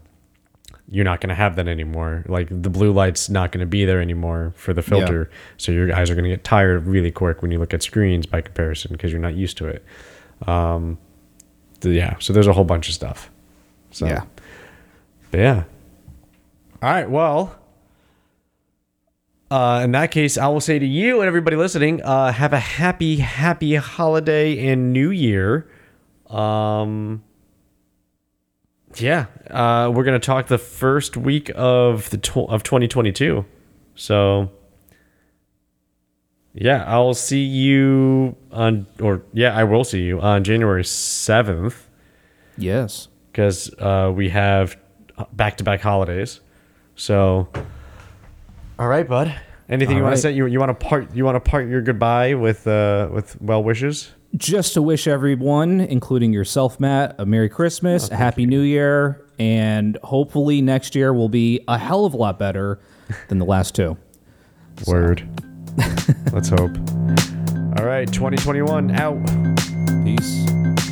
you're 0.94 1.04
not 1.04 1.20
going 1.20 1.30
to 1.30 1.34
have 1.34 1.56
that 1.56 1.66
anymore 1.66 2.22
like 2.28 2.48
the 2.50 2.68
blue 2.70 2.92
light's 2.92 3.28
not 3.30 3.50
going 3.50 3.60
to 3.60 3.66
be 3.66 3.84
there 3.84 4.00
anymore 4.00 4.52
for 4.56 4.72
the 4.74 4.82
filter 4.82 5.30
so 5.56 5.72
your 5.72 5.92
eyes 5.96 6.10
are 6.10 6.14
going 6.14 6.24
to 6.24 6.30
get 6.30 6.44
tired 6.44 6.86
really 6.86 7.10
quick 7.10 7.40
when 7.40 7.50
you 7.50 7.58
look 7.58 7.72
at 7.72 7.82
screens 7.82 8.26
by 8.26 8.40
comparison 8.42 8.92
because 8.92 9.10
you're 9.10 9.20
not 9.20 9.34
used 9.34 9.56
to 9.56 9.66
it 9.66 9.82
um 10.46 10.98
yeah 11.82 12.14
so 12.20 12.32
there's 12.32 12.46
a 12.46 12.52
whole 12.52 12.64
bunch 12.64 12.88
of 12.88 12.94
stuff 12.94 13.30
so 13.90 14.06
Yeah. 14.06 14.22
yeah. 15.32 15.64
All 16.82 16.90
right. 16.90 17.08
Well, 17.08 17.54
uh, 19.50 19.82
in 19.84 19.92
that 19.92 20.10
case, 20.10 20.38
I 20.38 20.48
will 20.48 20.60
say 20.60 20.78
to 20.78 20.86
you 20.86 21.20
and 21.20 21.28
everybody 21.28 21.56
listening, 21.56 22.02
uh, 22.02 22.32
have 22.32 22.52
a 22.52 22.58
happy, 22.58 23.16
happy 23.16 23.74
holiday 23.76 24.66
and 24.68 24.92
New 24.92 25.10
Year. 25.10 25.68
Um, 26.28 27.22
yeah, 28.96 29.26
uh, 29.50 29.90
we're 29.94 30.04
gonna 30.04 30.18
talk 30.18 30.46
the 30.48 30.58
first 30.58 31.16
week 31.16 31.50
of 31.54 32.10
the 32.10 32.18
tw- 32.18 32.48
of 32.48 32.62
2022. 32.62 33.44
So, 33.94 34.50
yeah, 36.54 36.84
I'll 36.86 37.14
see 37.14 37.42
you 37.44 38.36
on, 38.50 38.86
or 39.00 39.22
yeah, 39.32 39.56
I 39.56 39.64
will 39.64 39.84
see 39.84 40.02
you 40.02 40.20
on 40.20 40.44
January 40.44 40.82
7th 40.84 41.74
Yes. 42.58 43.08
because 43.30 43.72
uh, 43.78 44.12
we 44.14 44.28
have 44.28 44.76
back 45.32 45.56
to 45.58 45.64
back 45.64 45.80
holidays. 45.80 46.40
So, 46.96 47.48
all 48.78 48.88
right, 48.88 49.08
bud. 49.08 49.34
Anything 49.68 49.96
you 49.96 50.02
All 50.02 50.08
want 50.08 50.16
to 50.16 50.22
say? 50.22 50.32
You, 50.32 50.46
you 50.46 50.58
want 50.60 50.78
to 50.78 50.86
part? 50.86 51.14
You 51.14 51.24
want 51.24 51.36
to 51.36 51.40
part 51.50 51.66
your 51.68 51.80
goodbye 51.80 52.34
with 52.34 52.66
uh, 52.66 53.08
with 53.10 53.40
well 53.40 53.62
wishes? 53.64 54.10
Just 54.36 54.74
to 54.74 54.82
wish 54.82 55.06
everyone, 55.06 55.80
including 55.80 56.32
yourself, 56.32 56.80
Matt, 56.80 57.14
a 57.18 57.26
Merry 57.26 57.50
Christmas, 57.50 58.08
oh, 58.10 58.14
a 58.14 58.16
Happy 58.16 58.46
New 58.46 58.62
Year, 58.62 59.22
and 59.38 59.98
hopefully 60.02 60.62
next 60.62 60.94
year 60.94 61.12
will 61.12 61.28
be 61.28 61.62
a 61.68 61.76
hell 61.76 62.06
of 62.06 62.14
a 62.14 62.16
lot 62.16 62.38
better 62.38 62.80
than 63.28 63.38
the 63.38 63.44
last 63.44 63.74
two. 63.74 63.96
Word. 64.86 65.28
Let's 66.32 66.48
hope. 66.48 66.76
All 67.78 67.84
right, 67.84 68.10
2021 68.10 68.90
out. 68.92 69.16
Peace. 70.04 70.91